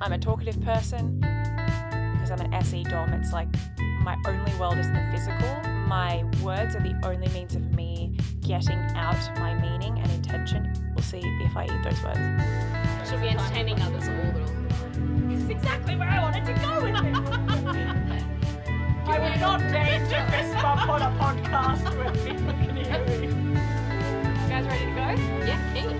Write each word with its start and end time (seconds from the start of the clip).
I'm 0.00 0.12
a 0.12 0.18
talkative 0.18 0.60
person. 0.62 1.20
Because 2.12 2.30
I'm 2.30 2.40
an 2.40 2.54
SE 2.54 2.84
dom, 2.84 3.12
it's 3.12 3.32
like 3.32 3.48
my 4.02 4.16
only 4.26 4.54
world 4.58 4.78
is 4.78 4.88
the 4.88 5.08
physical. 5.10 5.60
My 5.86 6.24
words 6.42 6.76
are 6.76 6.80
the 6.80 6.94
only 7.04 7.28
means 7.28 7.54
of 7.56 7.74
me 7.74 8.16
getting 8.40 8.78
out 8.94 9.16
my 9.38 9.54
meaning 9.54 9.98
and 9.98 10.10
intention. 10.12 10.72
We'll 10.94 11.04
see 11.04 11.20
if 11.24 11.56
I 11.56 11.64
eat 11.64 11.82
those 11.82 12.02
words. 12.02 12.18
She'll 13.08 13.20
be 13.20 13.28
entertaining 13.28 13.80
others 13.80 14.08
all 14.08 14.16
the 14.16 14.46
time. 14.46 15.28
This 15.28 15.42
is 15.42 15.50
exactly 15.50 15.96
where 15.96 16.08
I 16.08 16.22
wanted 16.22 16.44
to 16.46 16.52
go 16.54 16.82
with 16.82 16.94
it. 16.94 18.24
I 19.08 19.18
would 19.18 19.40
not 19.40 19.60
dare 19.60 19.98
to 19.98 20.30
fist 20.30 20.54
bump 20.62 20.88
on 20.88 21.02
a 21.02 21.10
podcast 21.18 21.96
where 21.96 22.12
people 22.12 22.52
can 22.52 22.76
hear 22.76 23.04
me. 23.06 23.26
You 24.42 24.48
guys 24.48 24.66
ready 24.66 24.84
to 24.84 24.92
go? 24.92 25.46
Yeah, 25.46 25.74
keen. 25.74 25.97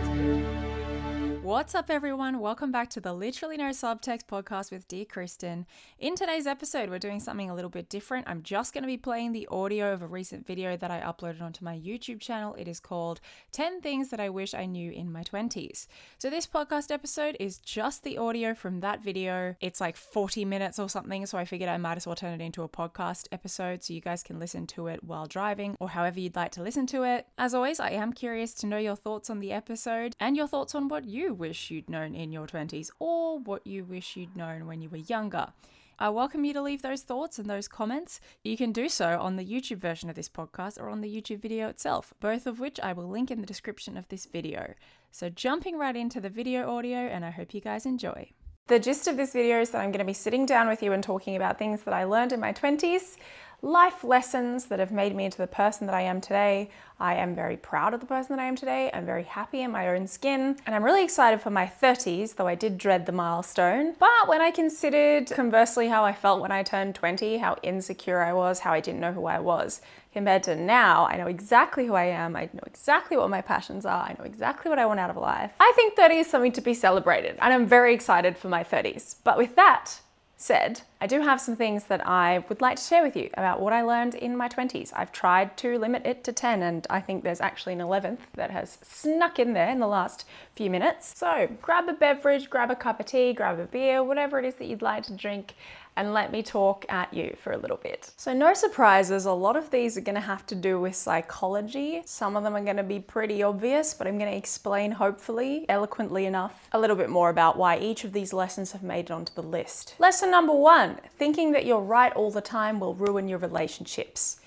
What's 1.49 1.75
up, 1.75 1.89
everyone? 1.89 2.41
Welcome 2.41 2.71
back 2.71 2.91
to 2.91 3.01
the 3.01 3.15
Literally 3.15 3.57
No 3.57 3.71
Subtext 3.71 4.27
podcast 4.27 4.71
with 4.71 4.87
Dear 4.87 5.07
Kristin. 5.07 5.65
In 5.99 6.15
today's 6.15 6.47
episode, 6.47 6.91
we're 6.91 6.99
doing 6.99 7.21
something 7.21 7.49
a 7.49 7.55
little 7.55 7.71
bit 7.71 7.89
different. 7.89 8.29
I'm 8.29 8.43
just 8.43 8.75
going 8.75 8.83
to 8.83 8.87
be 8.87 8.99
playing 8.99 9.33
the 9.33 9.49
audio 9.51 9.91
of 9.95 10.03
a 10.03 10.07
recent 10.07 10.47
video 10.47 10.77
that 10.77 10.91
I 10.91 11.01
uploaded 11.01 11.41
onto 11.41 11.65
my 11.65 11.75
YouTube 11.75 12.21
channel. 12.21 12.55
It 12.57 12.69
is 12.69 12.81
called 12.81 13.23
10 13.53 13.81
Things 13.81 14.11
That 14.11 14.21
I 14.21 14.29
Wish 14.29 14.53
I 14.53 14.67
Knew 14.67 14.93
in 14.93 15.11
My 15.11 15.23
20s. 15.23 15.87
So, 16.19 16.29
this 16.29 16.47
podcast 16.47 16.91
episode 16.91 17.35
is 17.41 17.57
just 17.57 18.05
the 18.05 18.19
audio 18.19 18.53
from 18.53 18.81
that 18.81 19.03
video. 19.03 19.57
It's 19.63 19.81
like 19.81 19.97
40 19.97 20.45
minutes 20.45 20.79
or 20.79 20.91
something, 20.91 21.25
so 21.25 21.39
I 21.39 21.47
figured 21.47 21.71
I 21.71 21.79
might 21.79 21.97
as 21.97 22.07
well 22.07 22.15
turn 22.15 22.39
it 22.39 22.45
into 22.45 22.63
a 22.63 22.69
podcast 22.69 23.27
episode 23.33 23.83
so 23.83 23.95
you 23.95 24.03
guys 24.03 24.23
can 24.23 24.39
listen 24.39 24.67
to 24.67 24.89
it 24.89 25.03
while 25.03 25.25
driving 25.25 25.79
or 25.81 25.89
however 25.89 26.21
you'd 26.21 26.37
like 26.37 26.53
to 26.53 26.63
listen 26.63 26.87
to 26.89 27.05
it. 27.05 27.27
As 27.39 27.55
always, 27.55 27.81
I 27.81 27.93
am 27.93 28.13
curious 28.13 28.53
to 28.57 28.67
know 28.67 28.77
your 28.77 28.97
thoughts 28.97 29.31
on 29.31 29.41
the 29.41 29.53
episode 29.53 30.15
and 30.21 30.37
your 30.37 30.47
thoughts 30.47 30.75
on 30.75 30.89
what 30.89 31.07
you 31.07 31.38
wish 31.39 31.71
you'd 31.71 31.89
known 31.89 32.15
in 32.15 32.33
your 32.33 32.47
20s 32.47 32.91
or 32.99 33.39
what 33.39 33.67
you 33.67 33.85
wish 33.85 34.17
you'd 34.17 34.37
known 34.37 34.67
when 34.67 34.83
you 34.83 34.91
were 34.91 34.99
younger. 34.99 35.53
I 36.01 36.11
welcome 36.11 36.45
you 36.45 36.53
to 36.53 36.63
leave 36.63 36.83
those 36.83 37.03
thoughts 37.03 37.39
and 37.39 37.51
those 37.51 37.67
comments. 37.67 38.21
You 38.45 38.57
can 38.57 38.71
do 38.71 38.89
so 38.89 39.19
on 39.21 39.37
the 39.37 39.45
YouTube 39.45 39.79
version 39.79 40.09
of 40.09 40.15
this 40.15 40.29
podcast 40.29 40.81
or 40.81 40.89
on 40.89 41.01
the 41.01 41.13
YouTube 41.13 41.41
video 41.41 41.69
itself, 41.69 42.15
both 42.21 42.47
of 42.47 42.61
which 42.61 42.79
I 42.79 42.93
will 42.93 43.09
link 43.09 43.31
in 43.31 43.41
the 43.41 43.47
description 43.47 43.97
of 43.97 44.07
this 44.09 44.27
video. 44.27 44.75
So, 45.11 45.29
jumping 45.29 45.77
right 45.77 45.97
into 45.97 46.21
the 46.21 46.29
video 46.29 46.71
audio, 46.71 46.99
and 46.99 47.25
I 47.25 47.31
hope 47.31 47.53
you 47.53 47.61
guys 47.61 47.85
enjoy. 47.85 48.31
The 48.69 48.79
gist 48.79 49.09
of 49.09 49.17
this 49.17 49.33
video 49.33 49.61
is 49.61 49.71
that 49.71 49.81
I'm 49.81 49.91
going 49.91 49.99
to 50.01 50.05
be 50.05 50.13
sitting 50.13 50.45
down 50.45 50.69
with 50.69 50.83
you 50.83 50.93
and 50.93 51.03
talking 51.03 51.35
about 51.35 51.59
things 51.59 51.83
that 51.85 51.95
I 51.95 52.05
learned 52.05 52.33
in 52.33 52.39
my 52.39 52.53
20s, 52.53 53.17
life 53.61 54.05
lessons 54.05 54.67
that 54.67 54.79
have 54.79 54.93
made 54.93 55.15
me 55.17 55.25
into 55.25 55.39
the 55.39 55.47
person 55.47 55.87
that 55.87 55.95
I 55.95 56.03
am 56.03 56.21
today. 56.21 56.71
I 57.01 57.17
am 57.17 57.35
very 57.35 57.57
proud 57.57 57.93
of 57.93 58.01
the 58.01 58.07
person 58.07 58.37
that 58.37 58.43
I 58.43 58.47
am 58.47 58.55
today. 58.55 58.91
I'm 58.95 59.05
very 59.05 59.25
happy 59.25 59.63
in 59.63 59.73
my 59.73 59.89
own 59.89 60.07
skin. 60.07 60.57
And 60.65 60.75
I'm 60.75 60.85
really 60.85 61.03
excited 61.03 61.41
for 61.41 61.51
my 61.51 61.67
30s, 61.67 62.37
though 62.37 62.47
I 62.47 62.55
did 62.55 62.79
dread 62.79 63.07
the 63.07 63.13
milestone. 63.13 63.95
But 63.99 64.29
when 64.29 64.41
I 64.41 64.53
considered 64.53 65.31
conversely 65.31 65.89
how 65.89 66.05
I 66.05 66.13
felt 66.13 66.41
when 66.41 66.53
I 66.53 66.63
turned 66.63 66.95
20, 66.95 67.39
how 67.39 67.57
insecure 67.63 68.21
I 68.21 68.33
was, 68.33 68.61
how 68.61 68.73
I 68.73 68.81
didn't 68.81 69.01
know 69.01 69.13
who 69.13 69.27
I 69.27 69.41
was, 69.41 69.81
compared 70.13 70.45
to 70.45 70.57
now, 70.57 71.07
I 71.07 71.17
know 71.17 71.27
exactly 71.27 71.87
who 71.87 71.95
I 71.95 72.05
am. 72.05 72.37
I 72.37 72.49
know 72.53 72.65
exactly 72.67 73.17
what 73.17 73.29
my 73.29 73.43
passions 73.43 73.85
are. 73.85 74.03
I 74.03 74.15
know 74.19 74.25
exactly 74.25 74.69
what 74.69 74.79
I 74.79 74.87
want 74.87 75.01
out 75.01 75.11
of 75.11 75.17
life. 75.17 75.53
I 75.59 75.73
think 75.75 75.97
30 75.97 76.17
is 76.17 76.27
something 76.29 76.53
to 76.53 76.61
be 76.61 76.75
celebrated, 76.75 77.37
and 77.41 77.53
I'm 77.53 77.67
very 77.67 77.93
excited 77.93 78.37
for 78.37 78.49
my 78.49 78.63
30s. 78.63 79.17
But 79.25 79.37
with 79.37 79.57
that, 79.57 80.01
said, 80.41 80.83
I 81.01 81.09
do 81.09 81.21
have 81.21 81.41
some 81.41 81.57
things 81.57 81.85
that 81.85 82.07
I 82.07 82.45
would 82.49 82.61
like 82.61 82.77
to 82.77 82.83
share 82.83 83.03
with 83.03 83.17
you 83.17 83.29
about 83.35 83.61
what 83.61 83.73
I 83.73 83.83
learned 83.83 84.15
in 84.15 84.37
my 84.37 84.49
20s. 84.49 84.93
I've 84.95 85.11
tried 85.11 85.57
to 85.59 85.77
limit 85.77 86.07
it 86.07 86.23
to 86.25 86.33
10, 86.33 86.63
and 86.63 86.87
I 86.89 87.01
think 87.01 87.25
there's 87.25 87.41
actually 87.41 87.73
an 87.73 87.81
11th 87.81 88.21
that 88.35 88.53
has 88.53 88.79
snuck 88.83 89.41
in 89.41 89.53
there 89.53 89.69
in 89.69 89.81
the 89.81 89.89
last 89.89 90.25
few 90.55 90.71
minutes. 90.71 91.13
So 91.19 91.49
grab 91.61 91.89
a 91.89 91.93
beverage, 91.93 92.49
grab 92.49 92.71
a 92.71 92.77
cup 92.77 93.01
of 93.01 93.07
tea, 93.07 93.33
grab 93.33 93.59
a 93.59 93.67
beer, 93.67 94.05
whatever 94.05 94.39
it 94.39 94.45
is 94.45 94.55
that 94.57 94.67
you'd 94.67 94.81
like 94.81 95.03
to 95.05 95.13
drink, 95.13 95.57
and 95.99 96.15
let 96.15 96.31
me 96.31 96.45
talk 96.45 96.87
at 96.89 97.13
you 97.13 97.37
for 97.43 97.53
a 97.53 97.57
little 97.59 97.77
bit. 97.77 98.13
So, 98.17 98.33
no 98.33 98.55
surprises, 98.55 99.27
a 99.27 99.33
lot 99.33 99.57
of 99.57 99.69
these 99.71 99.99
are 99.99 100.01
to 100.15 100.21
have 100.21 100.47
to 100.47 100.55
do 100.55 100.81
with 100.81 100.95
psychology. 100.95 102.03
Some 102.05 102.37
of 102.37 102.45
them 102.45 102.55
are 102.55 102.65
to 102.77 102.85
be 102.85 103.01
pretty 103.01 103.43
obvious, 103.43 103.95
but 103.95 104.07
I'm 104.07 104.17
to 104.31 104.37
explain, 104.37 104.93
hopefully, 104.93 105.67
eloquently 105.69 106.25
enough, 106.25 106.69
a 106.71 106.79
little 106.79 106.95
bit 106.95 107.11
more 107.11 107.31
about 107.31 107.59
why 107.59 107.79
each 107.79 108.05
of 108.05 108.13
these 108.13 108.33
lessons 108.33 108.71
have 108.71 108.85
made 108.85 109.07
it 109.07 109.11
onto 109.11 109.35
the 109.35 109.43
list. 109.43 109.97
Lesson 109.99 110.31
number 110.31 110.55
one 110.55 110.99
thinking 111.19 111.51
that 111.53 111.67
you're 111.67 111.81
right 111.81 112.13
all 112.13 112.31
the 112.31 112.41
time 112.41 112.79
will 112.79 112.95
ruin 112.95 113.29
your 113.29 113.39
relationships. 113.39 114.41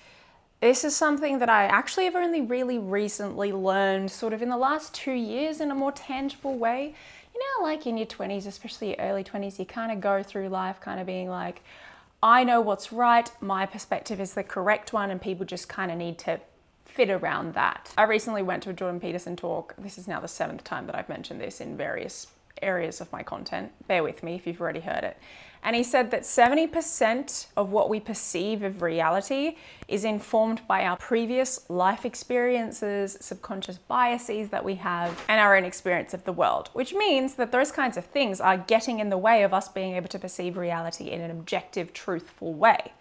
This 0.62 0.84
is 0.84 0.96
something 0.96 1.40
that 1.40 1.50
I 1.50 1.64
actually 1.64 2.04
have 2.04 2.16
only 2.16 2.40
really 2.40 2.78
recently 2.78 3.52
learned, 3.52 4.10
sort 4.10 4.32
of 4.32 4.40
in 4.40 4.48
the 4.48 4.56
last 4.56 4.94
two 4.94 5.12
years, 5.12 5.60
in 5.60 5.70
a 5.70 5.74
more 5.74 5.92
tangible 5.92 6.56
way 6.56 6.94
you 7.34 7.40
know, 7.40 7.64
like 7.64 7.86
in 7.86 7.96
your 7.96 8.06
20s, 8.06 8.46
especially 8.46 8.96
early 8.98 9.24
20s, 9.24 9.58
you 9.58 9.64
kind 9.64 9.92
of 9.92 10.00
go 10.00 10.22
through 10.22 10.48
life 10.48 10.80
kind 10.80 11.00
of 11.00 11.06
being 11.06 11.28
like, 11.28 11.62
I 12.22 12.44
know 12.44 12.60
what's 12.60 12.92
right, 12.92 13.30
my 13.40 13.66
perspective 13.66 14.20
is 14.20 14.34
the 14.34 14.44
correct 14.44 14.92
one, 14.92 15.10
and 15.10 15.20
people 15.20 15.44
just 15.44 15.68
kind 15.68 15.90
of 15.90 15.98
need 15.98 16.18
to 16.20 16.40
fit 16.84 17.10
around 17.10 17.54
that. 17.54 17.92
I 17.96 18.04
recently 18.04 18.42
went 18.42 18.62
to 18.64 18.70
a 18.70 18.72
Jordan 18.72 19.00
Peterson 19.00 19.34
talk. 19.34 19.74
This 19.78 19.98
is 19.98 20.06
now 20.06 20.20
the 20.20 20.28
seventh 20.28 20.62
time 20.62 20.86
that 20.86 20.94
I've 20.94 21.08
mentioned 21.08 21.40
this 21.40 21.60
in 21.60 21.76
various 21.76 22.28
areas 22.60 23.00
of 23.00 23.10
my 23.10 23.22
content. 23.22 23.72
Bear 23.88 24.02
with 24.02 24.22
me 24.22 24.36
if 24.36 24.46
you've 24.46 24.60
already 24.60 24.80
heard 24.80 25.02
it. 25.02 25.16
And 25.64 25.76
he 25.76 25.84
said 25.84 26.10
that 26.10 26.22
70% 26.22 27.46
of 27.56 27.70
what 27.70 27.88
we 27.88 28.00
perceive 28.00 28.64
of 28.64 28.82
reality 28.82 29.56
is 29.86 30.04
informed 30.04 30.66
by 30.66 30.84
our 30.84 30.96
previous 30.96 31.70
life 31.70 32.04
experiences, 32.04 33.16
subconscious 33.20 33.78
biases 33.78 34.48
that 34.48 34.64
we 34.64 34.74
have, 34.76 35.24
and 35.28 35.40
our 35.40 35.56
own 35.56 35.64
experience 35.64 36.14
of 36.14 36.24
the 36.24 36.32
world, 36.32 36.70
which 36.72 36.94
means 36.94 37.36
that 37.36 37.52
those 37.52 37.70
kinds 37.70 37.96
of 37.96 38.04
things 38.04 38.40
are 38.40 38.56
getting 38.56 38.98
in 38.98 39.08
the 39.08 39.18
way 39.18 39.44
of 39.44 39.54
us 39.54 39.68
being 39.68 39.94
able 39.94 40.08
to 40.08 40.18
perceive 40.18 40.56
reality 40.56 41.10
in 41.10 41.20
an 41.20 41.30
objective, 41.30 41.92
truthful 41.92 42.52
way. 42.52 42.92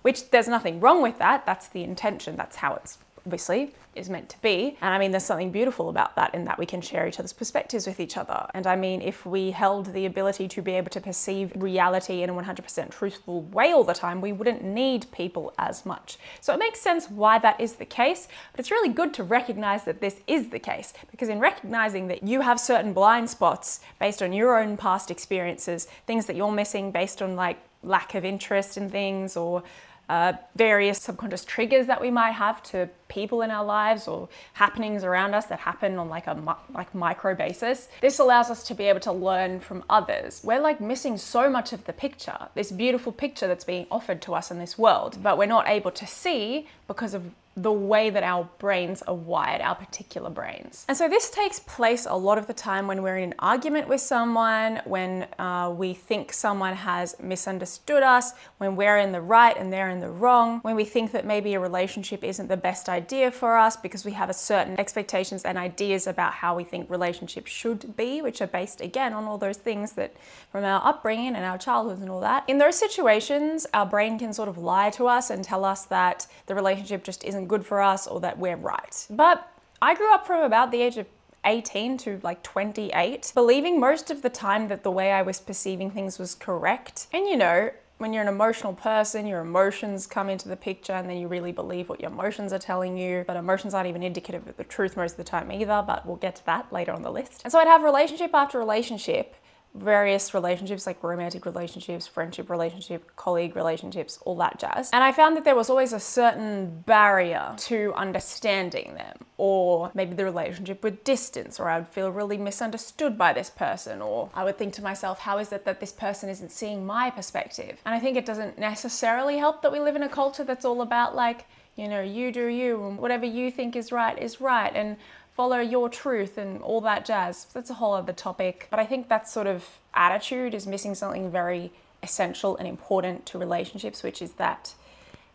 Which 0.00 0.30
there's 0.30 0.48
nothing 0.48 0.80
wrong 0.80 1.02
with 1.02 1.18
that, 1.18 1.44
that's 1.44 1.68
the 1.68 1.84
intention, 1.84 2.36
that's 2.36 2.56
how 2.56 2.76
it's 2.76 2.98
obviously 3.26 3.74
is 3.98 4.08
meant 4.08 4.28
to 4.30 4.40
be. 4.40 4.76
And 4.80 4.94
I 4.94 4.98
mean, 4.98 5.10
there's 5.10 5.24
something 5.24 5.50
beautiful 5.50 5.88
about 5.88 6.16
that 6.16 6.34
in 6.34 6.44
that 6.44 6.58
we 6.58 6.66
can 6.66 6.80
share 6.80 7.06
each 7.06 7.18
other's 7.18 7.32
perspectives 7.32 7.86
with 7.86 8.00
each 8.00 8.16
other. 8.16 8.46
And 8.54 8.66
I 8.66 8.76
mean, 8.76 9.02
if 9.02 9.26
we 9.26 9.50
held 9.50 9.92
the 9.92 10.06
ability 10.06 10.48
to 10.48 10.62
be 10.62 10.72
able 10.72 10.90
to 10.90 11.00
perceive 11.00 11.52
reality 11.56 12.22
in 12.22 12.30
a 12.30 12.34
100% 12.34 12.90
truthful 12.90 13.42
way 13.42 13.72
all 13.72 13.84
the 13.84 13.94
time, 13.94 14.20
we 14.20 14.32
wouldn't 14.32 14.62
need 14.62 15.10
people 15.12 15.52
as 15.58 15.84
much. 15.84 16.18
So 16.40 16.54
it 16.54 16.58
makes 16.58 16.80
sense 16.80 17.10
why 17.10 17.38
that 17.40 17.60
is 17.60 17.74
the 17.74 17.84
case, 17.84 18.28
but 18.52 18.60
it's 18.60 18.70
really 18.70 18.88
good 18.88 19.12
to 19.14 19.24
recognize 19.24 19.84
that 19.84 20.00
this 20.00 20.20
is 20.26 20.48
the 20.48 20.58
case 20.58 20.92
because 21.10 21.28
in 21.28 21.40
recognizing 21.40 22.08
that 22.08 22.22
you 22.22 22.40
have 22.40 22.60
certain 22.60 22.92
blind 22.92 23.28
spots 23.28 23.80
based 23.98 24.22
on 24.22 24.32
your 24.32 24.58
own 24.58 24.76
past 24.76 25.10
experiences, 25.10 25.88
things 26.06 26.26
that 26.26 26.36
you're 26.36 26.52
missing 26.52 26.90
based 26.90 27.22
on 27.22 27.36
like 27.36 27.58
lack 27.82 28.14
of 28.14 28.24
interest 28.24 28.76
in 28.76 28.90
things 28.90 29.36
or 29.36 29.62
uh, 30.08 30.32
various 30.56 30.98
subconscious 30.98 31.44
triggers 31.44 31.86
that 31.86 32.00
we 32.00 32.10
might 32.10 32.32
have 32.32 32.62
to 32.62 32.88
people 33.08 33.42
in 33.42 33.50
our 33.50 33.64
lives 33.64 34.06
or 34.06 34.28
happenings 34.54 35.02
around 35.04 35.34
us 35.34 35.46
that 35.46 35.58
happen 35.58 35.98
on 35.98 36.08
like 36.08 36.26
a 36.26 36.56
like 36.74 36.94
micro 36.94 37.34
basis. 37.34 37.88
This 38.00 38.18
allows 38.18 38.50
us 38.50 38.62
to 38.64 38.74
be 38.74 38.84
able 38.84 39.00
to 39.00 39.12
learn 39.12 39.60
from 39.60 39.84
others. 39.88 40.40
We're 40.44 40.60
like 40.60 40.80
missing 40.80 41.16
so 41.16 41.50
much 41.50 41.72
of 41.72 41.84
the 41.84 41.92
picture, 41.92 42.48
this 42.54 42.70
beautiful 42.70 43.12
picture 43.12 43.46
that's 43.46 43.64
being 43.64 43.86
offered 43.90 44.22
to 44.22 44.34
us 44.34 44.50
in 44.50 44.58
this 44.58 44.78
world, 44.78 45.18
but 45.22 45.38
we're 45.38 45.46
not 45.46 45.68
able 45.68 45.90
to 45.90 46.06
see 46.06 46.68
because 46.86 47.14
of 47.14 47.22
the 47.62 47.72
way 47.72 48.10
that 48.10 48.22
our 48.22 48.48
brains 48.58 49.02
are 49.02 49.14
wired, 49.14 49.60
our 49.60 49.74
particular 49.74 50.30
brains. 50.30 50.84
And 50.88 50.96
so 50.96 51.08
this 51.08 51.30
takes 51.30 51.60
place 51.60 52.06
a 52.06 52.16
lot 52.16 52.38
of 52.38 52.46
the 52.46 52.54
time 52.54 52.86
when 52.86 53.02
we're 53.02 53.18
in 53.18 53.32
an 53.32 53.34
argument 53.38 53.88
with 53.88 54.00
someone, 54.00 54.80
when 54.84 55.26
uh, 55.38 55.74
we 55.76 55.94
think 55.94 56.32
someone 56.32 56.74
has 56.74 57.16
misunderstood 57.20 58.02
us, 58.02 58.32
when 58.58 58.76
we're 58.76 58.98
in 58.98 59.12
the 59.12 59.20
right 59.20 59.56
and 59.56 59.72
they're 59.72 59.90
in 59.90 60.00
the 60.00 60.10
wrong, 60.10 60.60
when 60.60 60.76
we 60.76 60.84
think 60.84 61.12
that 61.12 61.26
maybe 61.26 61.54
a 61.54 61.60
relationship 61.60 62.22
isn't 62.22 62.48
the 62.48 62.56
best 62.56 62.88
idea 62.88 63.30
for 63.30 63.56
us 63.56 63.76
because 63.76 64.04
we 64.04 64.12
have 64.12 64.30
a 64.30 64.34
certain 64.34 64.78
expectations 64.78 65.42
and 65.42 65.58
ideas 65.58 66.06
about 66.06 66.32
how 66.34 66.54
we 66.54 66.64
think 66.64 66.88
relationships 66.88 67.50
should 67.50 67.96
be, 67.96 68.22
which 68.22 68.40
are 68.40 68.46
based 68.46 68.80
again 68.80 69.12
on 69.12 69.24
all 69.24 69.38
those 69.38 69.56
things 69.56 69.92
that 69.92 70.14
from 70.52 70.64
our 70.64 70.86
upbringing 70.86 71.34
and 71.34 71.44
our 71.44 71.58
childhoods 71.58 72.00
and 72.00 72.10
all 72.10 72.20
that. 72.20 72.44
In 72.46 72.58
those 72.58 72.76
situations, 72.76 73.66
our 73.74 73.86
brain 73.86 74.18
can 74.18 74.32
sort 74.32 74.48
of 74.48 74.58
lie 74.58 74.90
to 74.90 75.08
us 75.08 75.30
and 75.30 75.42
tell 75.42 75.64
us 75.64 75.84
that 75.86 76.26
the 76.46 76.54
relationship 76.54 77.02
just 77.02 77.24
isn't 77.24 77.47
good 77.48 77.66
for 77.66 77.80
us 77.80 78.06
or 78.06 78.20
that 78.20 78.38
we're 78.38 78.56
right. 78.56 79.06
But 79.10 79.50
I 79.80 79.94
grew 79.94 80.12
up 80.12 80.26
from 80.26 80.42
about 80.42 80.70
the 80.70 80.82
age 80.82 80.96
of 80.98 81.06
18 81.44 81.96
to 81.98 82.20
like 82.22 82.42
28, 82.42 83.32
believing 83.34 83.80
most 83.80 84.10
of 84.10 84.22
the 84.22 84.30
time 84.30 84.68
that 84.68 84.82
the 84.82 84.90
way 84.90 85.12
I 85.12 85.22
was 85.22 85.40
perceiving 85.40 85.90
things 85.90 86.18
was 86.18 86.34
correct. 86.34 87.06
And 87.12 87.26
you 87.26 87.36
know, 87.36 87.70
when 87.98 88.12
you're 88.12 88.22
an 88.22 88.28
emotional 88.28 88.72
person, 88.72 89.26
your 89.26 89.40
emotions 89.40 90.06
come 90.06 90.28
into 90.28 90.48
the 90.48 90.56
picture 90.56 90.92
and 90.92 91.10
then 91.10 91.16
you 91.16 91.26
really 91.26 91.52
believe 91.52 91.88
what 91.88 92.00
your 92.00 92.10
emotions 92.10 92.52
are 92.52 92.58
telling 92.58 92.96
you. 92.96 93.24
But 93.26 93.36
emotions 93.36 93.74
aren't 93.74 93.88
even 93.88 94.02
indicative 94.02 94.46
of 94.46 94.56
the 94.56 94.64
truth 94.64 94.96
most 94.96 95.12
of 95.12 95.16
the 95.16 95.24
time 95.24 95.50
either, 95.50 95.82
but 95.86 96.06
we'll 96.06 96.16
get 96.16 96.36
to 96.36 96.46
that 96.46 96.72
later 96.72 96.92
on 96.92 97.02
the 97.02 97.10
list. 97.10 97.42
And 97.44 97.52
so 97.52 97.58
I'd 97.58 97.66
have 97.66 97.82
relationship 97.82 98.30
after 98.34 98.58
relationship 98.58 99.34
various 99.74 100.34
relationships 100.34 100.86
like 100.86 101.02
romantic 101.02 101.46
relationships, 101.46 102.06
friendship 102.06 102.50
relationship, 102.50 103.14
colleague 103.16 103.54
relationships, 103.54 104.18
all 104.24 104.36
that 104.36 104.58
jazz. 104.58 104.90
And 104.92 105.04
I 105.04 105.12
found 105.12 105.36
that 105.36 105.44
there 105.44 105.54
was 105.54 105.70
always 105.70 105.92
a 105.92 106.00
certain 106.00 106.82
barrier 106.86 107.54
to 107.56 107.92
understanding 107.94 108.94
them 108.94 109.16
or 109.36 109.90
maybe 109.94 110.14
the 110.14 110.24
relationship 110.24 110.82
with 110.82 111.04
distance 111.04 111.60
or 111.60 111.68
I 111.68 111.78
would 111.78 111.88
feel 111.88 112.10
really 112.10 112.38
misunderstood 112.38 113.16
by 113.16 113.32
this 113.32 113.50
person 113.50 114.02
or 114.02 114.30
I 114.34 114.44
would 114.44 114.58
think 114.58 114.74
to 114.74 114.82
myself 114.82 115.20
how 115.20 115.38
is 115.38 115.52
it 115.52 115.64
that 115.64 115.80
this 115.80 115.92
person 115.92 116.28
isn't 116.28 116.50
seeing 116.50 116.84
my 116.84 117.10
perspective? 117.10 117.80
And 117.84 117.94
I 117.94 118.00
think 118.00 118.16
it 118.16 118.26
doesn't 118.26 118.58
necessarily 118.58 119.38
help 119.38 119.62
that 119.62 119.72
we 119.72 119.80
live 119.80 119.96
in 119.96 120.02
a 120.02 120.08
culture 120.08 120.44
that's 120.44 120.64
all 120.64 120.82
about 120.82 121.14
like 121.14 121.46
you 121.78 121.86
know, 121.86 122.02
you 122.02 122.32
do 122.32 122.46
you, 122.46 122.84
and 122.88 122.98
whatever 122.98 123.24
you 123.24 123.52
think 123.52 123.76
is 123.76 123.92
right 123.92 124.18
is 124.18 124.40
right, 124.40 124.72
and 124.74 124.96
follow 125.38 125.60
your 125.60 125.88
truth 125.88 126.36
and 126.36 126.60
all 126.62 126.80
that 126.80 127.04
jazz. 127.04 127.46
That's 127.54 127.70
a 127.70 127.74
whole 127.74 127.94
other 127.94 128.12
topic. 128.12 128.66
But 128.72 128.80
I 128.80 128.84
think 128.84 129.08
that 129.08 129.28
sort 129.28 129.46
of 129.46 129.64
attitude 129.94 130.52
is 130.52 130.66
missing 130.66 130.96
something 130.96 131.30
very 131.30 131.70
essential 132.02 132.56
and 132.56 132.66
important 132.66 133.24
to 133.26 133.38
relationships, 133.38 134.02
which 134.02 134.20
is 134.20 134.32
that 134.32 134.74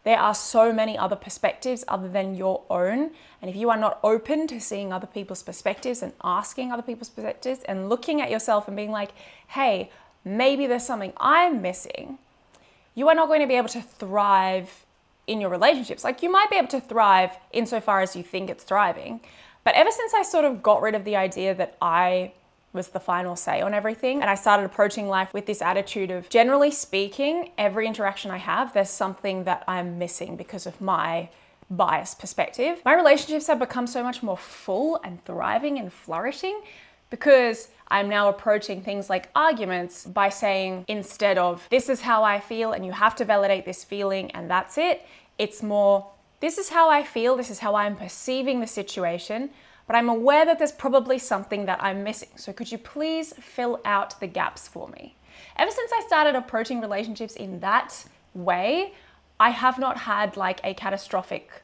there 0.04 0.20
are 0.20 0.36
so 0.36 0.74
many 0.74 0.98
other 0.98 1.16
perspectives 1.16 1.86
other 1.88 2.10
than 2.10 2.36
your 2.36 2.64
own. 2.70 3.12
And 3.42 3.50
if 3.50 3.56
you 3.56 3.70
are 3.70 3.78
not 3.78 3.98
open 4.04 4.46
to 4.48 4.60
seeing 4.60 4.92
other 4.92 5.08
people's 5.08 5.42
perspectives 5.42 6.04
and 6.04 6.12
asking 6.22 6.74
other 6.74 6.84
people's 6.84 7.10
perspectives 7.10 7.62
and 7.64 7.88
looking 7.88 8.20
at 8.20 8.30
yourself 8.30 8.68
and 8.68 8.76
being 8.76 8.92
like, 8.92 9.12
hey, 9.48 9.90
maybe 10.26 10.68
there's 10.68 10.86
something 10.86 11.14
I'm 11.16 11.62
missing, 11.62 12.18
you 12.94 13.08
are 13.08 13.16
not 13.16 13.30
going 13.30 13.40
to 13.40 13.48
be 13.48 13.56
able 13.56 13.70
to 13.70 13.82
thrive 13.82 14.84
in 15.28 15.40
your 15.40 15.50
relationships. 15.50 16.04
Like 16.04 16.22
you 16.22 16.30
might 16.30 16.50
be 16.50 16.58
able 16.58 16.68
to 16.68 16.82
thrive 16.82 17.32
insofar 17.54 18.02
as 18.02 18.18
you 18.18 18.24
think 18.24 18.50
it's 18.50 18.66
thriving, 18.66 19.22
but 19.64 19.76
ever 19.76 19.92
since 19.92 20.14
I 20.14 20.24
sort 20.24 20.46
of 20.46 20.62
got 20.62 20.82
rid 20.82 20.96
of 20.96 21.04
the 21.06 21.16
idea 21.16 21.56
that 21.56 21.78
I 21.82 22.34
was 22.74 22.90
the 22.90 23.00
final 23.00 23.36
say 23.36 23.62
on 23.62 23.74
everything. 23.74 24.22
And 24.22 24.30
I 24.30 24.36
started 24.36 24.66
approaching 24.66 25.08
life 25.08 25.34
with 25.34 25.46
this 25.46 25.62
attitude 25.62 26.12
of 26.12 26.28
generally 26.30 26.72
speaking, 26.72 27.52
every 27.58 27.88
interaction 27.88 28.32
I 28.32 28.38
have, 28.38 28.74
there's 28.74 28.90
something 28.90 29.44
that 29.44 29.64
I'm 29.68 30.00
missing 30.00 30.36
because 30.36 30.66
of 30.66 30.82
my 30.82 31.30
biased 31.70 32.20
perspective. 32.20 32.82
My 32.84 32.96
relationships 32.96 33.48
have 33.48 33.60
become 33.60 33.88
so 33.88 34.04
much 34.04 34.24
more 34.24 34.38
full 34.38 35.00
and 35.04 35.24
thriving 35.24 35.80
and 35.80 35.94
flourishing 35.94 36.62
because 37.10 37.70
I'm 37.90 38.10
now 38.10 38.30
approaching 38.30 38.82
things 38.82 39.10
like 39.10 39.30
arguments 39.36 40.06
by 40.06 40.30
saying 40.30 40.86
instead 40.88 41.38
of 41.38 41.68
this 41.70 41.90
is 41.90 42.02
how 42.02 42.24
I 42.24 42.40
feel 42.40 42.74
and 42.74 42.84
you 42.86 42.92
have 42.92 43.16
to 43.18 43.26
validate 43.26 43.66
this 43.66 43.84
feeling 43.84 44.32
and 44.32 44.50
that's 44.50 44.78
it, 44.78 45.06
it's 45.38 45.62
more 45.62 46.10
this 46.44 46.58
is 46.58 46.68
how 46.68 46.90
I 46.90 47.04
feel, 47.04 47.38
this 47.38 47.50
is 47.50 47.60
how 47.60 47.76
I'm 47.76 47.96
perceiving 47.96 48.60
the 48.60 48.68
situation, 48.68 49.50
but 49.88 49.96
I'm 49.96 50.10
aware 50.10 50.46
that 50.46 50.58
there's 50.58 50.74
probably 50.74 51.18
something 51.18 51.68
that 51.68 51.82
I'm 51.82 52.04
missing. 52.04 52.28
So 52.36 52.52
could 52.52 52.70
you 52.70 52.78
please 52.78 53.32
fill 53.40 53.80
out 53.86 54.20
the 54.20 54.28
gaps 54.28 54.68
for 54.68 54.90
me? 54.90 55.16
Ever 55.56 55.72
since 55.72 55.90
I 55.96 56.04
started 56.06 56.36
approaching 56.36 56.82
relationships 56.82 57.38
in 57.38 57.62
that 57.62 58.04
way, 58.34 58.94
I 59.40 59.52
have 59.52 59.80
not 59.80 59.98
had 60.00 60.36
like 60.36 60.60
a 60.66 60.74
catastrophic 60.74 61.64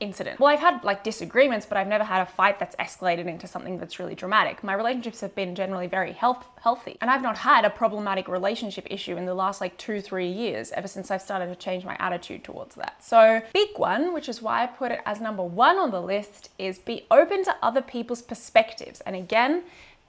incident. 0.00 0.40
Well, 0.40 0.52
I've 0.52 0.60
had 0.60 0.82
like 0.82 1.04
disagreements, 1.04 1.66
but 1.66 1.76
I've 1.78 1.86
never 1.86 2.04
had 2.04 2.22
a 2.22 2.26
fight 2.26 2.58
that's 2.58 2.74
escalated 2.76 3.26
into 3.26 3.46
something 3.46 3.78
that's 3.78 3.98
really 3.98 4.14
dramatic. 4.14 4.64
My 4.64 4.74
relationships 4.74 5.20
have 5.20 5.34
been 5.34 5.54
generally 5.54 5.86
very 5.86 6.12
health- 6.12 6.46
healthy, 6.62 6.96
and 7.00 7.10
I've 7.10 7.22
not 7.22 7.38
had 7.38 7.64
a 7.64 7.70
problematic 7.70 8.26
relationship 8.26 8.86
issue 8.90 9.16
in 9.16 9.26
the 9.26 9.34
last 9.34 9.60
like 9.60 9.76
two, 9.76 10.00
three 10.00 10.28
years 10.28 10.72
ever 10.72 10.88
since 10.88 11.10
I've 11.10 11.22
started 11.22 11.46
to 11.46 11.56
change 11.56 11.84
my 11.84 11.96
attitude 12.00 12.42
towards 12.42 12.74
that. 12.76 13.04
So, 13.04 13.42
big 13.52 13.68
one, 13.76 14.12
which 14.12 14.28
is 14.28 14.42
why 14.42 14.64
I 14.64 14.66
put 14.66 14.90
it 14.90 15.00
as 15.06 15.20
number 15.20 15.42
one 15.42 15.76
on 15.76 15.90
the 15.90 16.02
list, 16.02 16.50
is 16.58 16.78
be 16.78 17.06
open 17.10 17.44
to 17.44 17.54
other 17.62 17.82
people's 17.82 18.22
perspectives. 18.22 19.00
And 19.02 19.14
again, 19.14 19.62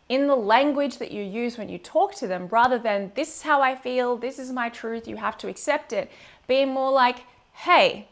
in 0.09 0.27
the 0.27 0.35
language 0.35 0.97
that 0.97 1.11
you 1.11 1.23
use 1.23 1.57
when 1.57 1.69
you 1.69 1.77
talk 1.77 2.13
to 2.15 2.27
them, 2.27 2.47
rather 2.49 2.77
than 2.77 3.11
this 3.15 3.37
is 3.37 3.41
how 3.43 3.61
I 3.61 3.75
feel, 3.75 4.17
this 4.17 4.39
is 4.39 4.51
my 4.51 4.67
truth, 4.67 5.07
you 5.07 5.15
have 5.15 5.37
to 5.37 5.47
accept 5.47 5.93
it, 5.93 6.11
being 6.47 6.69
more 6.69 6.91
like, 6.91 7.19
hey, 7.53 8.09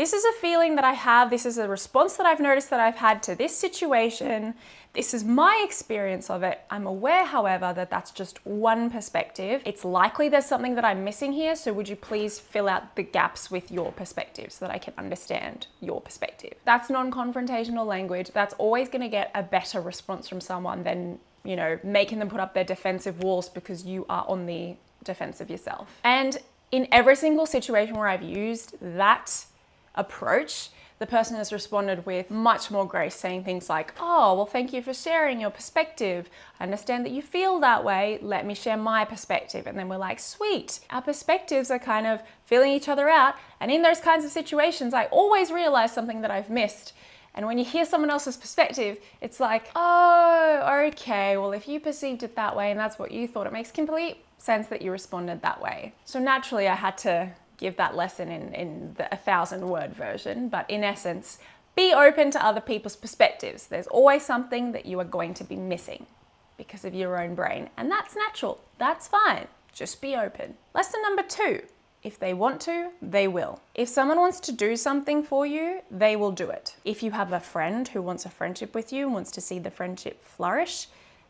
this 0.00 0.14
is 0.14 0.24
a 0.24 0.32
feeling 0.40 0.76
that 0.76 0.84
I 0.84 0.94
have. 0.94 1.28
This 1.28 1.44
is 1.44 1.58
a 1.58 1.68
response 1.68 2.16
that 2.16 2.24
I've 2.24 2.40
noticed 2.40 2.70
that 2.70 2.80
I've 2.80 2.96
had 2.96 3.22
to 3.24 3.34
this 3.34 3.54
situation. 3.54 4.54
This 4.94 5.12
is 5.12 5.24
my 5.24 5.62
experience 5.62 6.30
of 6.30 6.42
it. 6.42 6.62
I'm 6.70 6.86
aware, 6.86 7.26
however, 7.26 7.74
that 7.74 7.90
that's 7.90 8.10
just 8.10 8.38
one 8.46 8.88
perspective. 8.88 9.60
It's 9.66 9.84
likely 9.84 10.30
there's 10.30 10.46
something 10.46 10.74
that 10.76 10.86
I'm 10.86 11.04
missing 11.04 11.34
here. 11.34 11.54
So, 11.54 11.74
would 11.74 11.86
you 11.86 11.96
please 11.96 12.40
fill 12.40 12.66
out 12.66 12.96
the 12.96 13.02
gaps 13.02 13.50
with 13.50 13.70
your 13.70 13.92
perspective 13.92 14.52
so 14.52 14.64
that 14.64 14.72
I 14.72 14.78
can 14.78 14.94
understand 14.96 15.66
your 15.82 16.00
perspective? 16.00 16.54
That's 16.64 16.88
non 16.88 17.12
confrontational 17.12 17.84
language. 17.84 18.30
That's 18.32 18.54
always 18.54 18.88
going 18.88 19.02
to 19.02 19.08
get 19.08 19.30
a 19.34 19.42
better 19.42 19.82
response 19.82 20.30
from 20.30 20.40
someone 20.40 20.82
than, 20.82 21.18
you 21.44 21.56
know, 21.56 21.78
making 21.84 22.20
them 22.20 22.30
put 22.30 22.40
up 22.40 22.54
their 22.54 22.64
defensive 22.64 23.22
walls 23.22 23.50
because 23.50 23.84
you 23.84 24.06
are 24.08 24.24
on 24.26 24.46
the 24.46 24.76
defensive 25.04 25.50
yourself. 25.50 25.90
And 26.04 26.38
in 26.72 26.88
every 26.90 27.16
single 27.16 27.44
situation 27.44 27.96
where 27.96 28.08
I've 28.08 28.22
used 28.22 28.76
that 28.80 29.44
approach, 29.94 30.70
the 31.00 31.06
person 31.06 31.36
has 31.36 31.50
responded 31.50 32.04
with 32.04 32.30
much 32.30 32.70
more 32.70 32.86
grace, 32.86 33.14
saying 33.14 33.44
things 33.44 33.70
like, 33.70 33.94
Oh, 33.98 34.34
well, 34.34 34.44
thank 34.44 34.72
you 34.72 34.82
for 34.82 34.92
sharing 34.92 35.40
your 35.40 35.48
perspective. 35.48 36.28
I 36.60 36.64
understand 36.64 37.06
that 37.06 37.12
you 37.12 37.22
feel 37.22 37.58
that 37.60 37.82
way. 37.82 38.18
Let 38.20 38.44
me 38.44 38.54
share 38.54 38.76
my 38.76 39.06
perspective. 39.06 39.66
And 39.66 39.78
then 39.78 39.88
we're 39.88 39.96
like, 39.96 40.20
Sweet. 40.20 40.80
Our 40.90 41.00
perspectives 41.00 41.70
are 41.70 41.78
kind 41.78 42.06
of 42.06 42.20
filling 42.44 42.72
each 42.72 42.88
other 42.88 43.08
out. 43.08 43.34
And 43.60 43.70
in 43.70 43.80
those 43.80 44.00
kinds 44.00 44.26
of 44.26 44.30
situations, 44.30 44.92
I 44.92 45.06
always 45.06 45.50
realize 45.50 45.92
something 45.92 46.20
that 46.20 46.30
I've 46.30 46.50
missed. 46.50 46.92
And 47.34 47.46
when 47.46 47.56
you 47.56 47.64
hear 47.64 47.86
someone 47.86 48.10
else's 48.10 48.36
perspective, 48.36 48.98
it's 49.22 49.40
like, 49.40 49.70
oh, 49.74 50.88
okay, 50.88 51.38
well, 51.38 51.52
if 51.52 51.66
you 51.66 51.80
perceived 51.80 52.22
it 52.24 52.36
that 52.36 52.54
way 52.54 52.70
and 52.70 52.78
that's 52.78 52.98
what 52.98 53.10
you 53.10 53.26
thought, 53.26 53.46
it 53.46 53.52
makes 53.52 53.70
complete 53.70 54.18
sense 54.36 54.66
that 54.66 54.82
you 54.82 54.90
responded 54.90 55.40
that 55.42 55.62
way. 55.62 55.94
So 56.04 56.18
naturally, 56.18 56.66
I 56.68 56.74
had 56.74 56.98
to 56.98 57.30
give 57.60 57.76
that 57.76 57.94
lesson 57.94 58.30
in, 58.30 58.52
in 58.54 58.94
the, 58.96 59.12
a 59.12 59.16
thousand 59.16 59.68
word 59.68 59.94
version, 59.94 60.48
but 60.48 60.68
in 60.68 60.82
essence, 60.82 61.38
be 61.76 61.92
open 61.92 62.30
to 62.32 62.44
other 62.44 62.60
people's 62.60 62.96
perspectives. 62.96 63.66
There's 63.66 63.86
always 63.86 64.24
something 64.24 64.72
that 64.72 64.86
you 64.86 64.98
are 64.98 65.04
going 65.04 65.34
to 65.34 65.44
be 65.44 65.56
missing 65.56 66.06
because 66.56 66.84
of 66.84 66.94
your 66.94 67.22
own 67.22 67.34
brain, 67.34 67.70
and 67.76 67.90
that's 67.90 68.16
natural. 68.16 68.60
That's 68.78 69.06
fine. 69.06 69.46
Just 69.72 70.00
be 70.00 70.16
open. 70.16 70.56
Lesson 70.74 71.00
number 71.02 71.22
two 71.22 71.62
if 72.02 72.18
they 72.18 72.32
want 72.32 72.62
to, 72.62 72.90
they 73.02 73.28
will. 73.28 73.60
If 73.74 73.88
someone 73.88 74.18
wants 74.18 74.40
to 74.40 74.52
do 74.52 74.74
something 74.74 75.22
for 75.22 75.44
you, 75.44 75.82
they 75.90 76.16
will 76.16 76.32
do 76.32 76.48
it. 76.48 76.76
If 76.82 77.02
you 77.02 77.10
have 77.10 77.32
a 77.32 77.40
friend 77.40 77.86
who 77.86 78.00
wants 78.00 78.24
a 78.24 78.30
friendship 78.30 78.74
with 78.74 78.90
you 78.90 79.04
and 79.04 79.12
wants 79.14 79.30
to 79.32 79.40
see 79.42 79.58
the 79.58 79.70
friendship 79.70 80.24
flourish, 80.24 80.86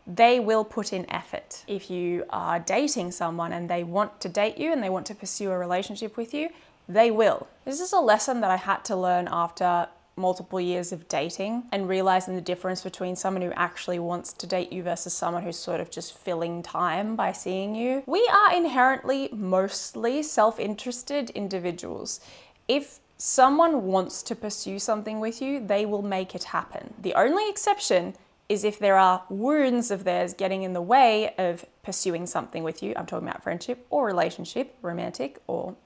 they 0.07 0.41
will 0.41 0.65
put 0.65 0.93
in 0.93 1.11
effort. 1.11 1.65
If 1.67 1.91
you 1.91 2.25
are 2.31 2.59
dating 2.59 3.13
someone 3.13 3.53
and 3.53 3.69
they 3.69 3.85
want 3.85 4.21
to 4.21 4.29
date 4.29 4.59
you 4.59 4.73
and 4.73 4.83
they 4.83 4.91
want 4.91 5.07
to 5.07 5.15
pursue 5.15 5.51
a 5.51 5.59
relationship 5.59 6.17
with 6.17 6.35
you, 6.35 6.49
they 6.89 7.11
will. 7.11 7.47
This 7.65 7.81
is 7.81 7.93
a 7.93 8.01
lesson 8.01 8.41
that 8.41 8.51
I 8.51 8.57
had 8.57 8.85
to 8.87 8.97
learn 8.97 9.29
after 9.31 9.89
multiple 10.17 10.61
years 10.61 10.93
of 10.93 11.09
dating 11.09 11.65
and 11.73 11.89
realizing 11.89 12.35
the 12.35 12.41
difference 12.41 12.83
between 12.83 13.17
someone 13.17 13.43
who 13.43 13.53
actually 13.53 13.99
wants 13.99 14.33
to 14.35 14.47
date 14.47 14.73
you 14.73 14.83
versus 14.83 15.15
someone 15.15 15.43
who's 15.43 15.57
sort 15.57 15.81
of 15.81 15.91
just 15.91 16.17
filling 16.17 16.63
time 16.63 17.17
by 17.17 17.33
seeing 17.33 17.75
you. 17.75 18.03
We 18.07 18.29
are 18.33 18.55
inherently 18.55 19.29
mostly 19.33 20.23
self 20.23 20.61
interested 20.61 21.31
individuals. 21.31 22.21
If 22.69 23.01
someone 23.17 23.85
wants 23.85 24.23
to 24.25 24.35
pursue 24.37 24.79
something 24.79 25.21
with 25.21 25.41
you, 25.43 25.65
they 25.65 25.87
will 25.87 26.03
make 26.03 26.35
it 26.35 26.45
happen. 26.45 26.95
The 27.01 27.15
only 27.15 27.49
exception 27.49 28.15
is 28.51 28.65
if 28.65 28.81
there 28.81 28.97
are 28.97 29.23
wounds 29.31 29.93
of 29.93 30.03
theirs 30.03 30.35
getting 30.35 30.65
in 30.65 30.73
the 30.73 30.83
way 30.83 31.33
of 31.39 31.65
pursuing 31.85 32.27
something 32.27 32.65
with 32.65 32.83
you. 32.83 32.93
I'm 32.97 33.07
talking 33.07 33.29
about 33.29 33.45
friendship 33.45 33.87
or 33.91 34.05
relationship, 34.05 34.77
romantic 34.83 35.41
or 35.47 35.77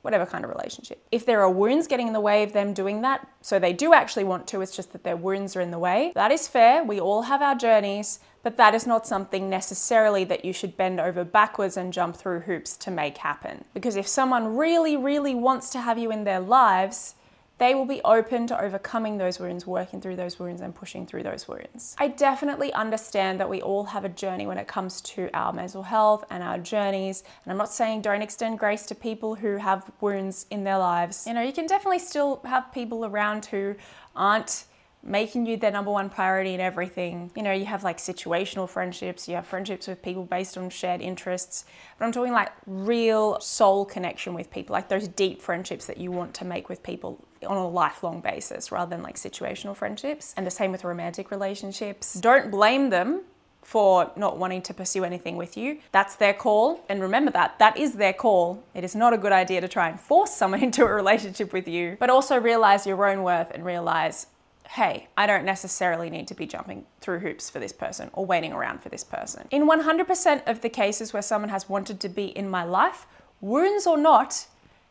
whatever 0.00 0.24
kind 0.24 0.42
of 0.42 0.50
relationship. 0.50 1.06
If 1.12 1.26
there 1.26 1.42
are 1.42 1.50
wounds 1.50 1.86
getting 1.86 2.06
in 2.06 2.14
the 2.14 2.20
way 2.20 2.42
of 2.42 2.54
them 2.54 2.72
doing 2.72 3.02
that, 3.02 3.28
so 3.42 3.58
they 3.58 3.74
do 3.74 3.92
actually 3.92 4.24
want 4.24 4.46
to, 4.48 4.62
it's 4.62 4.74
just 4.74 4.92
that 4.92 5.04
their 5.04 5.18
wounds 5.18 5.54
are 5.54 5.60
in 5.60 5.70
the 5.70 5.78
way, 5.78 6.12
that 6.14 6.32
is 6.32 6.48
fair. 6.48 6.82
We 6.82 6.98
all 6.98 7.22
have 7.22 7.42
our 7.42 7.54
journeys, 7.54 8.20
but 8.42 8.56
that 8.56 8.74
is 8.74 8.86
not 8.86 9.06
something 9.06 9.50
necessarily 9.50 10.24
that 10.24 10.46
you 10.46 10.54
should 10.54 10.78
bend 10.78 11.00
over 11.00 11.24
backwards 11.24 11.76
and 11.76 11.92
jump 11.92 12.16
through 12.16 12.40
hoops 12.40 12.74
to 12.78 12.90
make 12.90 13.18
happen. 13.18 13.64
Because 13.74 13.96
if 13.96 14.08
someone 14.08 14.56
really, 14.56 14.96
really 14.96 15.34
wants 15.34 15.68
to 15.70 15.80
have 15.80 15.98
you 15.98 16.10
in 16.10 16.24
their 16.24 16.40
lives, 16.40 17.16
they 17.58 17.74
will 17.74 17.86
be 17.86 18.00
open 18.04 18.46
to 18.48 18.60
overcoming 18.60 19.18
those 19.18 19.38
wounds, 19.38 19.66
working 19.66 20.00
through 20.00 20.16
those 20.16 20.38
wounds, 20.38 20.60
and 20.60 20.74
pushing 20.74 21.06
through 21.06 21.22
those 21.22 21.46
wounds. 21.46 21.94
I 21.98 22.08
definitely 22.08 22.72
understand 22.72 23.38
that 23.40 23.48
we 23.48 23.62
all 23.62 23.84
have 23.84 24.04
a 24.04 24.08
journey 24.08 24.46
when 24.46 24.58
it 24.58 24.66
comes 24.66 25.00
to 25.02 25.30
our 25.34 25.52
mental 25.52 25.82
health 25.82 26.24
and 26.30 26.42
our 26.42 26.58
journeys. 26.58 27.22
And 27.44 27.52
I'm 27.52 27.58
not 27.58 27.72
saying 27.72 28.02
don't 28.02 28.22
extend 28.22 28.58
grace 28.58 28.86
to 28.86 28.94
people 28.94 29.34
who 29.36 29.56
have 29.56 29.90
wounds 30.00 30.46
in 30.50 30.64
their 30.64 30.78
lives. 30.78 31.26
You 31.26 31.34
know, 31.34 31.42
you 31.42 31.52
can 31.52 31.66
definitely 31.66 32.00
still 32.00 32.40
have 32.44 32.72
people 32.72 33.04
around 33.04 33.46
who 33.46 33.76
aren't 34.16 34.64
making 35.04 35.46
you 35.46 35.56
their 35.56 35.70
number 35.70 35.90
one 35.90 36.08
priority 36.08 36.54
in 36.54 36.60
everything. 36.60 37.30
You 37.36 37.42
know, 37.42 37.52
you 37.52 37.66
have 37.66 37.84
like 37.84 37.98
situational 37.98 38.68
friendships, 38.68 39.28
you 39.28 39.34
have 39.34 39.46
friendships 39.46 39.86
with 39.86 40.02
people 40.02 40.24
based 40.24 40.56
on 40.56 40.70
shared 40.70 41.00
interests, 41.00 41.64
but 41.98 42.04
I'm 42.04 42.12
talking 42.12 42.32
like 42.32 42.52
real 42.66 43.38
soul 43.40 43.84
connection 43.84 44.34
with 44.34 44.50
people, 44.50 44.72
like 44.72 44.88
those 44.88 45.08
deep 45.08 45.42
friendships 45.42 45.86
that 45.86 45.98
you 45.98 46.10
want 46.10 46.34
to 46.34 46.44
make 46.44 46.68
with 46.68 46.82
people 46.82 47.24
on 47.46 47.56
a 47.56 47.68
lifelong 47.68 48.20
basis 48.20 48.72
rather 48.72 48.90
than 48.90 49.02
like 49.02 49.16
situational 49.16 49.76
friendships. 49.76 50.34
And 50.36 50.46
the 50.46 50.50
same 50.50 50.72
with 50.72 50.84
romantic 50.84 51.30
relationships. 51.30 52.14
Don't 52.14 52.50
blame 52.50 52.90
them 52.90 53.22
for 53.64 54.12
not 54.16 54.38
wanting 54.38 54.62
to 54.62 54.74
pursue 54.74 55.04
anything 55.04 55.36
with 55.36 55.56
you. 55.56 55.78
That's 55.90 56.16
their 56.16 56.34
call. 56.34 56.84
And 56.88 57.00
remember 57.00 57.30
that, 57.32 57.58
that 57.58 57.76
is 57.78 57.94
their 57.94 58.12
call. 58.12 58.62
It 58.74 58.84
is 58.84 58.94
not 58.94 59.12
a 59.12 59.18
good 59.18 59.32
idea 59.32 59.60
to 59.60 59.68
try 59.68 59.88
and 59.88 59.98
force 59.98 60.32
someone 60.32 60.62
into 60.68 60.84
a 60.84 60.92
relationship 60.92 61.52
with 61.52 61.66
you, 61.66 61.96
but 61.98 62.10
also 62.10 62.38
realize 62.38 62.86
your 62.86 63.06
own 63.08 63.22
worth 63.22 63.50
and 63.50 63.64
realize, 63.64 64.26
hey, 64.68 65.08
I 65.16 65.26
don't 65.26 65.44
necessarily 65.44 66.10
need 66.10 66.26
to 66.28 66.34
be 66.34 66.46
jumping 66.46 66.86
through 67.00 67.20
hoops 67.20 67.50
for 67.50 67.58
this 67.58 67.72
person 67.72 68.10
or 68.12 68.24
waiting 68.24 68.52
around 68.52 68.82
for 68.82 68.88
this 68.88 69.04
person. 69.04 69.46
In 69.50 69.68
100% 69.68 70.48
of 70.48 70.62
the 70.62 70.68
cases 70.68 71.12
where 71.12 71.22
someone 71.22 71.50
has 71.50 71.68
wanted 71.68 72.00
to 72.00 72.08
be 72.08 72.26
in 72.26 72.48
my 72.48 72.64
life, 72.64 73.06
wounds 73.40 73.86
or 73.86 73.98
not, 73.98 74.46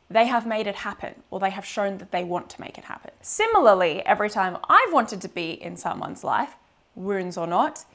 they 0.09 0.27
have 0.27 0.45
made 0.45 0.67
it 0.67 0.75
happen 0.75 1.23
or 1.31 1.39
they 1.39 1.49
have 1.49 1.65
shown 1.65 1.97
that 1.97 2.11
they 2.11 2.23
want 2.23 2.49
to 2.51 2.61
make 2.61 2.77
it 2.77 2.85
happen. 2.85 3.11
Similarly, 3.21 4.05
every 4.05 4.29
time 4.29 4.57
I've 4.69 4.93
wanted 4.93 5.21
to 5.21 5.29
be 5.29 5.51
in 5.51 5.75
someone's 5.75 6.23
life, 6.23 6.55
wounds 6.95 7.37
or 7.37 7.47
not, 7.47 7.85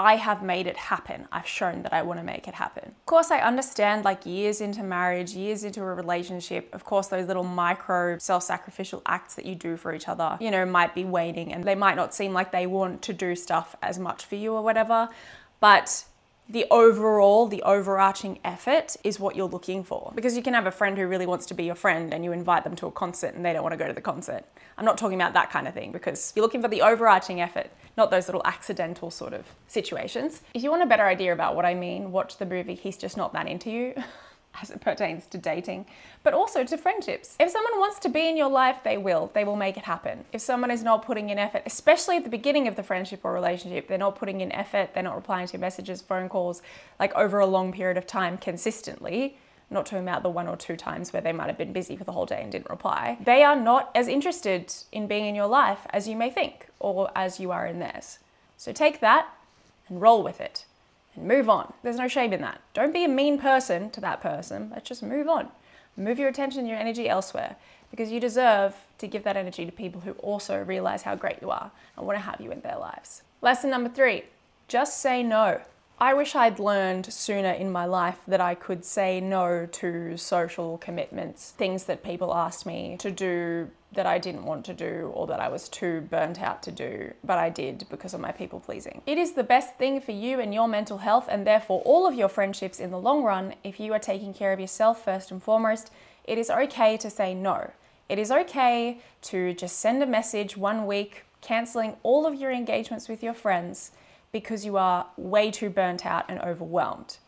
I 0.00 0.16
have 0.16 0.42
made 0.42 0.66
it 0.66 0.78
happen. 0.78 1.28
I've 1.30 1.46
shown 1.46 1.82
that 1.82 1.92
I 1.92 2.00
want 2.00 2.20
to 2.20 2.24
make 2.24 2.48
it 2.48 2.54
happen. 2.54 2.86
Of 2.86 3.04
course, 3.04 3.30
I 3.30 3.40
understand 3.40 4.02
like 4.02 4.24
years 4.24 4.62
into 4.62 4.82
marriage, 4.82 5.32
years 5.32 5.62
into 5.62 5.82
a 5.82 5.94
relationship, 5.94 6.74
of 6.74 6.84
course, 6.84 7.08
those 7.08 7.26
little 7.26 7.44
micro 7.44 8.16
self 8.16 8.42
sacrificial 8.42 9.02
acts 9.04 9.34
that 9.34 9.44
you 9.44 9.54
do 9.54 9.76
for 9.76 9.92
each 9.94 10.08
other, 10.08 10.38
you 10.40 10.50
know, 10.50 10.64
might 10.64 10.94
be 10.94 11.04
waning 11.04 11.52
and 11.52 11.64
they 11.64 11.74
might 11.74 11.96
not 11.96 12.14
seem 12.14 12.32
like 12.32 12.50
they 12.50 12.66
want 12.66 13.02
to 13.02 13.12
do 13.12 13.36
stuff 13.36 13.76
as 13.82 13.98
much 13.98 14.24
for 14.24 14.36
you 14.36 14.54
or 14.54 14.62
whatever. 14.62 15.10
But 15.60 16.06
the 16.50 16.66
overall, 16.68 17.46
the 17.46 17.62
overarching 17.62 18.40
effort 18.44 18.96
is 19.04 19.20
what 19.20 19.36
you're 19.36 19.48
looking 19.48 19.84
for. 19.84 20.12
Because 20.16 20.36
you 20.36 20.42
can 20.42 20.52
have 20.54 20.66
a 20.66 20.72
friend 20.72 20.98
who 20.98 21.06
really 21.06 21.26
wants 21.26 21.46
to 21.46 21.54
be 21.54 21.64
your 21.64 21.76
friend 21.76 22.12
and 22.12 22.24
you 22.24 22.32
invite 22.32 22.64
them 22.64 22.74
to 22.76 22.86
a 22.86 22.90
concert 22.90 23.34
and 23.34 23.44
they 23.44 23.52
don't 23.52 23.62
want 23.62 23.72
to 23.72 23.76
go 23.76 23.86
to 23.86 23.92
the 23.92 24.00
concert. 24.00 24.42
I'm 24.76 24.84
not 24.84 24.98
talking 24.98 25.20
about 25.20 25.32
that 25.34 25.50
kind 25.50 25.68
of 25.68 25.74
thing 25.74 25.92
because 25.92 26.32
you're 26.34 26.42
looking 26.44 26.60
for 26.60 26.66
the 26.66 26.82
overarching 26.82 27.40
effort, 27.40 27.70
not 27.96 28.10
those 28.10 28.26
little 28.26 28.42
accidental 28.44 29.12
sort 29.12 29.32
of 29.32 29.46
situations. 29.68 30.42
If 30.52 30.64
you 30.64 30.70
want 30.70 30.82
a 30.82 30.86
better 30.86 31.06
idea 31.06 31.32
about 31.32 31.54
what 31.54 31.64
I 31.64 31.74
mean, 31.74 32.10
watch 32.10 32.38
the 32.38 32.46
movie 32.46 32.74
He's 32.74 32.96
Just 32.96 33.16
Not 33.16 33.32
That 33.32 33.46
Into 33.46 33.70
You. 33.70 33.94
as 34.60 34.70
it 34.70 34.80
pertains 34.80 35.26
to 35.26 35.38
dating, 35.38 35.86
but 36.22 36.34
also 36.34 36.64
to 36.64 36.76
friendships. 36.76 37.36
If 37.38 37.50
someone 37.50 37.78
wants 37.78 37.98
to 38.00 38.08
be 38.08 38.28
in 38.28 38.36
your 38.36 38.50
life, 38.50 38.78
they 38.82 38.98
will. 38.98 39.30
They 39.32 39.44
will 39.44 39.56
make 39.56 39.76
it 39.76 39.84
happen. 39.84 40.24
If 40.32 40.40
someone 40.40 40.70
is 40.70 40.82
not 40.82 41.04
putting 41.04 41.30
in 41.30 41.38
effort, 41.38 41.62
especially 41.66 42.16
at 42.16 42.24
the 42.24 42.30
beginning 42.30 42.66
of 42.68 42.76
the 42.76 42.82
friendship 42.82 43.20
or 43.24 43.32
relationship, 43.32 43.88
they're 43.88 43.98
not 43.98 44.16
putting 44.16 44.40
in 44.40 44.52
effort, 44.52 44.90
they're 44.92 45.02
not 45.02 45.14
replying 45.14 45.46
to 45.48 45.58
messages, 45.58 46.02
phone 46.02 46.28
calls, 46.28 46.62
like 46.98 47.14
over 47.14 47.38
a 47.38 47.46
long 47.46 47.72
period 47.72 47.96
of 47.96 48.06
time 48.06 48.36
consistently, 48.36 49.38
not 49.70 49.86
talking 49.86 50.02
about 50.02 50.22
the 50.22 50.30
one 50.30 50.48
or 50.48 50.56
two 50.56 50.76
times 50.76 51.12
where 51.12 51.22
they 51.22 51.32
might 51.32 51.46
have 51.46 51.58
been 51.58 51.72
busy 51.72 51.96
for 51.96 52.04
the 52.04 52.12
whole 52.12 52.26
day 52.26 52.42
and 52.42 52.50
didn't 52.50 52.68
reply, 52.68 53.16
they 53.24 53.44
are 53.44 53.56
not 53.56 53.90
as 53.94 54.08
interested 54.08 54.74
in 54.90 55.06
being 55.06 55.26
in 55.26 55.34
your 55.34 55.46
life 55.46 55.86
as 55.90 56.08
you 56.08 56.16
may 56.16 56.28
think 56.28 56.66
or 56.80 57.10
as 57.14 57.38
you 57.38 57.52
are 57.52 57.66
in 57.66 57.78
theirs. 57.78 58.18
So 58.56 58.72
take 58.72 59.00
that 59.00 59.28
and 59.88 60.00
roll 60.00 60.24
with 60.24 60.40
it 60.40 60.64
and 61.14 61.26
move 61.26 61.48
on. 61.48 61.72
There's 61.82 61.96
no 61.96 62.08
shame 62.08 62.32
in 62.32 62.40
that. 62.40 62.60
Don't 62.74 62.92
be 62.92 63.04
a 63.04 63.08
mean 63.08 63.38
person 63.38 63.90
to 63.90 64.00
that 64.00 64.20
person. 64.20 64.70
Let's 64.70 64.88
just 64.88 65.02
move 65.02 65.28
on. 65.28 65.48
Move 65.96 66.18
your 66.18 66.28
attention, 66.28 66.60
and 66.60 66.68
your 66.68 66.78
energy 66.78 67.08
elsewhere 67.08 67.56
because 67.90 68.10
you 68.10 68.20
deserve 68.20 68.74
to 68.98 69.06
give 69.06 69.24
that 69.24 69.36
energy 69.36 69.66
to 69.66 69.72
people 69.72 70.00
who 70.00 70.12
also 70.12 70.62
realize 70.62 71.02
how 71.02 71.14
great 71.14 71.38
you 71.42 71.50
are 71.50 71.70
and 71.96 72.06
want 72.06 72.16
to 72.16 72.22
have 72.22 72.40
you 72.40 72.52
in 72.52 72.60
their 72.60 72.78
lives. 72.78 73.22
Lesson 73.42 73.70
number 73.70 73.88
three 73.88 74.24
just 74.68 75.00
say 75.00 75.22
no. 75.22 75.60
I 76.02 76.14
wish 76.14 76.34
I'd 76.34 76.58
learned 76.58 77.12
sooner 77.12 77.50
in 77.50 77.70
my 77.70 77.84
life 77.84 78.20
that 78.26 78.40
I 78.40 78.54
could 78.54 78.86
say 78.86 79.20
no 79.20 79.66
to 79.66 80.16
social 80.16 80.78
commitments, 80.78 81.50
things 81.50 81.84
that 81.84 82.02
people 82.02 82.34
asked 82.34 82.64
me 82.64 82.96
to 83.00 83.10
do 83.10 83.68
that 83.92 84.06
I 84.06 84.18
didn't 84.18 84.46
want 84.46 84.64
to 84.64 84.72
do 84.72 85.12
or 85.14 85.26
that 85.26 85.40
I 85.40 85.48
was 85.48 85.68
too 85.68 86.00
burnt 86.00 86.40
out 86.40 86.62
to 86.62 86.72
do, 86.72 87.12
but 87.22 87.36
I 87.36 87.50
did 87.50 87.84
because 87.90 88.14
of 88.14 88.20
my 88.20 88.32
people 88.32 88.60
pleasing. 88.60 89.02
It 89.04 89.18
is 89.18 89.32
the 89.32 89.44
best 89.44 89.74
thing 89.74 90.00
for 90.00 90.12
you 90.12 90.40
and 90.40 90.54
your 90.54 90.68
mental 90.68 90.98
health, 90.98 91.26
and 91.28 91.46
therefore 91.46 91.82
all 91.84 92.06
of 92.06 92.14
your 92.14 92.30
friendships 92.30 92.80
in 92.80 92.90
the 92.90 92.98
long 92.98 93.22
run. 93.22 93.54
If 93.62 93.78
you 93.78 93.92
are 93.92 93.98
taking 93.98 94.32
care 94.32 94.54
of 94.54 94.60
yourself 94.60 95.04
first 95.04 95.30
and 95.30 95.42
foremost, 95.42 95.90
it 96.24 96.38
is 96.38 96.48
okay 96.48 96.96
to 96.96 97.10
say 97.10 97.34
no. 97.34 97.72
It 98.08 98.18
is 98.18 98.30
okay 98.30 99.00
to 99.22 99.52
just 99.52 99.78
send 99.78 100.02
a 100.02 100.06
message 100.06 100.56
one 100.56 100.86
week 100.86 101.24
canceling 101.42 101.96
all 102.02 102.26
of 102.26 102.40
your 102.40 102.52
engagements 102.52 103.06
with 103.06 103.22
your 103.22 103.34
friends 103.34 103.90
because 104.32 104.64
you 104.64 104.76
are 104.76 105.06
way 105.16 105.50
too 105.50 105.70
burnt 105.70 106.06
out 106.06 106.24
and 106.28 106.40
overwhelmed. 106.40 107.18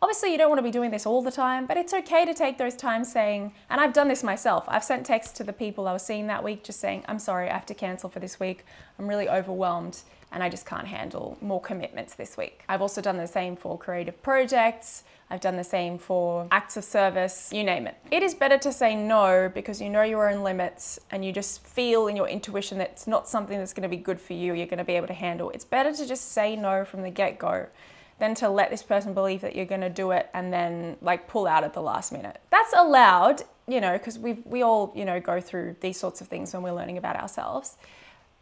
Obviously, 0.00 0.30
you 0.30 0.38
don't 0.38 0.48
want 0.48 0.60
to 0.60 0.62
be 0.62 0.70
doing 0.70 0.92
this 0.92 1.06
all 1.06 1.22
the 1.22 1.30
time, 1.30 1.66
but 1.66 1.76
it's 1.76 1.92
okay 1.92 2.24
to 2.24 2.32
take 2.32 2.56
those 2.56 2.76
times 2.76 3.10
saying, 3.10 3.52
and 3.68 3.80
I've 3.80 3.92
done 3.92 4.06
this 4.06 4.22
myself. 4.22 4.64
I've 4.68 4.84
sent 4.84 5.04
texts 5.04 5.36
to 5.38 5.44
the 5.44 5.52
people 5.52 5.88
I 5.88 5.92
was 5.92 6.02
seeing 6.02 6.28
that 6.28 6.44
week 6.44 6.62
just 6.62 6.78
saying, 6.78 7.04
I'm 7.08 7.18
sorry, 7.18 7.50
I 7.50 7.54
have 7.54 7.66
to 7.66 7.74
cancel 7.74 8.08
for 8.08 8.20
this 8.20 8.38
week. 8.38 8.64
I'm 8.98 9.08
really 9.08 9.28
overwhelmed 9.28 10.02
and 10.32 10.42
I 10.42 10.48
just 10.48 10.66
can't 10.66 10.86
handle 10.86 11.38
more 11.40 11.60
commitments 11.60 12.14
this 12.14 12.36
week. 12.36 12.62
I've 12.68 12.82
also 12.82 13.00
done 13.00 13.16
the 13.16 13.26
same 13.26 13.56
for 13.56 13.78
creative 13.78 14.22
projects. 14.22 15.04
I've 15.30 15.40
done 15.40 15.56
the 15.56 15.64
same 15.64 15.98
for 15.98 16.48
acts 16.50 16.76
of 16.76 16.84
service, 16.84 17.50
you 17.52 17.62
name 17.62 17.86
it. 17.86 17.96
It 18.10 18.22
is 18.22 18.34
better 18.34 18.56
to 18.58 18.72
say 18.72 18.94
no 18.94 19.50
because 19.54 19.80
you 19.80 19.90
know 19.90 20.02
your 20.02 20.30
own 20.30 20.42
limits 20.42 20.98
and 21.10 21.22
you 21.24 21.32
just 21.32 21.62
feel 21.66 22.06
in 22.06 22.16
your 22.16 22.28
intuition 22.28 22.78
that 22.78 22.90
it's 22.90 23.06
not 23.06 23.28
something 23.28 23.58
that's 23.58 23.74
going 23.74 23.82
to 23.82 23.94
be 23.94 24.02
good 24.02 24.20
for 24.20 24.32
you, 24.32 24.54
you're 24.54 24.66
going 24.66 24.78
to 24.78 24.84
be 24.84 24.94
able 24.94 25.06
to 25.08 25.14
handle. 25.14 25.50
It's 25.50 25.66
better 25.66 25.92
to 25.92 26.06
just 26.06 26.32
say 26.32 26.56
no 26.56 26.84
from 26.84 27.02
the 27.02 27.10
get 27.10 27.38
go 27.38 27.66
than 28.18 28.34
to 28.36 28.48
let 28.48 28.70
this 28.70 28.82
person 28.82 29.14
believe 29.14 29.42
that 29.42 29.54
you're 29.54 29.66
going 29.66 29.80
to 29.80 29.90
do 29.90 30.10
it 30.10 30.28
and 30.34 30.52
then 30.52 30.96
like 31.02 31.28
pull 31.28 31.46
out 31.46 31.62
at 31.62 31.72
the 31.74 31.82
last 31.82 32.10
minute. 32.10 32.40
That's 32.50 32.72
allowed, 32.72 33.42
you 33.66 33.80
know, 33.80 33.92
because 33.92 34.18
we 34.18 34.34
we 34.44 34.62
all, 34.62 34.92
you 34.96 35.04
know, 35.04 35.20
go 35.20 35.40
through 35.40 35.76
these 35.80 35.98
sorts 35.98 36.20
of 36.20 36.28
things 36.28 36.52
when 36.52 36.62
we're 36.62 36.72
learning 36.72 36.98
about 36.98 37.16
ourselves. 37.16 37.76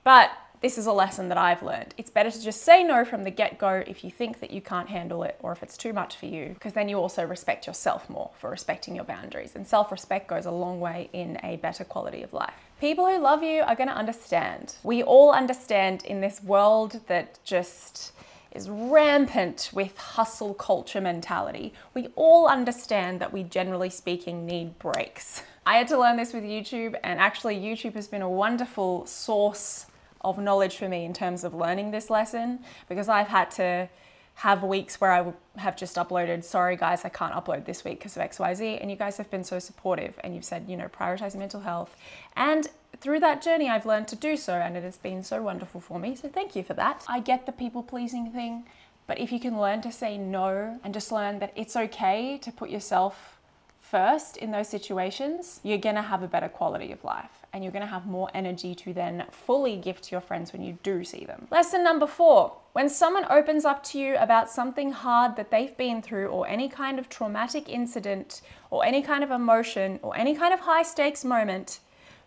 But 0.05 0.31
this 0.61 0.79
is 0.79 0.87
a 0.87 0.93
lesson 0.93 1.29
that 1.29 1.39
I've 1.39 1.63
learned. 1.63 1.95
It's 1.99 2.11
better 2.11 2.31
to 2.31 2.43
just 2.43 2.63
say 2.63 2.83
no 2.83 3.05
from 3.05 3.25
the 3.25 3.31
get 3.31 3.59
go 3.59 3.85
if 3.87 4.03
you 4.03 4.11
think 4.11 4.41
that 4.41 4.51
you 4.51 4.61
can't 4.61 4.89
handle 4.89 5.23
it 5.23 5.37
or 5.41 5.53
if 5.53 5.63
it's 5.63 5.77
too 5.77 5.93
much 5.93 6.17
for 6.17 6.27
you, 6.27 6.51
because 6.55 6.73
then 6.73 6.89
you 6.89 6.97
also 6.97 7.25
respect 7.25 7.67
yourself 7.67 8.09
more 8.09 8.31
for 8.39 8.51
respecting 8.51 8.95
your 8.95 9.05
boundaries. 9.05 9.55
And 9.55 9.67
self 9.67 9.93
respect 9.93 10.29
goes 10.29 10.47
a 10.47 10.51
long 10.51 10.81
way 10.81 11.11
in 11.13 11.39
a 11.43 11.57
better 11.57 11.85
quality 11.85 12.23
of 12.23 12.33
life. 12.33 12.55
People 12.81 13.07
who 13.07 13.19
love 13.19 13.43
you 13.43 13.63
are 13.63 13.75
going 13.75 13.89
to 13.89 13.95
understand. 13.95 14.75
We 14.83 15.03
all 15.03 15.33
understand 15.33 16.05
in 16.05 16.21
this 16.21 16.43
world 16.43 17.01
that 17.07 17.39
just 17.45 18.13
is 18.53 18.71
rampant 18.71 19.71
with 19.73 19.97
hustle 19.99 20.55
culture 20.55 21.01
mentality. 21.01 21.75
We 21.95 22.09
all 22.17 22.49
understand 22.49 23.21
that 23.21 23.33
we, 23.33 23.43
generally 23.45 23.91
speaking, 23.91 24.47
need 24.47 24.79
breaks. 24.79 25.43
I 25.67 25.77
had 25.77 25.89
to 25.89 25.99
learn 25.99 26.17
this 26.17 26.33
with 26.33 26.45
YouTube, 26.45 26.99
and 27.03 27.21
actually, 27.21 27.57
YouTube 27.57 27.95
has 27.95 28.09
been 28.09 28.23
a 28.23 28.31
wonderful 28.31 29.05
source 29.07 29.87
of 30.27 30.39
knowledge 30.39 30.77
for 30.77 30.89
me 30.89 31.05
in 31.05 31.15
terms 31.15 31.45
of 31.45 31.55
learning 31.55 31.91
this 31.91 32.11
lesson 32.11 32.61
because 32.89 33.09
I've 33.09 33.29
had 33.29 33.51
to 33.53 33.89
have 34.37 34.63
weeks 34.63 35.01
where 35.01 35.13
I 35.13 35.33
have 35.59 35.77
just 35.77 35.97
uploaded, 35.97 36.45
sorry 36.45 36.77
guys, 36.77 37.07
I 37.07 37.09
can't 37.09 37.33
upload 37.33 37.65
this 37.65 37.85
week 37.85 38.01
because 38.01 38.17
of 38.19 38.23
XYZ. 38.23 38.79
And 38.83 38.91
you 38.91 38.97
guys 38.97 39.17
have 39.17 39.31
been 39.31 39.45
so 39.45 39.59
supportive 39.59 40.19
and 40.23 40.35
you've 40.35 40.45
said, 40.45 40.67
you 40.69 40.77
know, 40.77 40.89
prioritize 40.89 41.35
mental 41.35 41.61
health. 41.61 41.97
And 42.37 42.69
through 42.99 43.21
that 43.21 43.41
journey, 43.41 43.71
I've 43.71 43.87
learned 43.87 44.09
to 44.09 44.17
do 44.17 44.37
so 44.37 44.53
and 44.53 44.77
it 44.77 44.83
has 44.83 44.99
been 44.99 45.23
so 45.23 45.43
wonderful 45.43 45.81
for 45.81 45.99
me. 45.99 46.15
So 46.17 46.29
thank 46.29 46.55
you 46.55 46.63
for 46.63 46.75
that. 46.75 47.03
I 47.09 47.21
get 47.21 47.47
the 47.47 47.53
people 47.53 47.83
pleasing 47.83 48.31
thing, 48.31 48.67
but 49.07 49.19
if 49.19 49.33
you 49.33 49.41
can 49.41 49.59
learn 49.59 49.81
to 49.83 49.93
say 49.93 50.19
no 50.19 50.79
and 50.85 50.93
just 50.93 51.11
learn 51.11 51.39
that 51.39 51.53
it's 51.57 51.75
okay 51.75 52.37
to 52.43 52.53
put 52.53 52.69
yourself 52.69 53.39
first 53.81 54.37
in 54.37 54.51
those 54.51 54.69
situations, 54.69 55.61
you're 55.63 55.79
gonna 55.79 56.03
have 56.03 56.23
a 56.23 56.29
better 56.29 56.49
quality 56.49 56.93
of 56.93 57.03
life 57.05 57.46
and 57.57 57.65
you're 57.65 57.73
gonna 57.73 57.87
have 57.87 58.05
more 58.05 58.29
energy 58.35 58.75
to 58.75 58.93
then 58.93 59.25
fully 59.31 59.77
give 59.77 59.99
to 60.03 60.11
your 60.13 60.21
friends 60.21 60.53
when 60.53 60.63
you 60.63 60.79
do 60.83 61.03
see 61.03 61.25
them. 61.25 61.49
Lesson 61.51 61.83
number 61.83 62.07
four 62.07 62.53
when 62.75 62.91
someone 62.91 63.25
opens 63.31 63.65
up 63.65 63.83
to 63.85 63.99
you 63.99 64.15
about 64.19 64.51
something 64.51 64.93
hard 64.93 65.37
that 65.37 65.51
they've 65.51 65.75
been 65.79 66.03
through, 66.03 66.27
or 66.27 66.47
any 66.47 66.69
kind 66.69 66.99
of 66.99 67.09
traumatic 67.09 67.71
incident, 67.71 68.43
or 68.69 68.85
any 68.85 69.01
kind 69.01 69.25
of 69.25 69.31
emotion, 69.31 69.99
or 70.03 70.15
any 70.15 70.35
kind 70.35 70.53
of 70.53 70.61
high 70.61 70.83
stakes 70.83 71.25
moment, 71.25 71.81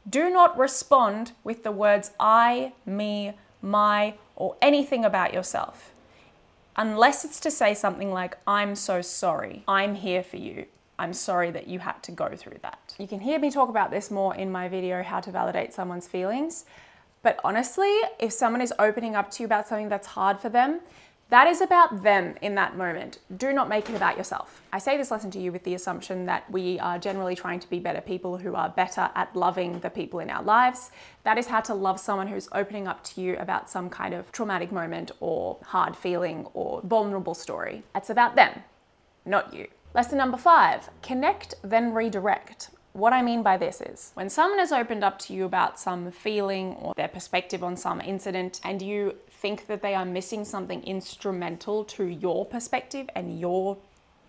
do 0.10 0.28
not 0.32 0.58
respond 0.58 1.34
with 1.44 1.64
the 1.64 1.72
words 1.72 2.10
I, 2.20 2.74
me, 2.84 3.34
my, 3.62 4.16
or 4.36 4.56
anything 4.60 5.06
about 5.06 5.36
yourself. 5.36 5.94
Unless 6.76 7.24
it's 7.24 7.40
to 7.42 7.52
say 7.52 7.76
something 7.76 8.12
like, 8.12 8.36
I'm 8.48 8.74
so 8.74 9.04
sorry, 9.04 9.64
I'm 9.68 9.94
here 9.94 10.24
for 10.24 10.38
you, 10.38 10.66
I'm 11.00 11.14
sorry 11.14 11.50
that 11.52 11.68
you 11.68 11.80
had 11.80 12.04
to 12.04 12.12
go 12.12 12.36
through 12.36 12.60
that. 12.62 12.94
You 13.00 13.08
can 13.08 13.22
hear 13.22 13.40
me 13.40 13.50
talk 13.50 13.70
about 13.70 13.90
this 13.90 14.12
more 14.12 14.36
in 14.36 14.52
my 14.52 14.68
video, 14.68 15.02
How 15.02 15.22
to 15.22 15.32
Validate 15.32 15.74
Someone's 15.74 16.08
Feelings. 16.08 16.66
But 17.24 17.40
honestly, 17.44 17.94
if 18.20 18.34
someone 18.34 18.62
is 18.62 18.74
opening 18.78 19.16
up 19.16 19.32
to 19.32 19.44
you 19.44 19.46
about 19.46 19.68
something 19.68 19.90
that's 19.90 20.08
hard 20.08 20.40
for 20.40 20.50
them, 20.50 20.82
that 21.30 21.48
is 21.48 21.62
about 21.62 22.02
them 22.02 22.36
in 22.42 22.56
that 22.56 22.76
moment. 22.76 23.20
Do 23.38 23.54
not 23.54 23.70
make 23.70 23.88
it 23.90 23.96
about 23.96 24.18
yourself. 24.18 24.64
I 24.74 24.80
say 24.80 24.98
this 24.98 25.12
lesson 25.12 25.30
to 25.32 25.40
you 25.40 25.52
with 25.52 25.64
the 25.64 25.76
assumption 25.76 26.26
that 26.26 26.50
we 26.50 26.80
are 26.80 26.98
generally 26.98 27.36
trying 27.36 27.60
to 27.60 27.70
be 27.70 27.80
better 27.80 28.02
people 28.02 28.38
who 28.38 28.56
are 28.56 28.70
better 28.70 29.10
at 29.16 29.36
loving 29.36 29.80
the 29.80 29.92
people 29.92 30.20
in 30.20 30.30
our 30.30 30.44
lives. 30.44 30.90
That 31.24 31.38
is 31.38 31.48
how 31.48 31.62
to 31.62 31.76
love 31.76 32.00
someone 32.00 32.28
who's 32.28 32.50
opening 32.52 32.88
up 32.88 33.04
to 33.06 33.22
you 33.22 33.38
about 33.38 33.70
some 33.70 33.90
kind 33.90 34.16
of 34.16 34.32
traumatic 34.32 34.72
moment 34.72 35.12
or 35.20 35.58
hard 35.64 35.96
feeling 35.96 36.48
or 36.54 36.82
vulnerable 36.84 37.36
story. 37.36 37.84
It's 37.96 38.10
about 38.10 38.36
them, 38.36 38.64
not 39.24 39.54
you. 39.54 39.68
Lesson 39.96 40.18
number 40.20 40.38
five 40.38 40.90
connect, 41.02 41.56
then 41.64 41.94
redirect. 41.94 42.70
What 42.94 43.14
I 43.14 43.22
mean 43.22 43.44
by 43.44 43.58
this 43.58 43.82
is 43.82 44.12
when 44.14 44.30
someone 44.30 44.60
has 44.60 44.72
opened 44.72 45.04
up 45.04 45.18
to 45.20 45.34
you 45.34 45.46
about 45.46 45.80
some 45.80 46.12
feeling 46.12 46.74
or 46.76 46.94
their 46.96 47.08
perspective 47.08 47.64
on 47.64 47.76
some 47.76 48.02
incident, 48.02 48.60
and 48.64 48.82
you 48.82 49.16
think 49.30 49.68
that 49.68 49.82
they 49.82 49.96
are 49.96 50.06
missing 50.06 50.46
something 50.46 50.84
instrumental 50.84 51.84
to 51.86 52.06
your 52.06 52.46
perspective 52.46 53.10
and 53.16 53.40
your 53.40 53.78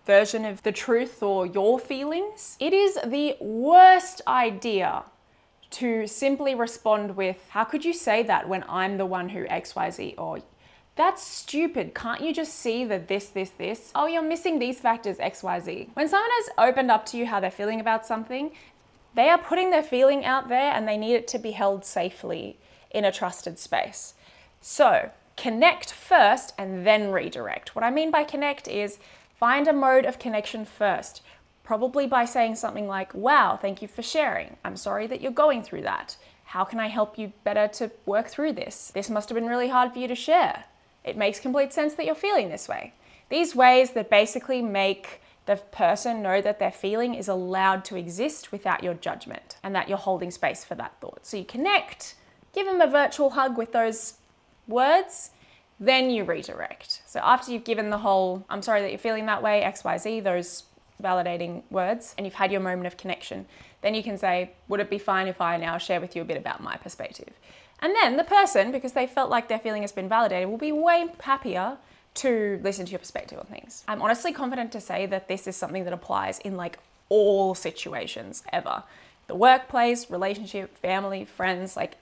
version 0.05 0.45
of 0.45 0.63
the 0.63 0.71
truth 0.71 1.21
or 1.21 1.45
your 1.45 1.79
feelings, 1.79 2.57
it 2.59 2.73
is 2.73 2.97
the 3.05 3.35
worst 3.39 4.21
idea 4.27 5.03
to 5.71 6.05
simply 6.05 6.53
respond 6.53 7.15
with, 7.15 7.47
How 7.49 7.63
could 7.63 7.85
you 7.85 7.93
say 7.93 8.23
that 8.23 8.49
when 8.49 8.63
I'm 8.67 8.97
the 8.97 9.05
one 9.05 9.29
who 9.29 9.45
XYZ? 9.45 10.15
Or 10.17 10.39
that's 10.95 11.23
stupid. 11.23 11.95
Can't 11.95 12.21
you 12.21 12.33
just 12.33 12.53
see 12.53 12.83
that 12.85 13.07
this, 13.07 13.29
this, 13.29 13.51
this? 13.51 13.91
Oh, 13.95 14.07
you're 14.07 14.21
missing 14.21 14.59
these 14.59 14.79
factors, 14.79 15.17
XYZ. 15.17 15.89
When 15.93 16.07
someone 16.07 16.29
has 16.31 16.49
opened 16.57 16.91
up 16.91 17.05
to 17.07 17.17
you 17.17 17.25
how 17.25 17.39
they're 17.39 17.49
feeling 17.49 17.79
about 17.79 18.05
something, 18.05 18.51
they 19.15 19.29
are 19.29 19.37
putting 19.37 19.71
their 19.71 19.83
feeling 19.83 20.25
out 20.25 20.49
there 20.49 20.73
and 20.73 20.87
they 20.87 20.97
need 20.97 21.15
it 21.15 21.27
to 21.29 21.39
be 21.39 21.51
held 21.51 21.85
safely 21.85 22.57
in 22.91 23.05
a 23.05 23.11
trusted 23.11 23.57
space. 23.57 24.13
So, 24.61 25.11
connect 25.37 25.91
first 25.91 26.53
and 26.57 26.85
then 26.85 27.11
redirect. 27.11 27.75
What 27.75 27.83
I 27.83 27.89
mean 27.89 28.11
by 28.11 28.23
connect 28.23 28.67
is 28.67 28.99
find 29.35 29.67
a 29.67 29.73
mode 29.73 30.05
of 30.05 30.19
connection 30.19 30.65
first, 30.65 31.21
probably 31.63 32.05
by 32.05 32.25
saying 32.25 32.55
something 32.55 32.87
like, 32.87 33.13
Wow, 33.13 33.57
thank 33.59 33.81
you 33.81 33.87
for 33.87 34.01
sharing. 34.03 34.57
I'm 34.63 34.77
sorry 34.77 35.07
that 35.07 35.21
you're 35.21 35.31
going 35.31 35.63
through 35.63 35.81
that. 35.83 36.17
How 36.45 36.65
can 36.65 36.79
I 36.79 36.87
help 36.87 37.17
you 37.17 37.31
better 37.45 37.69
to 37.69 37.91
work 38.05 38.27
through 38.27 38.53
this? 38.53 38.91
This 38.93 39.09
must 39.09 39.29
have 39.29 39.35
been 39.35 39.47
really 39.47 39.69
hard 39.69 39.93
for 39.93 39.99
you 39.99 40.07
to 40.09 40.15
share. 40.15 40.65
It 41.03 41.17
makes 41.17 41.39
complete 41.39 41.73
sense 41.73 41.95
that 41.95 42.05
you're 42.05 42.15
feeling 42.15 42.49
this 42.49 42.67
way. 42.67 42.93
These 43.29 43.55
ways 43.55 43.91
that 43.91 44.09
basically 44.09 44.61
make 44.61 45.21
the 45.45 45.55
person 45.55 46.21
know 46.21 46.41
that 46.41 46.59
their 46.59 46.71
feeling 46.71 47.15
is 47.15 47.27
allowed 47.27 47.83
to 47.85 47.95
exist 47.95 48.51
without 48.51 48.83
your 48.83 48.93
judgment 48.93 49.57
and 49.63 49.73
that 49.75 49.89
you're 49.89 49.97
holding 49.97 50.31
space 50.31 50.63
for 50.63 50.75
that 50.75 50.93
thought. 51.01 51.25
So 51.25 51.37
you 51.37 51.45
connect, 51.45 52.15
give 52.53 52.65
them 52.65 52.81
a 52.81 52.87
virtual 52.87 53.31
hug 53.31 53.57
with 53.57 53.71
those 53.71 54.15
words, 54.67 55.31
then 55.79 56.11
you 56.11 56.23
redirect. 56.23 57.01
So 57.07 57.19
after 57.23 57.51
you've 57.51 57.63
given 57.63 57.89
the 57.89 57.97
whole, 57.97 58.45
I'm 58.49 58.61
sorry 58.61 58.81
that 58.81 58.91
you're 58.91 58.99
feeling 58.99 59.25
that 59.25 59.41
way, 59.41 59.63
XYZ, 59.65 60.23
those 60.23 60.63
validating 61.01 61.63
words, 61.71 62.13
and 62.17 62.25
you've 62.25 62.35
had 62.35 62.51
your 62.51 62.61
moment 62.61 62.85
of 62.85 62.97
connection, 62.97 63.47
then 63.81 63.95
you 63.95 64.03
can 64.03 64.17
say, 64.17 64.51
Would 64.67 64.79
it 64.79 64.89
be 64.89 64.99
fine 64.99 65.27
if 65.27 65.41
I 65.41 65.57
now 65.57 65.79
share 65.79 65.99
with 65.99 66.15
you 66.15 66.21
a 66.21 66.25
bit 66.25 66.37
about 66.37 66.61
my 66.61 66.77
perspective? 66.77 67.33
And 67.81 67.95
then 67.95 68.17
the 68.17 68.23
person, 68.23 68.71
because 68.71 68.93
they 68.93 69.07
felt 69.07 69.29
like 69.29 69.47
their 69.47 69.59
feeling 69.59 69.81
has 69.81 69.91
been 69.91 70.07
validated, 70.07 70.49
will 70.49 70.57
be 70.57 70.71
way 70.71 71.07
happier 71.21 71.77
to 72.13 72.59
listen 72.61 72.85
to 72.85 72.91
your 72.91 72.99
perspective 72.99 73.39
on 73.39 73.45
things. 73.45 73.83
I'm 73.87 74.01
honestly 74.01 74.33
confident 74.33 74.71
to 74.73 74.81
say 74.81 75.05
that 75.07 75.27
this 75.27 75.47
is 75.47 75.55
something 75.55 75.83
that 75.85 75.93
applies 75.93 76.39
in 76.39 76.57
like 76.57 76.77
all 77.09 77.55
situations 77.55 78.43
ever. 78.51 78.83
The 79.27 79.35
workplace, 79.35 80.09
relationship, 80.09 80.77
family, 80.77 81.25
friends, 81.25 81.75
like 81.75 81.95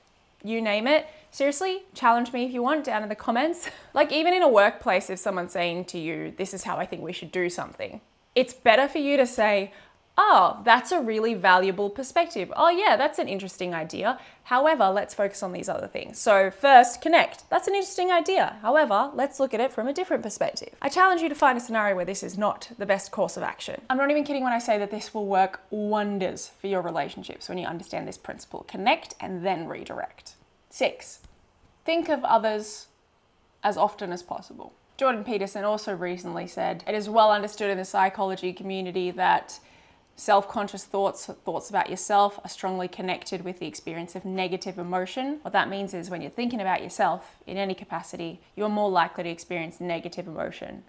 you 0.43 0.61
name 0.61 0.87
it. 0.87 1.05
Seriously, 1.31 1.83
challenge 1.93 2.33
me 2.33 2.45
if 2.45 2.53
you 2.53 2.63
want 2.63 2.83
down 2.83 3.03
in 3.03 3.09
the 3.09 3.15
comments. 3.15 3.69
like, 3.93 4.11
even 4.11 4.33
in 4.33 4.41
a 4.41 4.49
workplace, 4.49 5.09
if 5.09 5.19
someone's 5.19 5.51
saying 5.51 5.85
to 5.85 5.99
you, 5.99 6.33
This 6.37 6.53
is 6.53 6.63
how 6.63 6.77
I 6.77 6.85
think 6.85 7.03
we 7.03 7.13
should 7.13 7.31
do 7.31 7.49
something, 7.49 8.01
it's 8.35 8.53
better 8.53 8.87
for 8.87 8.99
you 8.99 9.17
to 9.17 9.27
say, 9.27 9.73
Oh, 10.21 10.59
that's 10.65 10.91
a 10.91 10.99
really 10.99 11.33
valuable 11.33 11.89
perspective. 11.89 12.51
Oh, 12.53 12.67
yeah, 12.67 12.97
that's 12.97 13.19
an 13.19 13.29
interesting 13.29 13.73
idea. 13.73 14.19
However, 14.43 14.89
let's 14.89 15.13
focus 15.13 15.41
on 15.41 15.53
these 15.53 15.69
other 15.69 15.87
things. 15.87 16.19
So, 16.19 16.51
first, 16.51 17.01
connect. 17.01 17.49
That's 17.49 17.69
an 17.69 17.73
interesting 17.73 18.11
idea. 18.11 18.57
However, 18.61 19.11
let's 19.13 19.39
look 19.39 19.53
at 19.53 19.61
it 19.61 19.71
from 19.71 19.87
a 19.87 19.93
different 19.93 20.21
perspective. 20.21 20.75
I 20.81 20.89
challenge 20.89 21.21
you 21.21 21.29
to 21.29 21.35
find 21.35 21.57
a 21.57 21.61
scenario 21.61 21.95
where 21.95 22.03
this 22.03 22.21
is 22.21 22.37
not 22.37 22.69
the 22.77 22.85
best 22.85 23.11
course 23.11 23.37
of 23.37 23.43
action. 23.43 23.79
I'm 23.89 23.95
not 23.95 24.11
even 24.11 24.25
kidding 24.25 24.43
when 24.43 24.51
I 24.51 24.59
say 24.59 24.77
that 24.77 24.91
this 24.91 25.13
will 25.13 25.25
work 25.25 25.61
wonders 25.69 26.51
for 26.59 26.67
your 26.67 26.81
relationships 26.81 27.47
when 27.47 27.57
you 27.57 27.65
understand 27.65 28.05
this 28.05 28.17
principle 28.17 28.65
connect 28.67 29.15
and 29.21 29.45
then 29.45 29.69
redirect. 29.69 30.33
Six, 30.69 31.19
think 31.85 32.09
of 32.09 32.25
others 32.25 32.87
as 33.63 33.77
often 33.77 34.11
as 34.11 34.21
possible. 34.21 34.73
Jordan 34.97 35.23
Peterson 35.23 35.63
also 35.63 35.95
recently 35.95 36.45
said 36.45 36.83
it 36.85 36.93
is 36.93 37.07
well 37.07 37.31
understood 37.31 37.71
in 37.71 37.77
the 37.77 37.85
psychology 37.85 38.51
community 38.51 39.11
that 39.11 39.61
Self 40.19 40.49
conscious 40.49 40.83
thoughts, 40.83 41.27
thoughts 41.27 41.69
about 41.69 41.89
yourself, 41.89 42.41
are 42.43 42.49
strongly 42.49 42.89
connected 42.89 43.45
with 43.45 43.59
the 43.59 43.67
experience 43.67 44.17
of 44.17 44.25
negative 44.25 44.77
emotion. 44.77 45.39
What 45.43 45.53
that 45.53 45.69
means 45.69 45.93
is 45.93 46.09
when 46.09 46.21
you're 46.21 46.29
thinking 46.29 46.59
about 46.59 46.83
yourself 46.83 47.37
in 47.47 47.55
any 47.55 47.73
capacity, 47.73 48.41
you're 48.53 48.67
more 48.67 48.89
likely 48.89 49.23
to 49.23 49.29
experience 49.29 49.79
negative 49.79 50.27
emotion 50.27 50.83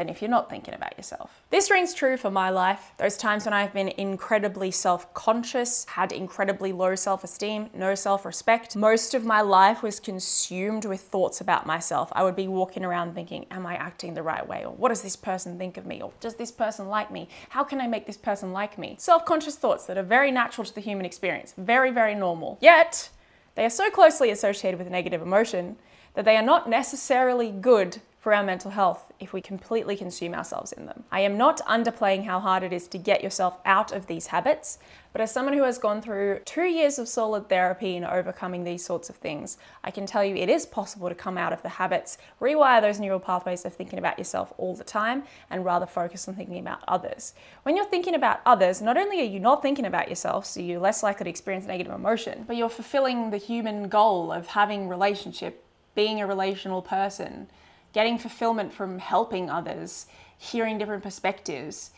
than 0.00 0.08
if 0.08 0.22
you're 0.22 0.30
not 0.30 0.48
thinking 0.48 0.72
about 0.72 0.96
yourself. 0.96 1.42
This 1.50 1.70
rings 1.70 1.92
true 1.92 2.16
for 2.16 2.30
my 2.30 2.48
life. 2.48 2.92
Those 2.96 3.18
times 3.18 3.44
when 3.44 3.52
I've 3.52 3.74
been 3.74 3.88
incredibly 3.88 4.70
self 4.70 5.12
conscious, 5.12 5.84
had 5.84 6.10
incredibly 6.10 6.72
low 6.72 6.94
self 6.94 7.22
esteem, 7.22 7.68
no 7.74 7.94
self 7.94 8.24
respect, 8.24 8.76
most 8.76 9.12
of 9.12 9.26
my 9.26 9.42
life 9.42 9.82
was 9.82 10.00
consumed 10.00 10.86
with 10.86 11.02
thoughts 11.02 11.42
about 11.42 11.66
myself. 11.66 12.08
I 12.12 12.24
would 12.24 12.34
be 12.34 12.48
walking 12.48 12.82
around 12.82 13.14
thinking, 13.14 13.44
Am 13.50 13.66
I 13.66 13.74
acting 13.76 14.14
the 14.14 14.22
right 14.22 14.46
way? 14.48 14.64
Or 14.64 14.72
what 14.72 14.88
does 14.88 15.02
this 15.02 15.16
person 15.16 15.58
think 15.58 15.76
of 15.76 15.84
me? 15.84 16.00
Or 16.00 16.12
does 16.20 16.36
this 16.36 16.50
person 16.50 16.88
like 16.88 17.10
me? 17.10 17.28
How 17.50 17.62
can 17.62 17.78
I 17.78 17.86
make 17.86 18.06
this 18.06 18.16
person 18.16 18.52
like 18.52 18.78
me? 18.78 18.96
Self 18.98 19.26
conscious 19.26 19.56
thoughts 19.56 19.84
that 19.84 19.98
are 19.98 20.02
very 20.02 20.30
natural 20.30 20.64
to 20.64 20.74
the 20.74 20.80
human 20.80 21.04
experience, 21.04 21.52
very, 21.58 21.90
very 21.90 22.14
normal. 22.14 22.56
Yet, 22.62 23.10
they 23.54 23.66
are 23.66 23.70
so 23.70 23.90
closely 23.90 24.30
associated 24.30 24.78
with 24.78 24.88
negative 24.88 25.20
emotion 25.20 25.76
that 26.14 26.24
they 26.24 26.36
are 26.36 26.42
not 26.42 26.70
necessarily 26.70 27.50
good 27.50 28.00
for 28.20 28.34
our 28.34 28.42
mental 28.44 28.70
health 28.70 29.10
if 29.18 29.32
we 29.32 29.40
completely 29.40 29.96
consume 29.96 30.34
ourselves 30.34 30.72
in 30.72 30.84
them. 30.84 31.04
I 31.10 31.20
am 31.20 31.38
not 31.38 31.60
underplaying 31.66 32.26
how 32.26 32.38
hard 32.38 32.62
it 32.62 32.72
is 32.72 32.86
to 32.88 32.98
get 32.98 33.24
yourself 33.24 33.56
out 33.64 33.92
of 33.92 34.06
these 34.06 34.26
habits, 34.26 34.78
but 35.12 35.22
as 35.22 35.32
someone 35.32 35.54
who 35.54 35.62
has 35.62 35.78
gone 35.78 36.02
through 36.02 36.40
two 36.44 36.64
years 36.64 36.98
of 36.98 37.08
solid 37.08 37.48
therapy 37.48 37.96
and 37.96 38.04
overcoming 38.04 38.62
these 38.62 38.84
sorts 38.84 39.08
of 39.08 39.16
things, 39.16 39.56
I 39.82 39.90
can 39.90 40.04
tell 40.04 40.22
you 40.22 40.36
it 40.36 40.50
is 40.50 40.66
possible 40.66 41.08
to 41.08 41.14
come 41.14 41.38
out 41.38 41.54
of 41.54 41.62
the 41.62 41.70
habits, 41.70 42.18
rewire 42.42 42.82
those 42.82 43.00
neural 43.00 43.20
pathways 43.20 43.64
of 43.64 43.74
thinking 43.74 43.98
about 43.98 44.18
yourself 44.18 44.52
all 44.58 44.76
the 44.76 44.84
time, 44.84 45.24
and 45.48 45.64
rather 45.64 45.86
focus 45.86 46.28
on 46.28 46.34
thinking 46.34 46.58
about 46.58 46.80
others. 46.86 47.32
When 47.62 47.74
you're 47.74 47.86
thinking 47.86 48.14
about 48.14 48.40
others, 48.44 48.82
not 48.82 48.98
only 48.98 49.20
are 49.20 49.24
you 49.24 49.40
not 49.40 49.62
thinking 49.62 49.86
about 49.86 50.10
yourself, 50.10 50.44
so 50.44 50.60
you're 50.60 50.78
less 50.78 51.02
likely 51.02 51.24
to 51.24 51.30
experience 51.30 51.66
negative 51.66 51.94
emotion, 51.94 52.44
but 52.46 52.56
you're 52.56 52.68
fulfilling 52.68 53.30
the 53.30 53.38
human 53.38 53.88
goal 53.88 54.30
of 54.30 54.48
having 54.48 54.88
relationship, 54.88 55.64
being 55.94 56.20
a 56.20 56.26
relational 56.26 56.82
person 56.82 57.48
getting 57.92 58.18
fulfillment 58.18 58.72
from 58.72 58.98
helping 58.98 59.50
others, 59.50 60.06
hearing 60.38 60.78
different 60.78 61.02
perspectives, 61.02 61.90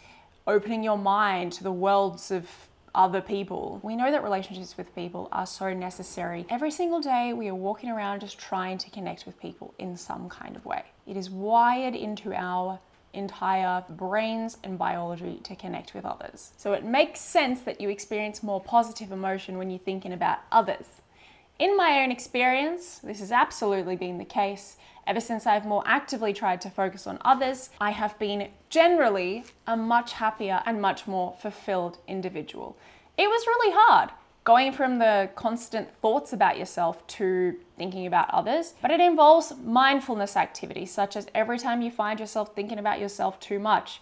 opening 0.46 0.82
your 0.82 0.98
mind 0.98 1.52
to 1.52 1.62
the 1.62 1.72
worlds 1.72 2.30
of 2.30 2.48
other 2.94 3.20
people. 3.20 3.80
We 3.82 3.96
know 3.96 4.10
that 4.10 4.22
relationships 4.22 4.76
with 4.76 4.94
people 4.94 5.28
are 5.32 5.46
so 5.46 5.72
necessary. 5.72 6.44
Every 6.50 6.70
single 6.70 7.00
day, 7.00 7.32
we 7.32 7.48
are 7.48 7.54
walking 7.54 7.90
around 7.90 8.20
just 8.20 8.38
trying 8.38 8.78
to 8.78 8.90
connect 8.90 9.24
with 9.24 9.40
people 9.40 9.74
in 9.78 9.96
some 9.96 10.28
kind 10.28 10.56
of 10.56 10.64
way. 10.66 10.84
It 11.06 11.16
is 11.16 11.30
wired 11.30 11.94
into 11.94 12.34
our 12.34 12.78
entire 13.14 13.84
brains 13.88 14.58
and 14.64 14.78
biology 14.78 15.40
to 15.44 15.54
connect 15.56 15.94
with 15.94 16.04
others. 16.04 16.52
So 16.56 16.72
it 16.72 16.84
makes 16.84 17.20
sense 17.20 17.60
that 17.62 17.80
you 17.80 17.88
experience 17.88 18.42
more 18.42 18.60
positive 18.60 19.12
emotion 19.12 19.58
when 19.58 19.70
you're 19.70 19.78
thinking 19.78 20.12
about 20.12 20.38
others. 20.50 20.86
In 21.58 21.76
my 21.76 22.02
own 22.02 22.10
experience, 22.10 22.98
this 22.98 23.20
has 23.20 23.30
absolutely 23.30 23.96
been 23.96 24.18
the 24.18 24.24
case. 24.24 24.76
Ever 25.06 25.20
since 25.20 25.46
I've 25.46 25.66
more 25.66 25.82
actively 25.86 26.32
tried 26.32 26.60
to 26.60 26.70
focus 26.70 27.06
on 27.06 27.18
others, 27.24 27.70
I 27.80 27.90
have 27.90 28.18
been 28.18 28.50
generally 28.70 29.44
a 29.66 29.76
much 29.76 30.12
happier 30.12 30.62
and 30.64 30.80
much 30.80 31.06
more 31.06 31.34
fulfilled 31.40 31.98
individual. 32.06 32.76
It 33.18 33.28
was 33.28 33.46
really 33.46 33.74
hard 33.76 34.10
going 34.44 34.72
from 34.72 34.98
the 34.98 35.30
constant 35.36 35.88
thoughts 36.00 36.32
about 36.32 36.58
yourself 36.58 37.06
to 37.06 37.56
thinking 37.76 38.06
about 38.06 38.28
others, 38.30 38.74
but 38.82 38.90
it 38.90 39.00
involves 39.00 39.52
mindfulness 39.64 40.36
activities 40.36 40.90
such 40.90 41.16
as 41.16 41.26
every 41.34 41.58
time 41.58 41.82
you 41.82 41.90
find 41.90 42.18
yourself 42.18 42.54
thinking 42.54 42.78
about 42.78 42.98
yourself 42.98 43.38
too 43.38 43.58
much, 43.58 44.00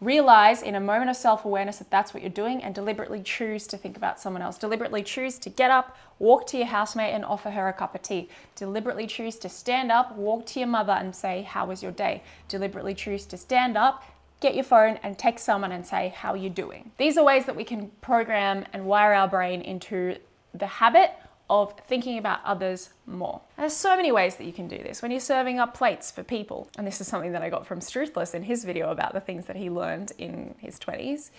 Realize 0.00 0.62
in 0.62 0.74
a 0.74 0.80
moment 0.80 1.08
of 1.08 1.16
self 1.16 1.44
awareness 1.44 1.78
that 1.78 1.90
that's 1.90 2.12
what 2.12 2.22
you're 2.22 2.30
doing 2.30 2.62
and 2.62 2.74
deliberately 2.74 3.22
choose 3.22 3.66
to 3.68 3.76
think 3.76 3.96
about 3.96 4.20
someone 4.20 4.42
else. 4.42 4.58
Deliberately 4.58 5.02
choose 5.02 5.38
to 5.38 5.48
get 5.48 5.70
up, 5.70 5.96
walk 6.18 6.46
to 6.48 6.56
your 6.56 6.66
housemate 6.66 7.14
and 7.14 7.24
offer 7.24 7.50
her 7.50 7.68
a 7.68 7.72
cup 7.72 7.94
of 7.94 8.02
tea. 8.02 8.28
Deliberately 8.56 9.06
choose 9.06 9.36
to 9.38 9.48
stand 9.48 9.92
up, 9.92 10.16
walk 10.16 10.46
to 10.46 10.60
your 10.60 10.68
mother 10.68 10.92
and 10.92 11.14
say, 11.14 11.42
How 11.42 11.66
was 11.66 11.82
your 11.82 11.92
day? 11.92 12.22
Deliberately 12.48 12.94
choose 12.94 13.24
to 13.26 13.36
stand 13.36 13.76
up, 13.76 14.02
get 14.40 14.54
your 14.54 14.64
phone 14.64 14.98
and 15.02 15.16
text 15.16 15.44
someone 15.44 15.72
and 15.72 15.86
say, 15.86 16.12
How 16.16 16.32
are 16.32 16.36
you 16.36 16.50
doing? 16.50 16.90
These 16.98 17.16
are 17.16 17.24
ways 17.24 17.46
that 17.46 17.56
we 17.56 17.64
can 17.64 17.90
program 18.00 18.64
and 18.72 18.86
wire 18.86 19.14
our 19.14 19.28
brain 19.28 19.60
into 19.60 20.16
the 20.54 20.66
habit 20.66 21.12
of 21.50 21.78
thinking 21.86 22.18
about 22.18 22.40
others 22.44 22.90
more. 23.06 23.40
There's 23.56 23.74
so 23.74 23.96
many 23.96 24.10
ways 24.10 24.36
that 24.36 24.44
you 24.44 24.52
can 24.52 24.68
do 24.68 24.78
this. 24.78 25.02
When 25.02 25.10
you're 25.10 25.20
serving 25.20 25.58
up 25.58 25.74
plates 25.74 26.10
for 26.10 26.22
people, 26.22 26.68
and 26.78 26.86
this 26.86 27.00
is 27.00 27.06
something 27.06 27.32
that 27.32 27.42
I 27.42 27.50
got 27.50 27.66
from 27.66 27.80
Struthless 27.80 28.34
in 28.34 28.44
his 28.44 28.64
video 28.64 28.90
about 28.90 29.12
the 29.12 29.20
things 29.20 29.46
that 29.46 29.56
he 29.56 29.68
learned 29.68 30.12
in 30.18 30.54
his 30.58 30.78
20s. 30.78 31.30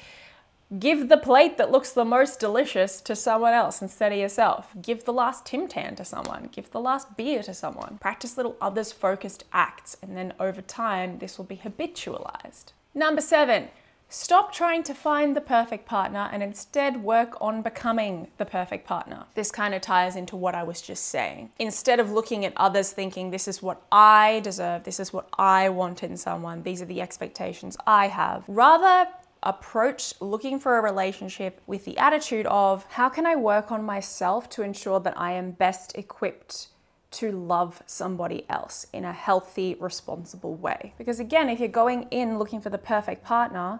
Give 0.79 1.09
the 1.09 1.17
plate 1.17 1.57
that 1.57 1.71
looks 1.71 1.91
the 1.91 2.05
most 2.05 2.39
delicious 2.39 2.99
to 3.01 3.15
someone 3.15 3.53
else 3.53 3.83
instead 3.83 4.11
of 4.11 4.17
yourself. 4.17 4.69
Give 4.81 5.05
the 5.05 5.13
last 5.13 5.45
Tim 5.45 5.67
to 5.67 6.03
someone. 6.03 6.49
Give 6.51 6.69
the 6.71 6.79
last 6.79 7.15
beer 7.15 7.43
to 7.43 7.53
someone. 7.53 7.99
Practice 8.01 8.35
little 8.35 8.57
others 8.59 8.91
focused 8.91 9.43
acts, 9.53 9.95
and 10.01 10.17
then 10.17 10.33
over 10.39 10.61
time, 10.61 11.19
this 11.19 11.37
will 11.37 11.45
be 11.45 11.57
habitualized. 11.57 12.73
Number 12.95 13.21
seven, 13.21 13.67
Stop 14.07 14.53
trying 14.53 14.83
to 14.83 14.93
find 14.93 15.35
the 15.35 15.41
perfect 15.41 15.85
partner 15.85 16.29
and 16.31 16.41
instead 16.41 17.03
work 17.03 17.35
on 17.41 17.61
becoming 17.61 18.27
the 18.37 18.45
perfect 18.45 18.87
partner. 18.87 19.25
This 19.33 19.51
kind 19.51 19.73
of 19.73 19.81
ties 19.81 20.15
into 20.15 20.35
what 20.35 20.55
I 20.55 20.63
was 20.63 20.81
just 20.81 21.05
saying. 21.05 21.51
Instead 21.59 21.99
of 21.99 22.11
looking 22.11 22.45
at 22.45 22.53
others 22.55 22.91
thinking, 22.91 23.31
this 23.31 23.47
is 23.47 23.61
what 23.61 23.81
I 23.91 24.39
deserve, 24.43 24.83
this 24.83 24.99
is 24.99 25.11
what 25.11 25.27
I 25.37 25.69
want 25.69 26.03
in 26.03 26.17
someone, 26.17 26.63
these 26.63 26.81
are 26.81 26.85
the 26.85 27.01
expectations 27.01 27.75
I 27.85 28.07
have, 28.07 28.43
rather 28.47 29.07
approach 29.43 30.13
looking 30.21 30.59
for 30.59 30.77
a 30.77 30.81
relationship 30.81 31.61
with 31.67 31.85
the 31.85 31.97
attitude 31.97 32.45
of, 32.47 32.85
how 32.91 33.09
can 33.09 33.25
I 33.25 33.35
work 33.35 33.71
on 33.71 33.83
myself 33.83 34.49
to 34.51 34.63
ensure 34.63 34.99
that 35.01 35.19
I 35.19 35.33
am 35.33 35.51
best 35.51 35.97
equipped 35.97 36.69
to 37.11 37.31
love 37.31 37.81
somebody 37.85 38.45
else 38.49 38.87
in 38.91 39.05
a 39.05 39.13
healthy, 39.13 39.75
responsible 39.79 40.55
way. 40.55 40.93
Because 40.97 41.19
again, 41.19 41.49
if 41.49 41.59
you're 41.59 41.69
going 41.69 42.07
in 42.11 42.37
looking 42.37 42.59
for 42.59 42.69
the 42.69 42.77
perfect 42.77 43.23
partner, 43.23 43.79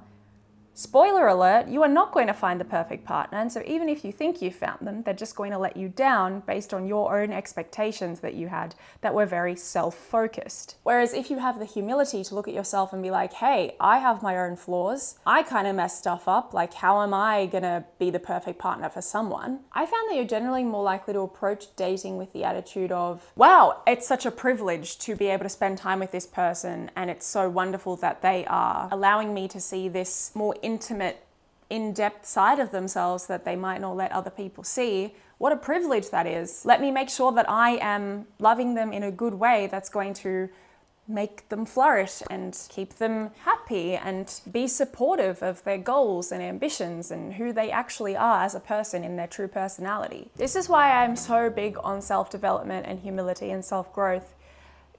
Spoiler 0.77 1.29
alert, 1.29 1.69
you 1.69 1.83
are 1.83 1.87
not 1.87 2.11
going 2.11 2.27
to 2.27 2.33
find 2.33 2.59
the 2.59 2.65
perfect 2.65 3.05
partner. 3.05 3.37
And 3.37 3.49
so, 3.49 3.63
even 3.65 3.87
if 3.87 4.03
you 4.03 4.11
think 4.11 4.41
you 4.41 4.51
found 4.51 4.85
them, 4.85 5.03
they're 5.03 5.13
just 5.13 5.37
going 5.37 5.53
to 5.53 5.57
let 5.57 5.77
you 5.77 5.87
down 5.87 6.41
based 6.41 6.73
on 6.73 6.85
your 6.85 7.17
own 7.17 7.31
expectations 7.31 8.19
that 8.19 8.33
you 8.33 8.49
had 8.49 8.75
that 8.99 9.13
were 9.13 9.25
very 9.25 9.55
self 9.55 9.95
focused. 9.95 10.75
Whereas, 10.83 11.13
if 11.13 11.31
you 11.31 11.39
have 11.39 11.59
the 11.59 11.65
humility 11.65 12.25
to 12.25 12.35
look 12.35 12.49
at 12.49 12.53
yourself 12.53 12.91
and 12.91 13.01
be 13.01 13.09
like, 13.09 13.31
hey, 13.31 13.77
I 13.79 13.99
have 13.99 14.21
my 14.21 14.37
own 14.37 14.57
flaws, 14.57 15.17
I 15.25 15.43
kind 15.43 15.65
of 15.65 15.77
mess 15.77 15.97
stuff 15.97 16.27
up, 16.27 16.53
like, 16.53 16.73
how 16.73 17.01
am 17.01 17.13
I 17.13 17.45
to 17.53 17.85
be 17.97 18.09
the 18.09 18.19
perfect 18.19 18.59
partner 18.59 18.89
for 18.89 19.01
someone? 19.01 19.61
I 19.71 19.85
found 19.85 20.09
that 20.09 20.15
you're 20.17 20.25
generally 20.25 20.65
more 20.65 20.83
likely 20.83 21.13
to 21.13 21.21
approach 21.21 21.73
dating 21.77 22.17
with 22.17 22.33
the 22.33 22.43
attitude 22.43 22.91
of, 22.91 23.31
wow, 23.37 23.81
it's 23.87 24.05
such 24.05 24.25
a 24.25 24.31
privilege 24.31 24.99
to 24.99 25.15
be 25.15 25.27
able 25.27 25.43
to 25.43 25.49
spend 25.49 25.77
time 25.77 26.01
with 26.01 26.11
this 26.11 26.27
person, 26.27 26.91
and 26.97 27.09
it's 27.09 27.25
so 27.25 27.49
wonderful 27.49 27.95
that 27.95 28.21
they 28.21 28.45
are 28.47 28.89
allowing 28.91 29.33
me 29.33 29.47
to 29.47 29.61
see 29.61 29.87
this 29.87 30.31
more 30.35 30.53
intimate, 30.65 31.25
in 31.69 31.93
depth 31.93 32.25
side 32.25 32.59
of 32.59 32.71
themselves 32.71 33.27
that 33.27 33.45
they 33.45 33.55
might 33.55 33.81
not 33.81 33.95
let 33.95 34.11
other 34.11 34.29
people 34.29 34.63
see. 34.63 35.15
What 35.37 35.51
a 35.51 35.57
privilege 35.57 36.09
that 36.11 36.27
is. 36.27 36.65
Let 36.65 36.79
me 36.81 36.91
make 36.91 37.09
sure 37.09 37.31
that 37.33 37.49
I 37.49 37.71
am 37.81 38.27
loving 38.39 38.75
them 38.75 38.93
in 38.93 39.03
a 39.03 39.11
good 39.11 39.33
way 39.33 39.67
that's 39.71 39.89
going 39.89 40.13
to 40.15 40.49
make 41.07 41.47
them 41.49 41.65
flourish 41.65 42.23
and 42.29 42.57
keep 42.69 42.95
them 42.95 43.29
happy 43.43 43.95
and 43.95 44.39
be 44.51 44.67
supportive 44.67 45.43
of 45.43 45.63
their 45.63 45.77
goals 45.77 46.31
and 46.31 46.41
ambitions 46.41 47.11
and 47.11 47.33
who 47.35 47.53
they 47.53 47.69
actually 47.69 48.15
are 48.15 48.43
as 48.43 48.55
a 48.55 48.59
person 48.59 49.03
in 49.03 49.15
their 49.15 49.27
true 49.27 49.47
personality. 49.47 50.29
This 50.35 50.55
is 50.55 50.67
why 50.67 50.91
I'm 50.91 51.15
so 51.15 51.49
big 51.49 51.77
on 51.83 52.01
self 52.01 52.29
development 52.29 52.85
and 52.87 52.99
humility 52.99 53.51
and 53.51 53.63
self 53.63 53.93
growth 53.93 54.34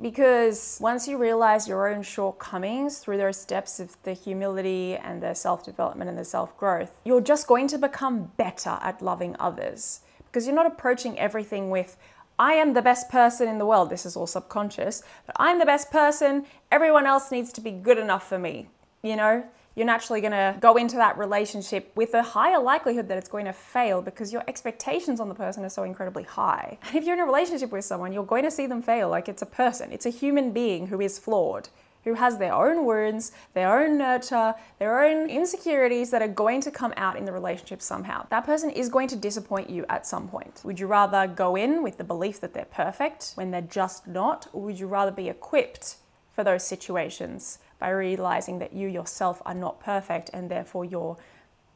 because 0.01 0.79
once 0.81 1.09
you 1.09 1.17
realize 1.17 1.67
your 1.67 1.89
own 1.89 2.03
shortcomings 2.03 2.99
through 2.99 3.17
those 3.17 3.37
steps 3.37 3.81
of 3.81 3.97
the 4.03 4.13
humility 4.13 4.95
and 4.95 5.23
the 5.23 5.35
self 5.35 5.65
development 5.65 6.11
and 6.11 6.19
the 6.19 6.25
self 6.25 6.57
growth, 6.57 7.01
you're 7.05 7.21
just 7.21 7.47
going 7.47 7.69
to 7.69 7.79
become 7.79 8.31
better 8.37 8.79
at 8.83 9.01
loving 9.03 9.37
others. 9.39 10.01
Because 10.27 10.47
you're 10.47 10.55
not 10.55 10.67
approaching 10.67 11.19
everything 11.19 11.71
with, 11.71 11.97
I 12.39 12.55
am 12.55 12.75
the 12.75 12.83
best 12.83 13.09
person 13.09 13.49
in 13.49 13.59
the 13.59 13.65
world. 13.65 13.89
This 13.89 14.05
is 14.05 14.17
all 14.17 14.27
subconscious, 14.27 15.03
but 15.25 15.37
I'm 15.39 15.59
the 15.59 15.65
best 15.65 15.91
person. 15.91 16.45
Everyone 16.71 17.07
else 17.07 17.31
needs 17.31 17.53
to 17.55 17.63
be 17.63 17.71
good 17.71 17.97
enough 17.97 18.29
for 18.29 18.39
me. 18.39 18.69
You 19.03 19.17
know, 19.17 19.45
you're 19.77 19.87
naturally 19.87 20.23
going 20.23 20.33
to 20.33 20.57
go 20.59 20.77
into 20.77 20.97
that 20.97 21.17
relationship 21.19 21.93
with 21.95 22.15
a 22.15 22.23
higher 22.23 22.59
likelihood 22.59 23.09
that 23.09 23.19
it's 23.19 23.29
going 23.29 23.45
to 23.45 23.53
fail 23.53 24.01
because 24.01 24.33
your 24.33 24.43
expectations 24.49 25.21
on 25.21 25.29
the 25.29 25.35
person 25.35 25.65
are 25.65 25.69
so 25.69 25.85
incredibly 25.85 26.25
high. 26.25 26.79
And 26.87 26.97
if 26.97 27.05
you're 27.05 27.15
in 27.15 27.21
a 27.21 27.27
relationship 27.27 27.71
with 27.71 27.85
someone, 27.85 28.13
you're 28.13 28.25
going 28.25 28.45
to 28.45 28.51
see 28.51 28.67
them 28.67 28.81
fail 28.81 29.11
like 29.11 29.29
it's 29.29 29.43
a 29.43 29.47
person, 29.47 29.93
it's 29.93 30.07
a 30.07 30.11
human 30.11 30.51
being 30.53 30.89
who 30.89 31.01
is 31.01 31.19
flawed. 31.19 31.69
Who 32.05 32.15
has 32.15 32.39
their 32.39 32.55
own 32.55 32.87
wounds, 32.87 33.33
their 33.53 33.81
own 33.81 33.99
nurture, 33.99 34.55
their 34.79 35.05
own 35.05 35.29
insecurities 35.29 36.13
that 36.13 36.23
are 36.23 36.29
going 36.29 36.61
to 36.61 36.71
come 36.71 36.95
out 36.97 37.17
in 37.17 37.25
the 37.25 37.33
relationship 37.33 37.83
somehow. 37.83 38.29
That 38.31 38.47
person 38.47 38.71
is 38.71 38.89
going 38.89 39.09
to 39.09 39.17
disappoint 39.17 39.69
you 39.69 39.85
at 39.89 40.07
some 40.07 40.29
point. 40.29 40.61
Would 40.63 40.79
you 40.79 40.87
rather 40.87 41.27
go 41.27 41.57
in 41.57 41.83
with 41.83 41.99
the 41.99 42.05
belief 42.05 42.41
that 42.43 42.55
they're 42.55 42.65
perfect 42.65 43.33
when 43.35 43.51
they're 43.51 43.61
just 43.61 44.07
not, 44.07 44.47
or 44.53 44.63
would 44.63 44.79
you 44.79 44.87
rather 44.87 45.11
be 45.11 45.29
equipped 45.29 45.97
for 46.33 46.45
those 46.45 46.65
situations 46.65 47.59
by 47.79 47.91
realizing 47.91 48.59
that 48.59 48.73
you 48.73 48.89
yourself 48.89 49.43
are 49.45 49.55
not 49.55 49.81
perfect 49.81 50.31
and 50.33 50.51
therefore 50.51 50.85
your 50.85 51.17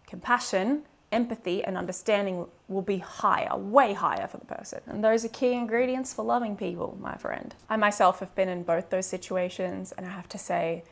compassion, 0.06 0.82
empathy, 1.12 1.62
and 1.64 1.76
understanding 1.76 2.46
will 2.68 2.82
be 2.82 2.98
higher, 2.98 3.56
way 3.56 3.92
higher 3.92 4.26
for 4.26 4.38
the 4.38 4.46
person. 4.46 4.80
And 4.86 5.04
those 5.04 5.24
are 5.24 5.28
key 5.28 5.52
ingredients 5.52 6.14
for 6.14 6.24
loving 6.24 6.56
people, 6.56 6.96
my 7.00 7.16
friend. 7.16 7.54
I 7.68 7.76
myself 7.76 8.20
have 8.20 8.34
been 8.34 8.48
in 8.48 8.62
both 8.62 8.90
those 8.90 9.06
situations, 9.06 9.92
and 9.92 10.06
I 10.06 10.10
have 10.10 10.28
to 10.30 10.38
say, 10.38 10.84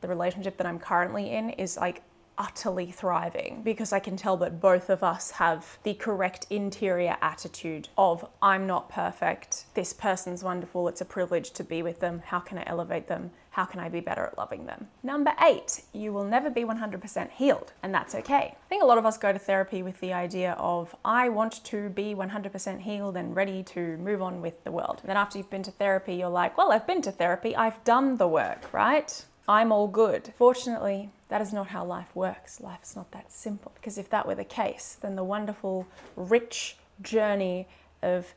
the 0.00 0.08
relationship 0.08 0.58
that 0.58 0.66
I'm 0.66 0.78
currently 0.78 1.30
in 1.30 1.50
is 1.50 1.78
like 1.78 2.02
utterly 2.36 2.90
thriving 2.90 3.62
because 3.62 3.92
I 3.92 4.00
can 4.00 4.16
tell 4.16 4.36
that 4.38 4.60
both 4.60 4.90
of 4.90 5.02
us 5.02 5.30
have 5.32 5.78
the 5.82 5.94
correct 5.94 6.46
interior 6.50 7.16
attitude 7.22 7.88
of 7.96 8.26
I'm 8.42 8.66
not 8.66 8.88
perfect, 8.88 9.66
this 9.74 9.92
person's 9.92 10.42
wonderful, 10.42 10.88
it's 10.88 11.00
a 11.00 11.04
privilege 11.06 11.52
to 11.52 11.64
be 11.64 11.82
with 11.82 12.00
them, 12.00 12.22
how 12.26 12.40
can 12.40 12.58
I 12.58 12.64
elevate 12.66 13.06
them? 13.06 13.30
How 13.54 13.64
can 13.64 13.78
I 13.78 13.88
be 13.88 14.00
better 14.00 14.24
at 14.24 14.36
loving 14.36 14.66
them? 14.66 14.88
Number 15.04 15.32
eight, 15.40 15.84
you 15.92 16.12
will 16.12 16.24
never 16.24 16.50
be 16.50 16.64
100% 16.64 17.30
healed, 17.30 17.72
and 17.84 17.94
that's 17.94 18.12
okay. 18.16 18.56
I 18.56 18.68
think 18.68 18.82
a 18.82 18.86
lot 18.86 18.98
of 18.98 19.06
us 19.06 19.16
go 19.16 19.32
to 19.32 19.38
therapy 19.38 19.80
with 19.80 20.00
the 20.00 20.12
idea 20.12 20.56
of, 20.58 20.92
I 21.04 21.28
want 21.28 21.62
to 21.66 21.88
be 21.88 22.16
100% 22.16 22.80
healed 22.80 23.16
and 23.16 23.36
ready 23.36 23.62
to 23.62 23.96
move 23.98 24.22
on 24.22 24.42
with 24.42 24.64
the 24.64 24.72
world. 24.72 24.98
And 25.02 25.08
then 25.08 25.16
after 25.16 25.38
you've 25.38 25.50
been 25.50 25.62
to 25.62 25.70
therapy, 25.70 26.16
you're 26.16 26.30
like, 26.30 26.58
well, 26.58 26.72
I've 26.72 26.84
been 26.84 27.00
to 27.02 27.12
therapy, 27.12 27.54
I've 27.54 27.84
done 27.84 28.16
the 28.16 28.26
work, 28.26 28.74
right? 28.74 29.24
I'm 29.46 29.70
all 29.70 29.86
good. 29.86 30.32
Fortunately, 30.36 31.10
that 31.28 31.40
is 31.40 31.52
not 31.52 31.68
how 31.68 31.84
life 31.84 32.10
works. 32.16 32.60
Life 32.60 32.82
is 32.82 32.96
not 32.96 33.12
that 33.12 33.30
simple. 33.30 33.70
Because 33.76 33.98
if 33.98 34.10
that 34.10 34.26
were 34.26 34.34
the 34.34 34.42
case, 34.42 34.98
then 35.00 35.14
the 35.14 35.22
wonderful, 35.22 35.86
rich 36.16 36.76
journey 37.02 37.68
of 38.02 38.34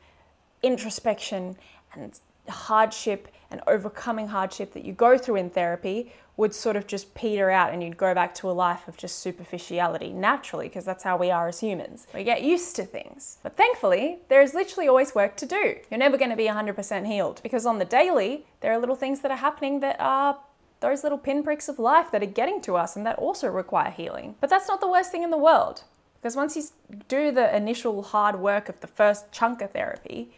introspection 0.62 1.56
and 1.92 2.20
hardship 2.48 3.28
and 3.50 3.60
overcoming 3.66 4.28
hardship 4.28 4.72
that 4.74 4.84
you 4.84 4.92
go 4.92 5.16
through 5.16 5.36
in 5.36 5.50
therapy 5.50 6.12
would 6.36 6.54
sort 6.54 6.76
of 6.76 6.86
just 6.86 7.12
peter 7.14 7.50
out 7.50 7.72
and 7.72 7.82
you'd 7.82 7.96
go 7.96 8.14
back 8.14 8.32
to 8.32 8.48
a 8.48 8.52
life 8.52 8.86
of 8.86 8.96
just 8.96 9.18
superficiality 9.18 10.10
naturally 10.10 10.68
because 10.68 10.84
that's 10.84 11.02
how 11.02 11.16
we 11.16 11.30
are 11.30 11.48
as 11.48 11.58
humans. 11.58 12.06
We 12.14 12.22
get 12.22 12.42
used 12.42 12.76
to 12.76 12.84
things. 12.84 13.38
But 13.42 13.56
thankfully, 13.56 14.18
there 14.28 14.40
is 14.40 14.54
literally 14.54 14.88
always 14.88 15.14
work 15.14 15.36
to 15.38 15.46
do. 15.46 15.76
You're 15.90 15.98
never 15.98 16.16
going 16.16 16.30
to 16.30 16.36
be 16.36 16.46
100% 16.46 17.06
healed 17.06 17.40
because 17.42 17.66
on 17.66 17.78
the 17.78 17.84
daily, 17.84 18.46
there 18.60 18.72
are 18.72 18.78
little 18.78 18.94
things 18.94 19.20
that 19.20 19.32
are 19.32 19.36
happening 19.36 19.80
that 19.80 19.96
are 19.98 20.38
those 20.80 21.02
little 21.02 21.18
pinpricks 21.18 21.68
of 21.68 21.80
life 21.80 22.12
that 22.12 22.22
are 22.22 22.26
getting 22.26 22.60
to 22.62 22.76
us 22.76 22.94
and 22.94 23.04
that 23.04 23.18
also 23.18 23.48
require 23.48 23.90
healing. 23.90 24.36
But 24.40 24.48
that's 24.48 24.68
not 24.68 24.80
the 24.80 24.88
worst 24.88 25.10
thing 25.10 25.24
in 25.24 25.30
the 25.30 25.36
world. 25.36 25.82
Because 26.20 26.36
once 26.36 26.56
you 26.56 26.62
do 27.08 27.32
the 27.32 27.54
initial 27.56 28.02
hard 28.02 28.38
work 28.38 28.68
of 28.68 28.78
the 28.80 28.86
first 28.86 29.30
chunk 29.32 29.60
of 29.60 29.72
therapy, 29.72 30.32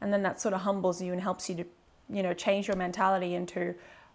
and 0.00 0.12
then 0.12 0.22
that 0.22 0.40
sort 0.40 0.54
of 0.54 0.62
humbles 0.62 1.00
you 1.02 1.12
and 1.12 1.20
helps 1.20 1.48
you 1.48 1.56
to, 1.56 1.64
you 2.08 2.22
know, 2.22 2.34
change 2.34 2.68
your 2.68 2.76
mentality 2.76 3.34
into, 3.34 3.74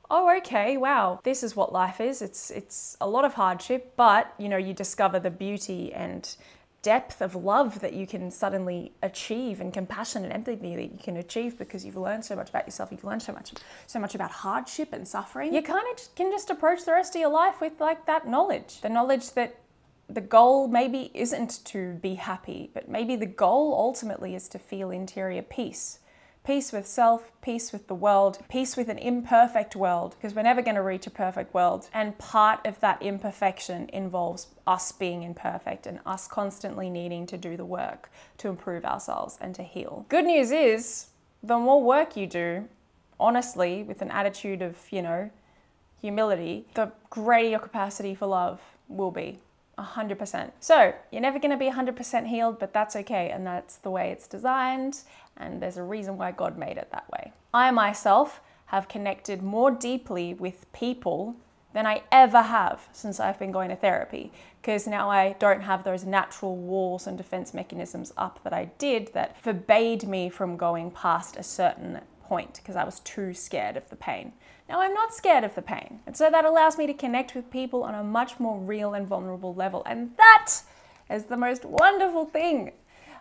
oh, 0.10 0.36
okay, 0.38 0.78
wow, 0.78 1.20
this 1.24 1.44
is 1.44 1.56
what 1.56 1.74
life 1.74 2.00
is. 2.00 2.22
It's 2.22 2.52
it's 2.52 2.98
a 3.02 3.08
lot 3.08 3.26
of 3.26 3.34
hardship, 3.34 3.94
but 3.96 4.34
you 4.38 4.50
know, 4.50 4.58
you 4.58 4.74
discover 4.74 5.20
the 5.20 5.32
beauty 5.32 5.94
and 5.94 6.36
depth 6.86 7.20
of 7.20 7.34
love 7.34 7.80
that 7.80 7.94
you 7.94 8.06
can 8.06 8.30
suddenly 8.30 8.92
achieve 9.02 9.60
and 9.60 9.74
compassion 9.74 10.24
and 10.24 10.32
empathy 10.32 10.76
that 10.76 10.84
you 10.84 11.00
can 11.02 11.18
achieve 11.18 11.58
because 11.58 11.84
you've 11.84 11.98
learned 11.98 12.24
so 12.24 12.36
much 12.36 12.50
about 12.50 12.64
yourself 12.68 12.92
you've 12.92 13.04
learned 13.04 13.24
so 13.24 13.34
much 13.34 13.54
so 13.88 13.98
much 13.98 14.14
about 14.14 14.30
hardship 14.30 14.94
and 14.94 15.08
suffering 15.08 15.52
you 15.52 15.64
kind 15.64 15.84
of 15.92 16.16
can 16.16 16.30
just 16.30 16.52
approach 16.52 16.86
the 16.86 16.92
rest 16.92 17.16
of 17.16 17.20
your 17.20 17.32
life 17.32 17.60
with 17.60 17.74
like 17.80 18.06
that 18.06 18.28
knowledge 18.28 18.82
the 18.82 18.90
knowledge 18.90 19.32
that 19.32 19.56
the 20.08 20.22
goal 20.22 20.68
maybe 20.68 21.12
isn't 21.14 21.64
to 21.66 21.94
be 21.96 22.16
happy 22.16 22.70
but 22.74 22.88
maybe 22.88 23.16
the 23.16 23.26
goal 23.26 23.74
ultimately 23.74 24.36
is 24.36 24.48
to 24.48 24.60
feel 24.60 24.92
interior 24.92 25.42
peace 25.42 26.00
peace 26.46 26.72
with 26.72 26.86
self, 26.86 27.32
peace 27.42 27.74
with 27.74 27.88
the 27.88 27.96
world, 27.96 28.38
peace 28.50 28.78
with 28.78 28.88
an 28.88 29.00
imperfect 29.00 29.76
world, 29.76 30.16
because 30.16 30.36
we're 30.36 30.44
never 30.44 30.62
going 30.62 30.76
to 30.76 30.82
reach 30.82 31.08
a 31.08 31.12
perfect 31.12 31.54
world. 31.54 31.90
And 31.94 32.18
part 32.18 32.66
of 32.66 32.80
that 32.82 33.02
imperfection 33.02 33.90
involves 33.92 34.48
us 34.68 34.92
being 34.92 35.24
imperfect 35.24 35.88
and 35.88 36.00
us 36.06 36.28
constantly 36.28 36.90
needing 36.90 37.26
to 37.28 37.38
do 37.38 37.58
the 37.58 37.66
work 37.66 38.12
to 38.38 38.48
improve 38.48 38.86
ourselves 38.86 39.38
and 39.42 39.56
to 39.56 39.64
heal. 39.64 40.06
Good 40.08 40.26
news 40.26 40.52
is, 40.52 41.08
the 41.42 41.58
more 41.58 41.82
work 41.82 42.16
you 42.16 42.28
do, 42.28 42.68
honestly, 43.20 43.84
with 43.84 44.02
an 44.02 44.12
attitude 44.12 44.62
of, 44.62 44.78
you 44.92 45.02
know, 45.02 45.32
humility, 46.00 46.68
the 46.76 46.92
greater 47.10 47.50
your 47.50 47.60
capacity 47.60 48.14
for 48.14 48.28
love 48.28 48.62
will 48.88 49.12
be. 49.12 49.40
100%. 49.78 50.52
So, 50.60 50.94
you're 51.12 51.22
never 51.22 51.40
going 51.40 51.52
to 51.52 51.58
be 51.58 51.70
100% 51.70 52.28
healed, 52.28 52.60
but 52.60 52.74
that's 52.74 52.96
okay, 52.96 53.30
and 53.30 53.46
that's 53.46 53.78
the 53.78 53.90
way 53.90 54.12
it's 54.12 54.28
designed, 54.28 55.00
and 55.38 55.62
there's 55.62 55.78
a 55.78 55.84
reason 55.84 56.18
why 56.18 56.32
God 56.32 56.58
made 56.58 56.78
it 56.78 56.90
that 56.92 57.10
way. 57.12 57.34
I 57.54 57.72
myself 57.72 58.42
have 58.68 58.88
connected 58.88 59.44
more 59.44 59.72
deeply 59.72 60.34
with 60.34 60.72
people 60.74 61.36
than 61.74 61.86
I 61.86 62.04
ever 62.12 62.42
have 62.42 62.88
since 62.94 63.20
I've 63.20 63.38
been 63.38 63.52
going 63.52 63.70
to 63.70 63.76
therapy 63.76 64.32
because 64.62 64.88
now 64.88 65.10
I 65.12 65.36
don't 65.40 65.62
have 65.62 65.84
those 65.84 66.06
natural 66.06 66.56
walls 66.56 67.06
and 67.06 67.18
defense 67.18 67.54
mechanisms 67.54 68.14
up 68.18 68.40
that 68.44 68.54
I 68.54 68.72
did 68.78 69.12
that 69.14 69.40
forbade 69.40 70.08
me 70.08 70.30
from 70.30 70.56
going 70.56 70.90
past 70.90 71.36
a 71.36 71.44
certain 71.44 72.00
point 72.28 72.56
because 72.56 72.76
I 72.76 72.84
was 72.84 73.00
too 73.02 73.34
scared 73.34 73.78
of 73.78 73.90
the 73.90 73.96
pain. 73.96 74.34
Now 74.68 74.82
I'm 74.82 74.94
not 74.94 75.14
scared 75.14 75.44
of 75.44 75.56
the 75.56 75.62
pain. 75.62 76.00
And 76.06 76.18
so 76.18 76.30
that 76.30 76.46
allows 76.46 76.78
me 76.78 76.88
to 76.88 76.94
connect 76.94 77.36
with 77.36 77.52
people 77.52 77.84
on 77.84 77.96
a 77.96 78.04
much 78.04 78.40
more 78.40 78.60
real 78.60 78.94
and 78.94 79.08
vulnerable 79.08 79.54
level. 79.54 79.84
And 79.86 80.16
that 80.18 80.54
is 81.10 81.26
the 81.26 81.38
most 81.38 81.66
wonderful 81.66 82.26
thing 82.26 82.72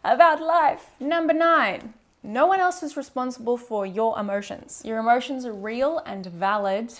about 0.03 0.41
life. 0.41 0.91
Number 1.01 1.33
nine, 1.33 1.95
no 2.23 2.47
one 2.47 2.61
else 2.61 2.83
is 2.83 2.97
responsible 2.97 3.59
for 3.59 3.85
your 3.85 4.19
emotions. 4.19 4.83
Your 4.85 4.99
emotions 4.99 5.45
are 5.45 5.53
real 5.53 5.99
and 6.07 6.25
valid, 6.25 6.93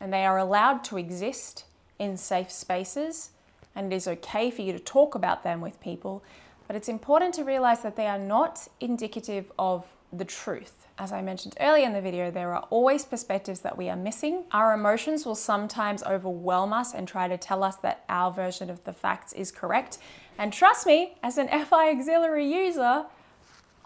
and 0.00 0.12
they 0.12 0.24
are 0.24 0.38
allowed 0.38 0.82
to 0.84 0.98
exist 0.98 1.64
in 1.98 2.16
safe 2.16 2.50
spaces. 2.50 3.30
And 3.76 3.92
it 3.92 3.96
is 3.96 4.08
okay 4.08 4.50
for 4.50 4.62
you 4.62 4.72
to 4.72 4.78
talk 4.78 5.14
about 5.14 5.44
them 5.44 5.60
with 5.60 5.80
people, 5.80 6.24
but 6.66 6.74
it's 6.74 6.88
important 6.88 7.34
to 7.34 7.44
realize 7.44 7.82
that 7.82 7.94
they 7.94 8.06
are 8.06 8.18
not 8.18 8.66
indicative 8.80 9.52
of 9.58 9.84
the 10.12 10.24
truth. 10.24 10.75
As 10.98 11.12
I 11.12 11.20
mentioned 11.20 11.56
earlier 11.60 11.84
in 11.84 11.92
the 11.92 12.00
video, 12.00 12.30
there 12.30 12.54
are 12.54 12.66
always 12.70 13.04
perspectives 13.04 13.60
that 13.60 13.76
we 13.76 13.90
are 13.90 13.96
missing. 13.96 14.44
Our 14.52 14.72
emotions 14.72 15.26
will 15.26 15.34
sometimes 15.34 16.02
overwhelm 16.02 16.72
us 16.72 16.94
and 16.94 17.06
try 17.06 17.28
to 17.28 17.36
tell 17.36 17.62
us 17.62 17.76
that 17.76 18.04
our 18.08 18.32
version 18.32 18.70
of 18.70 18.82
the 18.84 18.94
facts 18.94 19.34
is 19.34 19.52
correct. 19.52 19.98
And 20.38 20.52
trust 20.52 20.86
me, 20.86 21.18
as 21.22 21.36
an 21.36 21.48
FI 21.66 21.90
auxiliary 21.90 22.50
user, 22.50 23.04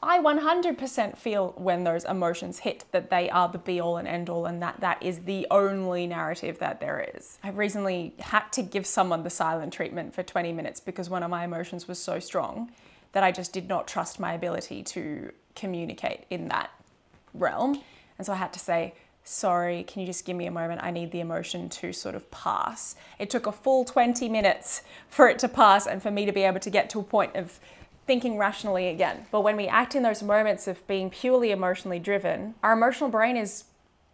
I 0.02 0.20
100% 0.20 1.18
feel 1.18 1.52
when 1.58 1.82
those 1.82 2.04
emotions 2.04 2.60
hit 2.60 2.84
that 2.92 3.10
they 3.10 3.28
are 3.28 3.48
the 3.48 3.58
be 3.58 3.80
all 3.80 3.96
and 3.96 4.06
end 4.06 4.30
all 4.30 4.46
and 4.46 4.62
that 4.62 4.80
that 4.80 5.02
is 5.02 5.18
the 5.20 5.48
only 5.50 6.06
narrative 6.06 6.60
that 6.60 6.80
there 6.80 7.06
is. 7.14 7.38
I 7.42 7.50
recently 7.50 8.14
had 8.20 8.50
to 8.52 8.62
give 8.62 8.86
someone 8.86 9.24
the 9.24 9.30
silent 9.30 9.72
treatment 9.72 10.14
for 10.14 10.22
20 10.22 10.52
minutes 10.52 10.78
because 10.78 11.10
one 11.10 11.24
of 11.24 11.30
my 11.30 11.44
emotions 11.44 11.88
was 11.88 11.98
so 11.98 12.20
strong 12.20 12.70
that 13.12 13.24
I 13.24 13.32
just 13.32 13.52
did 13.52 13.68
not 13.68 13.88
trust 13.88 14.20
my 14.20 14.32
ability 14.32 14.84
to 14.84 15.32
communicate 15.56 16.24
in 16.30 16.48
that 16.48 16.70
realm. 17.34 17.80
And 18.18 18.26
so 18.26 18.32
I 18.32 18.36
had 18.36 18.52
to 18.52 18.58
say, 18.58 18.94
sorry, 19.24 19.84
can 19.84 20.00
you 20.00 20.06
just 20.06 20.24
give 20.24 20.36
me 20.36 20.46
a 20.46 20.50
moment? 20.50 20.82
I 20.82 20.90
need 20.90 21.12
the 21.12 21.20
emotion 21.20 21.68
to 21.70 21.92
sort 21.92 22.14
of 22.14 22.30
pass. 22.30 22.96
It 23.18 23.30
took 23.30 23.46
a 23.46 23.52
full 23.52 23.84
20 23.84 24.28
minutes 24.28 24.82
for 25.08 25.28
it 25.28 25.38
to 25.40 25.48
pass 25.48 25.86
and 25.86 26.02
for 26.02 26.10
me 26.10 26.26
to 26.26 26.32
be 26.32 26.42
able 26.42 26.60
to 26.60 26.70
get 26.70 26.90
to 26.90 27.00
a 27.00 27.02
point 27.04 27.36
of 27.36 27.60
thinking 28.06 28.38
rationally 28.38 28.88
again. 28.88 29.26
But 29.30 29.42
when 29.42 29.56
we 29.56 29.68
act 29.68 29.94
in 29.94 30.02
those 30.02 30.22
moments 30.22 30.66
of 30.66 30.84
being 30.86 31.10
purely 31.10 31.50
emotionally 31.52 31.98
driven, 31.98 32.54
our 32.62 32.72
emotional 32.72 33.08
brain 33.08 33.36
is 33.36 33.64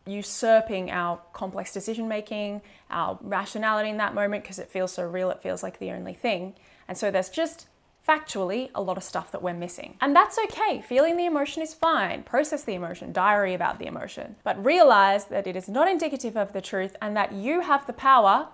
usurping 0.06 0.90
our 0.90 1.18
complex 1.32 1.72
decision 1.72 2.06
making, 2.06 2.62
our 2.90 3.18
rationality 3.22 3.90
in 3.90 3.96
that 3.96 4.14
moment 4.14 4.44
because 4.44 4.58
it 4.58 4.68
feels 4.68 4.92
so 4.92 5.04
real, 5.04 5.30
it 5.30 5.42
feels 5.42 5.62
like 5.62 5.78
the 5.78 5.90
only 5.90 6.14
thing. 6.14 6.54
And 6.88 6.96
so 6.96 7.10
there's 7.10 7.28
just 7.28 7.66
factually 8.06 8.70
a 8.74 8.82
lot 8.82 8.96
of 8.96 9.02
stuff 9.02 9.32
that 9.32 9.42
we're 9.42 9.54
missing. 9.54 9.96
And 10.00 10.14
that's 10.14 10.38
okay. 10.44 10.80
Feeling 10.80 11.16
the 11.16 11.26
emotion 11.26 11.62
is 11.62 11.74
fine. 11.74 12.22
Process 12.22 12.64
the 12.64 12.74
emotion, 12.74 13.12
diary 13.12 13.54
about 13.54 13.78
the 13.78 13.86
emotion. 13.86 14.36
But 14.44 14.64
realize 14.64 15.26
that 15.26 15.46
it 15.46 15.56
is 15.56 15.68
not 15.68 15.88
indicative 15.88 16.36
of 16.36 16.52
the 16.52 16.60
truth 16.60 16.96
and 17.02 17.16
that 17.16 17.32
you 17.32 17.60
have 17.60 17.86
the 17.86 17.92
power 17.92 18.48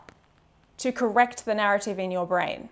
to 0.78 0.92
correct 0.92 1.44
the 1.44 1.54
narrative 1.54 1.98
in 1.98 2.10
your 2.10 2.26
brain. 2.26 2.68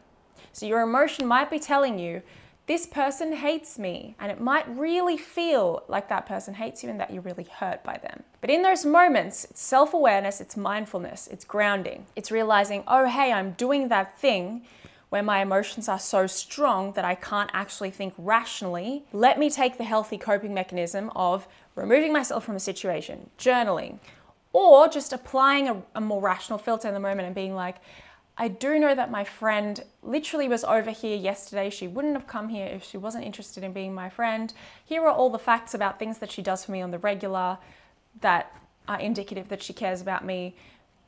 So 0.53 0.67
your 0.67 0.81
emotion 0.81 1.27
might 1.27 1.51
be 1.51 1.59
telling 1.59 1.99
you, 1.99 2.23
this 2.67 2.87
person 2.87 3.33
hates 3.33 3.79
me. 3.79 4.15
And 4.21 4.31
it 4.31 4.41
might 4.41 4.65
really 4.69 5.17
feel 5.17 5.83
like 5.89 6.09
that 6.09 6.27
person 6.27 6.55
hates 6.55 6.83
you 6.83 6.89
and 6.89 7.01
that 7.01 7.13
you're 7.13 7.23
really 7.23 7.47
hurt 7.59 7.83
by 7.83 7.99
them. 7.99 8.23
But 8.41 8.51
in 8.51 8.63
those 8.63 8.87
moments, 8.87 9.45
it's 9.45 9.61
self 9.61 9.93
awareness, 9.93 10.41
it's 10.41 10.57
mindfulness, 10.57 11.27
it's 11.27 11.45
grounding. 11.45 12.07
It's 12.17 12.31
realizing, 12.31 12.85
oh, 12.87 13.07
hey, 13.07 13.33
I'm 13.33 13.53
doing 13.53 13.89
that 13.89 14.19
thing 14.19 14.63
where 15.11 15.23
my 15.23 15.43
emotions 15.43 15.89
are 15.89 15.99
so 15.99 16.27
strong 16.27 16.93
that 16.93 17.05
I 17.05 17.15
can't 17.15 17.51
actually 17.53 17.91
think 17.91 18.15
rationally, 18.17 19.05
let 19.13 19.39
me 19.39 19.51
take 19.51 19.77
the 19.77 19.85
healthy 19.85 20.17
coping 20.17 20.55
mechanism 20.55 21.11
of 21.15 21.47
removing 21.75 22.13
myself 22.13 22.45
from 22.45 22.57
a 22.57 22.61
situation, 22.61 23.29
journaling, 23.39 23.99
or 24.53 24.89
just 24.89 25.13
applying 25.13 25.69
a, 25.69 25.83
a, 25.95 26.01
more 26.01 26.21
rational 26.21 26.59
filter 26.59 26.89
in 26.89 26.95
the 26.95 27.01
moment 27.01 27.27
and 27.27 27.35
being 27.35 27.55
like, 27.55 27.77
I 28.39 28.49
do 28.49 28.79
know 28.79 28.95
that 28.95 29.11
my 29.11 29.25
friend 29.25 29.83
literally 30.03 30.49
was 30.49 30.65
over 30.65 30.91
here 30.93 31.17
yesterday. 31.17 31.71
She 31.71 31.89
wouldn't 31.89 32.15
have 32.15 32.27
come 32.27 32.49
here 32.49 32.67
if 32.67 32.85
she 32.85 32.97
wasn't 32.97 33.25
interested 33.25 33.63
in 33.65 33.73
being 33.73 33.95
my 33.95 34.09
friend. 34.09 34.53
Here 34.85 35.03
are 35.03 35.13
all 35.13 35.29
the 35.29 35.39
facts 35.39 35.75
about 35.75 35.99
things 35.99 36.19
that 36.19 36.31
she 36.31 36.41
does 36.41 36.65
for 36.65 36.73
me 36.73 36.81
on 36.81 36.91
the 36.91 36.99
regular 36.99 37.59
that 38.21 38.53
are 38.89 38.99
indicative 38.99 39.49
that 39.49 39.63
she 39.63 39.73
cares 39.73 40.01
about 40.01 40.25
me 40.25 40.57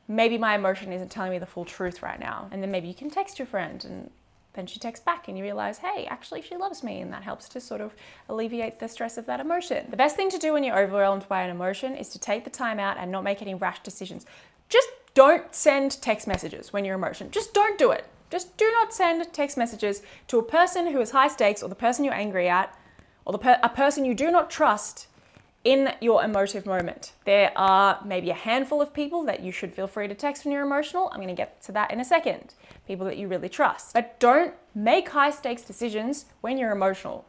maybe 0.07 0.37
my 0.37 0.55
emotion 0.55 0.91
isn't 0.91 1.09
telling 1.09 1.31
me 1.31 1.39
the 1.39 1.45
full 1.45 1.65
truth 1.65 2.01
right 2.01 2.19
now. 2.19 2.47
And 2.51 2.61
then 2.61 2.71
maybe 2.71 2.87
you 2.87 2.93
can 2.93 3.09
text 3.09 3.39
your 3.39 3.45
friend 3.45 3.83
and 3.85 4.09
then 4.53 4.67
she 4.67 4.79
texts 4.79 5.03
back 5.03 5.27
and 5.27 5.37
you 5.37 5.43
realize, 5.43 5.79
hey, 5.79 6.05
actually 6.05 6.41
she 6.41 6.55
loves 6.55 6.83
me. 6.83 7.01
And 7.01 7.11
that 7.11 7.23
helps 7.23 7.49
to 7.49 7.59
sort 7.59 7.81
of 7.81 7.93
alleviate 8.29 8.79
the 8.79 8.87
stress 8.87 9.17
of 9.17 9.25
that 9.25 9.39
emotion. 9.39 9.87
The 9.89 9.97
best 9.97 10.15
thing 10.15 10.29
to 10.29 10.37
do 10.37 10.53
when 10.53 10.63
you're 10.63 10.79
overwhelmed 10.79 11.27
by 11.27 11.41
an 11.41 11.49
emotion 11.49 11.95
is 11.95 12.09
to 12.09 12.19
take 12.19 12.43
the 12.43 12.49
time 12.49 12.79
out 12.79 12.97
and 12.97 13.11
not 13.11 13.23
make 13.23 13.41
any 13.41 13.55
rash 13.55 13.81
decisions. 13.81 14.25
Just 14.69 14.89
don't 15.13 15.53
send 15.53 16.01
text 16.01 16.27
messages 16.27 16.73
when 16.73 16.85
you're 16.85 16.95
emotion. 16.95 17.31
Just 17.31 17.53
don't 17.53 17.77
do 17.77 17.91
it. 17.91 18.05
Just 18.29 18.57
do 18.57 18.69
not 18.71 18.93
send 18.93 19.31
text 19.31 19.57
messages 19.57 20.01
to 20.27 20.39
a 20.39 20.43
person 20.43 20.87
who 20.87 20.99
is 20.99 21.11
high 21.11 21.27
stakes 21.27 21.61
or 21.61 21.69
the 21.69 21.75
person 21.75 22.03
you're 22.03 22.13
angry 22.13 22.49
at 22.49 22.75
or 23.25 23.31
the 23.31 23.37
per- 23.37 23.59
a 23.61 23.69
person 23.69 24.05
you 24.05 24.15
do 24.15 24.31
not 24.31 24.49
trust 24.49 25.07
in 25.63 25.93
your 26.01 26.23
emotive 26.23 26.65
moment. 26.65 27.13
There 27.25 27.51
are 27.55 27.99
maybe 28.05 28.29
a 28.29 28.35
handful 28.35 28.81
of 28.81 28.93
people 28.93 29.23
that 29.25 29.41
you 29.41 29.51
should 29.51 29.73
feel 29.73 29.87
free 29.87 30.07
to 30.07 30.15
text 30.15 30.43
when 30.43 30.51
you're 30.51 30.65
emotional. 30.65 31.09
I'm 31.13 31.25
to 31.25 31.33
get 31.33 31.61
to 31.63 31.71
that 31.71 31.91
in 31.91 31.99
a 31.99 32.05
second. 32.05 32.53
People 32.85 33.05
that 33.05 33.17
you 33.17 33.27
really 33.27 33.49
trust. 33.49 33.93
But 33.93 34.19
don't 34.19 34.53
make 34.75 35.09
high 35.09 35.31
stakes 35.31 35.61
decisions 35.61 36.25
when 36.41 36.57
you're 36.57 36.71
emotional. 36.71 37.25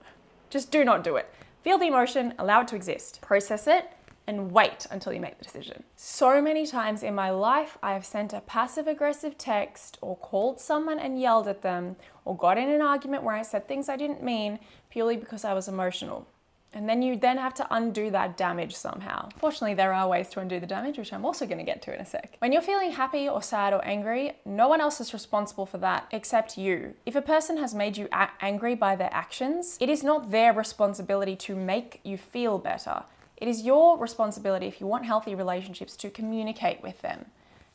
Just 0.50 0.70
do 0.70 0.84
not 0.84 1.04
do 1.04 1.16
it. 1.16 1.32
Feel 1.62 1.78
the 1.78 1.86
emotion, 1.86 2.34
allow 2.38 2.62
it 2.62 2.68
to 2.68 2.76
exist, 2.76 3.20
process 3.22 3.66
it, 3.66 3.90
and 4.26 4.50
wait 4.50 4.86
until 4.90 5.12
you 5.12 5.20
make 5.20 5.38
the 5.38 5.44
decision. 5.44 5.84
So 5.96 6.40
many 6.40 6.66
times 6.66 7.02
in 7.02 7.14
my 7.14 7.30
life, 7.30 7.78
I 7.82 7.92
have 7.92 8.04
sent 8.04 8.32
a 8.32 8.40
passive 8.40 8.86
aggressive 8.86 9.36
text 9.36 9.98
or 10.00 10.16
called 10.16 10.60
someone 10.60 10.98
and 10.98 11.20
yelled 11.20 11.46
at 11.46 11.62
them 11.62 11.96
or 12.24 12.36
got 12.36 12.58
in 12.58 12.70
an 12.70 12.80
argument 12.80 13.22
where 13.22 13.34
I 13.34 13.42
said 13.42 13.68
things 13.68 13.88
I 13.88 13.96
didn't 13.96 14.22
mean 14.22 14.58
purely 14.90 15.16
because 15.16 15.44
I 15.44 15.52
was 15.52 15.68
emotional. 15.68 16.26
And 16.74 16.88
then 16.88 17.02
you 17.02 17.16
then 17.16 17.38
have 17.38 17.54
to 17.54 17.66
undo 17.70 18.10
that 18.10 18.36
damage 18.36 18.74
somehow. 18.74 19.28
Fortunately, 19.38 19.74
there 19.74 19.92
are 19.92 20.08
ways 20.08 20.28
to 20.30 20.40
undo 20.40 20.58
the 20.58 20.66
damage, 20.66 20.98
which 20.98 21.12
I'm 21.12 21.24
also 21.24 21.46
going 21.46 21.58
to 21.58 21.64
get 21.64 21.80
to 21.82 21.94
in 21.94 22.00
a 22.00 22.04
sec. 22.04 22.36
When 22.40 22.52
you're 22.52 22.62
feeling 22.62 22.90
happy 22.90 23.28
or 23.28 23.40
sad 23.40 23.72
or 23.72 23.84
angry, 23.84 24.32
no 24.44 24.68
one 24.68 24.80
else 24.80 25.00
is 25.00 25.12
responsible 25.12 25.66
for 25.66 25.78
that 25.78 26.08
except 26.10 26.58
you. 26.58 26.94
If 27.06 27.14
a 27.14 27.22
person 27.22 27.56
has 27.58 27.74
made 27.74 27.96
you 27.96 28.08
a- 28.12 28.30
angry 28.40 28.74
by 28.74 28.96
their 28.96 29.12
actions, 29.12 29.78
it 29.80 29.88
is 29.88 30.02
not 30.02 30.32
their 30.32 30.52
responsibility 30.52 31.36
to 31.36 31.54
make 31.54 32.00
you 32.02 32.18
feel 32.18 32.58
better. 32.58 33.04
It 33.36 33.48
is 33.48 33.62
your 33.62 33.96
responsibility, 33.98 34.66
if 34.66 34.80
you 34.80 34.86
want 34.86 35.06
healthy 35.06 35.34
relationships, 35.34 35.96
to 35.96 36.10
communicate 36.10 36.82
with 36.82 37.00
them 37.02 37.26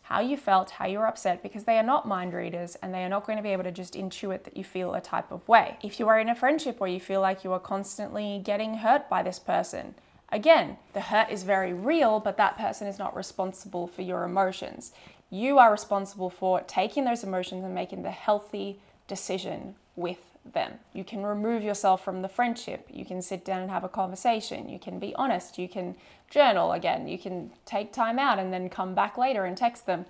how 0.10 0.20
you 0.20 0.36
felt, 0.36 0.72
how 0.72 0.88
you 0.88 0.98
were 0.98 1.06
upset, 1.06 1.44
because 1.44 1.66
they 1.66 1.78
are 1.78 1.84
not 1.84 2.08
mind 2.08 2.34
readers 2.34 2.76
and 2.82 2.92
they 2.92 3.04
are 3.04 3.10
not 3.10 3.28
going 3.28 3.38
to 3.38 3.44
be 3.44 3.50
able 3.50 3.64
to 3.64 3.72
just 3.72 3.94
intuit 3.94 4.44
that 4.44 4.58
you 4.58 4.64
feel 4.64 4.96
a 4.96 5.00
type 5.00 5.32
of 5.32 5.48
way. 5.48 5.78
If 5.84 6.00
you 6.00 6.08
are 6.08 6.20
in 6.20 6.30
a 6.30 6.36
friendship 6.36 6.80
where 6.80 6.90
you 6.90 7.00
feel 7.00 7.22
like 7.22 7.44
you 7.44 7.54
are 7.54 7.60
constantly 7.60 8.42
getting 8.44 8.74
hurt 8.74 9.08
by 9.08 9.22
this 9.22 9.38
person, 9.38 9.94
again, 10.32 10.78
the 10.94 11.02
hurt 11.02 11.30
is 11.30 11.44
very 11.44 11.74
real, 11.74 12.20
but 12.20 12.38
that 12.38 12.58
person 12.58 12.88
is 12.88 12.98
not 12.98 13.16
responsible 13.16 13.86
for 13.86 14.02
your 14.02 14.24
emotions. 14.24 14.94
You 15.30 15.60
are 15.60 15.72
responsible 15.72 16.32
for 16.32 16.62
taking 16.62 17.06
those 17.06 17.24
emotions 17.24 17.64
and 17.64 17.76
making 17.76 18.02
the 18.02 18.10
healthy 18.10 18.80
decision 19.08 19.76
with 19.96 20.18
them. 20.54 20.80
You 20.92 21.04
can 21.04 21.22
remove 21.22 21.62
yourself 21.62 22.04
from 22.04 22.24
the 22.24 22.30
friendship. 22.30 22.88
You 22.92 23.06
can 23.06 23.22
sit 23.22 23.46
down 23.46 23.62
and 23.62 23.70
have 23.70 23.84
a 23.84 23.90
conversation. 23.90 24.70
You 24.70 24.80
can 24.80 24.98
be 24.98 25.14
honest. 25.14 25.60
You 25.60 25.70
can 25.70 25.96
journal 26.30 26.74
again. 26.74 27.08
You 27.08 27.18
can 27.18 27.52
take 27.66 27.92
time 27.92 28.20
out 28.20 28.40
and 28.40 28.54
then 28.54 28.70
come 28.70 28.94
back 28.94 29.18
later 29.18 29.46
and 29.46 29.58
text 29.58 29.86
them. 29.86 30.06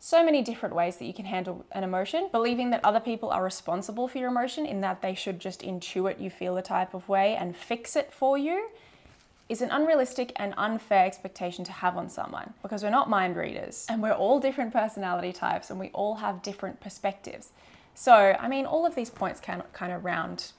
So 0.00 0.24
many 0.24 0.42
different 0.42 0.74
ways 0.74 0.96
that 0.98 1.06
you 1.06 1.12
can 1.12 1.24
handle 1.24 1.64
an 1.72 1.82
emotion. 1.82 2.28
Believing 2.30 2.70
that 2.70 2.84
other 2.84 3.00
people 3.00 3.30
are 3.30 3.42
responsible 3.42 4.06
for 4.06 4.18
your 4.18 4.28
emotion 4.28 4.64
in 4.64 4.80
that 4.82 5.02
they 5.02 5.14
should 5.14 5.40
just 5.40 5.62
intuit 5.62 6.20
you 6.20 6.30
feel 6.30 6.56
a 6.56 6.62
type 6.62 6.94
of 6.94 7.08
way 7.08 7.34
and 7.34 7.56
fix 7.56 7.96
it 7.96 8.12
for 8.12 8.38
you 8.38 8.68
is 9.48 9.62
an 9.62 9.70
unrealistic 9.70 10.32
and 10.36 10.54
unfair 10.56 11.06
expectation 11.06 11.64
to 11.64 11.72
have 11.72 11.96
on 11.96 12.08
someone 12.08 12.52
because 12.62 12.82
we're 12.82 12.90
not 12.90 13.08
mind 13.08 13.34
readers 13.34 13.86
and 13.88 14.02
we're 14.02 14.12
all 14.12 14.38
different 14.38 14.72
personality 14.72 15.32
types 15.32 15.70
and 15.70 15.80
we 15.80 15.88
all 15.88 16.16
have 16.16 16.42
different 16.42 16.78
perspectives. 16.80 17.50
So, 17.94 18.36
I 18.38 18.46
mean, 18.46 18.66
all 18.66 18.86
of 18.86 18.94
these 18.94 19.10
points 19.10 19.40
can 19.40 19.62
kind 19.72 19.90
of 19.90 20.04
round 20.04 20.52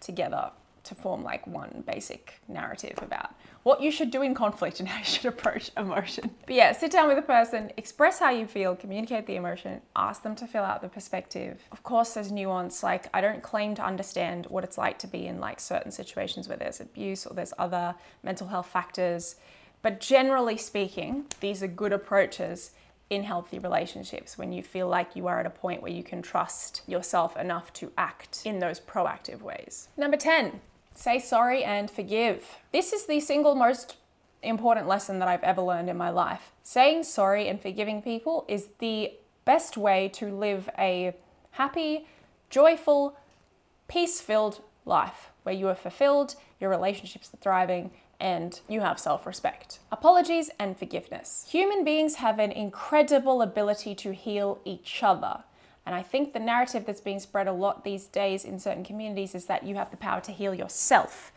together 0.00 0.50
to 0.86 0.94
form 0.94 1.22
like 1.22 1.46
one 1.46 1.84
basic 1.86 2.40
narrative 2.48 2.98
about 3.02 3.34
what 3.62 3.82
you 3.82 3.90
should 3.90 4.10
do 4.10 4.22
in 4.22 4.34
conflict 4.34 4.78
and 4.80 4.88
how 4.88 4.98
you 4.98 5.04
should 5.04 5.26
approach 5.26 5.70
emotion. 5.76 6.30
But 6.46 6.54
yeah, 6.54 6.72
sit 6.72 6.92
down 6.92 7.08
with 7.08 7.18
a 7.18 7.22
person, 7.22 7.72
express 7.76 8.18
how 8.18 8.30
you 8.30 8.46
feel, 8.46 8.76
communicate 8.76 9.26
the 9.26 9.36
emotion, 9.36 9.80
ask 9.96 10.22
them 10.22 10.36
to 10.36 10.46
fill 10.46 10.62
out 10.62 10.82
the 10.82 10.88
perspective. 10.88 11.62
Of 11.72 11.82
course, 11.82 12.14
there's 12.14 12.30
nuance. 12.30 12.82
Like, 12.82 13.08
I 13.12 13.20
don't 13.20 13.42
claim 13.42 13.74
to 13.74 13.84
understand 13.84 14.46
what 14.46 14.62
it's 14.62 14.78
like 14.78 14.98
to 15.00 15.06
be 15.06 15.26
in 15.26 15.40
like 15.40 15.58
certain 15.58 15.90
situations 15.90 16.48
where 16.48 16.56
there's 16.56 16.80
abuse 16.80 17.26
or 17.26 17.34
there's 17.34 17.52
other 17.58 17.94
mental 18.22 18.46
health 18.46 18.68
factors. 18.68 19.36
But 19.82 20.00
generally 20.00 20.56
speaking, 20.56 21.26
these 21.40 21.62
are 21.62 21.68
good 21.68 21.92
approaches 21.92 22.70
in 23.10 23.22
healthy 23.22 23.58
relationships 23.58 24.36
when 24.36 24.52
you 24.52 24.62
feel 24.62 24.88
like 24.88 25.14
you 25.14 25.26
are 25.28 25.38
at 25.38 25.46
a 25.46 25.50
point 25.50 25.82
where 25.82 25.92
you 25.92 26.02
can 26.02 26.22
trust 26.22 26.82
yourself 26.86 27.36
enough 27.36 27.72
to 27.72 27.92
act 27.96 28.42
in 28.44 28.58
those 28.58 28.80
proactive 28.80 29.42
ways. 29.42 29.88
Number 29.96 30.16
10, 30.16 30.60
say 30.96 31.18
sorry 31.18 31.62
and 31.62 31.90
forgive. 31.90 32.58
This 32.72 32.92
is 32.92 33.06
the 33.06 33.20
single 33.20 33.54
most 33.54 33.96
important 34.42 34.88
lesson 34.88 35.18
that 35.18 35.28
I've 35.28 35.42
ever 35.42 35.62
learned 35.62 35.88
in 35.88 35.96
my 35.96 36.10
life. 36.10 36.52
Saying 36.62 37.04
sorry 37.04 37.48
and 37.48 37.60
forgiving 37.60 38.02
people 38.02 38.44
is 38.48 38.68
the 38.78 39.12
best 39.44 39.76
way 39.76 40.08
to 40.14 40.26
live 40.34 40.68
a 40.78 41.14
happy, 41.52 42.06
joyful, 42.50 43.16
peace 43.88 44.20
filled 44.20 44.60
life 44.84 45.30
where 45.42 45.54
you 45.54 45.68
are 45.68 45.74
fulfilled, 45.74 46.34
your 46.60 46.70
relationships 46.70 47.30
are 47.32 47.38
thriving, 47.38 47.90
and 48.18 48.60
you 48.68 48.80
have 48.80 48.98
self 48.98 49.26
respect. 49.26 49.78
Apologies 49.92 50.50
and 50.58 50.76
forgiveness. 50.76 51.46
Human 51.50 51.84
beings 51.84 52.16
have 52.16 52.38
an 52.38 52.52
incredible 52.52 53.42
ability 53.42 53.94
to 53.96 54.12
heal 54.12 54.58
each 54.64 55.02
other. 55.02 55.44
And 55.86 55.94
I 55.94 56.02
think 56.02 56.32
the 56.32 56.40
narrative 56.40 56.84
that's 56.84 57.00
being 57.00 57.20
spread 57.20 57.46
a 57.46 57.52
lot 57.52 57.84
these 57.84 58.06
days 58.06 58.44
in 58.44 58.58
certain 58.58 58.84
communities 58.84 59.34
is 59.34 59.46
that 59.46 59.64
you 59.64 59.76
have 59.76 59.92
the 59.92 59.96
power 59.96 60.20
to 60.22 60.32
heal 60.32 60.52
yourself. 60.52 61.32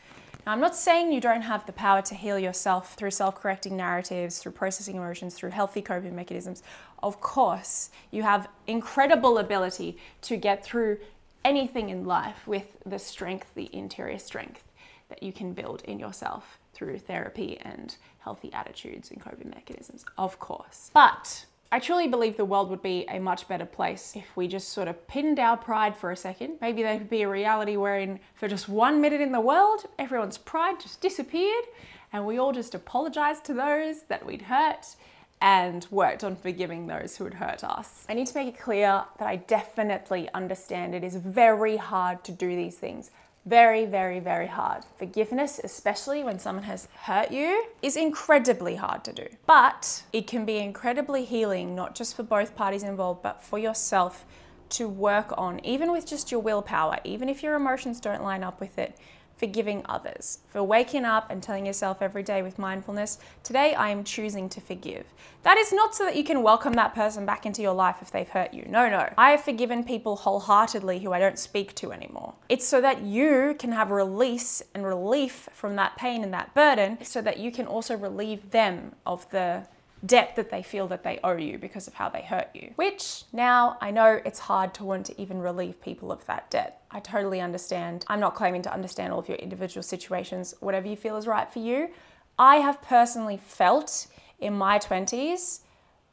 Now, 0.46 0.54
I'm 0.54 0.60
not 0.60 0.76
saying 0.76 1.12
you 1.12 1.22
don't 1.22 1.44
have 1.44 1.66
the 1.68 1.72
power 1.72 2.02
to 2.02 2.16
heal 2.16 2.40
yourself 2.40 2.96
through 2.96 3.12
self 3.12 3.36
correcting 3.36 3.78
narratives, 3.78 4.40
through 4.40 4.54
processing 4.54 4.96
emotions, 4.96 5.36
through 5.36 5.52
healthy 5.52 5.82
coping 5.82 6.16
mechanisms. 6.16 6.64
Of 7.04 7.22
course, 7.22 7.92
you 8.10 8.24
have 8.24 8.48
incredible 8.66 9.38
ability 9.38 9.98
to 10.24 10.36
get 10.36 10.64
through 10.64 10.98
anything 11.46 11.90
in 11.90 12.06
life 12.06 12.48
with 12.48 12.78
the 12.86 13.00
strength, 13.00 13.54
the 13.54 13.70
interior 13.72 14.18
strength 14.18 14.64
that 15.10 15.24
you 15.24 15.32
can 15.32 15.54
build 15.54 15.82
in 15.84 16.00
yourself 16.00 16.60
through 16.74 17.00
therapy 17.00 17.58
and 17.62 17.96
healthy 18.20 18.52
attitudes 18.54 19.12
and 19.12 19.22
coping 19.22 19.50
mechanisms, 19.50 20.06
of 20.18 20.40
course. 20.40 20.92
But 20.94 21.46
I 21.72 21.78
truly 21.80 22.08
believe 22.08 22.36
the 22.36 22.46
world 22.46 22.72
would 22.72 22.82
be 22.82 23.06
a 23.10 23.20
much 23.20 23.48
better 23.48 23.66
place 23.66 24.14
if 24.16 24.36
we 24.36 24.48
just 24.48 24.70
sort 24.70 24.88
of 24.88 25.08
pinned 25.08 25.40
our 25.40 25.56
pride 25.56 25.96
for 25.96 26.12
a 26.12 26.16
second. 26.16 26.58
Maybe 26.62 26.82
there 26.82 26.98
could 26.98 27.12
be 27.12 27.22
a 27.22 27.30
reality 27.30 27.78
wherein, 27.78 28.20
for 28.34 28.48
just 28.48 28.68
one 28.68 29.00
minute 29.00 29.22
in 29.22 29.32
the 29.32 29.40
world, 29.40 29.86
everyone's 30.00 30.40
pride 30.40 30.80
just 30.80 31.00
disappeared 31.00 31.66
and 32.12 32.26
we 32.26 32.40
all 32.40 32.52
just 32.52 32.74
apologized 32.74 33.44
to 33.46 33.54
those 33.54 34.02
that 34.04 34.26
we'd 34.26 34.42
hurt 34.44 34.96
and 35.42 35.86
worked 35.92 36.24
on 36.24 36.36
forgiving 36.36 36.88
those 36.88 37.16
who 37.16 37.24
had 37.24 37.36
hurt 37.36 37.64
us. 37.64 38.04
I 38.10 38.16
need 38.16 38.28
to 38.28 38.36
make 38.36 38.48
it 38.48 38.60
clear 38.60 39.04
that 39.20 39.28
I 39.28 39.36
definitely 39.36 40.28
understand 40.34 40.96
it 40.96 41.04
is 41.04 41.16
very 41.16 41.78
hard 41.78 42.24
to 42.24 42.32
do 42.32 42.48
these 42.48 42.78
things. 42.78 43.12
Very, 43.46 43.86
very, 43.86 44.20
very 44.20 44.48
hard. 44.48 44.84
Forgiveness, 44.98 45.60
especially 45.64 46.24
when 46.24 46.40
someone 46.40 46.66
has 46.66 46.88
hurt 46.94 47.32
you, 47.32 47.66
is 47.82 47.96
incredibly 47.96 48.76
hard 48.76 49.04
to 49.06 49.14
do. 49.14 49.28
But 49.48 50.04
it 50.14 50.28
can 50.28 50.46
be 50.46 50.58
incredibly 50.58 51.26
healing, 51.26 51.74
not 51.76 51.96
just 51.96 52.16
for 52.16 52.24
both 52.24 52.56
parties 52.56 52.84
involved, 52.84 53.24
but 53.24 53.42
for 53.42 53.58
yourself 53.58 54.26
to 54.72 54.88
work 54.88 55.34
on, 55.38 55.64
even 55.66 55.92
with 55.92 56.06
just 56.06 56.32
your 56.32 56.42
willpower, 56.42 57.00
even 57.04 57.28
if 57.28 57.42
your 57.42 57.56
emotions 57.56 58.00
don't 58.00 58.22
line 58.22 58.44
up 58.44 58.60
with 58.60 58.78
it 58.78 58.98
forgiving 59.40 59.82
others, 59.88 60.40
for 60.50 60.62
waking 60.62 61.06
up 61.06 61.32
and 61.32 61.42
telling 61.42 61.66
yourself 61.66 62.02
every 62.02 62.22
day 62.22 62.42
with 62.42 62.60
mindfulness, 62.60 63.18
today 63.42 63.74
I 63.74 63.90
am 63.90 64.04
choosing 64.04 64.50
to 64.50 64.60
forgive. 64.60 65.06
That 65.44 65.58
is 65.58 65.72
not 65.72 65.96
so 65.96 66.04
that 66.04 66.18
you 66.18 66.26
can 66.26 66.44
welcome 66.44 66.74
that 66.74 66.94
person 66.94 67.26
back 67.26 67.46
into 67.46 67.62
your 67.62 67.74
life 67.74 67.96
if 68.02 68.12
they've 68.12 68.28
hurt 68.28 68.54
you. 68.54 68.66
No, 68.68 68.90
no. 68.90 69.12
I 69.18 69.32
have 69.32 69.42
forgiven 69.42 69.86
people 69.86 70.18
wholeheartedly 70.18 71.00
who 71.00 71.14
I 71.14 71.20
don't 71.20 71.40
speak 71.40 71.74
to 71.76 71.94
anymore. 71.94 72.34
It's 72.50 72.68
so 72.68 72.82
that 72.82 73.02
you 73.04 73.56
can 73.58 73.72
have 73.72 73.92
release 73.92 74.62
and 74.76 74.86
relief 74.86 75.48
from 75.54 75.78
that 75.78 75.96
pain 75.96 76.22
and 76.24 76.34
that 76.34 76.54
burden, 76.54 76.98
so 77.02 77.22
that 77.22 77.40
you 77.40 77.52
can 77.52 77.66
also 77.66 77.96
relieve 77.96 78.52
them 78.52 78.94
of 79.06 79.30
the 79.32 79.66
debt 80.06 80.36
that 80.36 80.50
they 80.50 80.64
feel 80.64 80.88
that 80.88 81.04
they 81.04 81.20
owe 81.24 81.36
you 81.36 81.58
because 81.58 81.88
of 81.88 81.94
how 81.94 82.10
they 82.10 82.22
hurt 82.22 82.50
you. 82.54 82.72
Which 82.76 83.24
now 83.34 83.78
I 83.82 83.92
know 83.92 84.22
it's 84.24 84.40
hard 84.40 84.74
to 84.76 84.84
want 84.84 85.06
to 85.08 85.22
even 85.22 85.40
relieve 85.40 85.82
people 85.82 86.12
of 86.12 86.26
that 86.26 86.50
debt. 86.50 86.82
I 86.92 87.00
totally 87.00 87.42
understand. 87.42 88.06
I'm 88.08 88.20
not 88.20 88.36
claiming 88.36 88.62
to 88.64 88.74
understand 88.74 89.12
all 89.12 89.20
of 89.20 89.28
your 89.28 89.38
individual 89.38 89.84
situations, 89.84 90.54
whatever 90.60 90.88
you 90.88 90.96
feel 90.96 91.18
is 91.18 91.28
right 91.28 91.52
for 91.52 91.60
you. 91.60 91.90
I 92.38 92.58
have 92.58 92.82
personally 92.82 93.38
felt 93.38 94.08
in 94.40 94.54
my 94.54 94.80
20s 94.80 95.60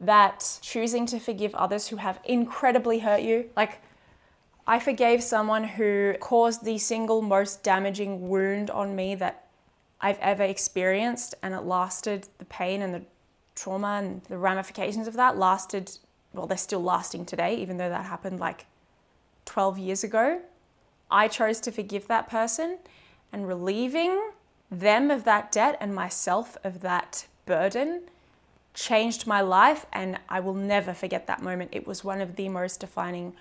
that 0.01 0.59
choosing 0.61 1.07
to 1.07 1.19
forgive 1.19 1.55
others 1.55 1.89
who 1.89 1.97
have 1.97 2.21
incredibly 2.25 2.99
hurt 2.99 3.23
you, 3.23 3.49
like 3.57 3.81
I 4.67 4.81
forgave 4.81 5.23
someone 5.23 5.63
who 5.63 6.15
caused 6.21 6.65
the 6.65 6.77
single 6.79 7.23
most 7.23 7.63
damaging 7.63 8.29
wound 8.29 8.69
on 8.71 8.97
me 8.97 9.15
that 9.15 9.47
I've 10.01 10.19
ever 10.19 10.43
experienced, 10.43 11.35
and 11.43 11.55
it 11.55 11.63
lasted 11.63 12.29
the 12.39 12.45
pain 12.45 12.83
and 12.83 12.93
the 12.93 13.03
trauma 13.57 14.01
and 14.03 14.23
the 14.25 14.39
ramifications 14.39 15.09
of 15.09 15.15
that 15.15 15.37
lasted, 15.37 15.91
well, 16.33 16.47
they're 16.47 16.57
still 16.57 16.83
lasting 16.83 17.25
today, 17.25 17.57
even 17.57 17.79
though 17.79 17.89
that 17.89 18.05
happened 18.05 18.39
like 18.39 18.67
12 19.47 19.79
years 19.79 20.05
ago. 20.05 20.41
I 21.11 21.27
chose 21.27 21.59
to 21.61 21.73
forgive 21.73 22.07
that 22.07 22.29
person 22.29 22.79
and 23.33 23.49
relieving 23.49 24.31
them 24.71 25.11
of 25.11 25.25
that 25.25 25.51
debt 25.51 25.77
and 25.81 25.95
myself 25.95 26.57
of 26.63 26.81
that 26.83 27.27
burden 27.47 28.03
changed 28.75 29.27
my 29.27 29.41
life 29.41 29.87
and 29.93 30.19
I 30.29 30.41
will 30.41 30.55
never 30.55 30.93
forget 30.93 31.27
that 31.27 31.43
moment. 31.43 31.71
It 31.73 31.87
was 31.87 32.05
one 32.05 32.21
of 32.21 32.37
the 32.37 32.49
most 32.49 32.81
defining 32.81 33.35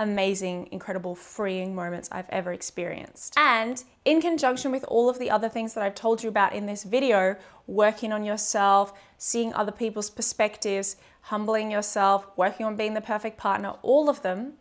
amazing, 0.00 0.68
incredible, 0.72 1.14
freeing 1.14 1.74
moments 1.74 2.08
I've 2.10 2.28
ever 2.30 2.52
experienced. 2.52 3.34
And 3.36 3.84
in 4.04 4.20
conjunction 4.20 4.72
with 4.72 4.82
all 4.84 5.08
of 5.08 5.18
the 5.18 5.30
other 5.30 5.48
things 5.48 5.74
that 5.74 5.84
I've 5.84 5.94
told 5.94 6.22
you 6.22 6.28
about 6.28 6.54
in 6.54 6.66
this 6.66 6.82
video, 6.82 7.36
working 7.66 8.10
on 8.12 8.24
yourself, 8.24 8.92
seeing 9.18 9.52
other 9.52 9.70
people's 9.70 10.10
perspectives, 10.10 10.96
humbling 11.20 11.70
yourself, 11.70 12.26
working 12.36 12.64
on 12.64 12.76
being 12.76 12.94
the 12.94 13.00
perfect 13.02 13.36
partner, 13.36 13.74
all 13.82 14.08
of 14.08 14.22
them, 14.22 14.54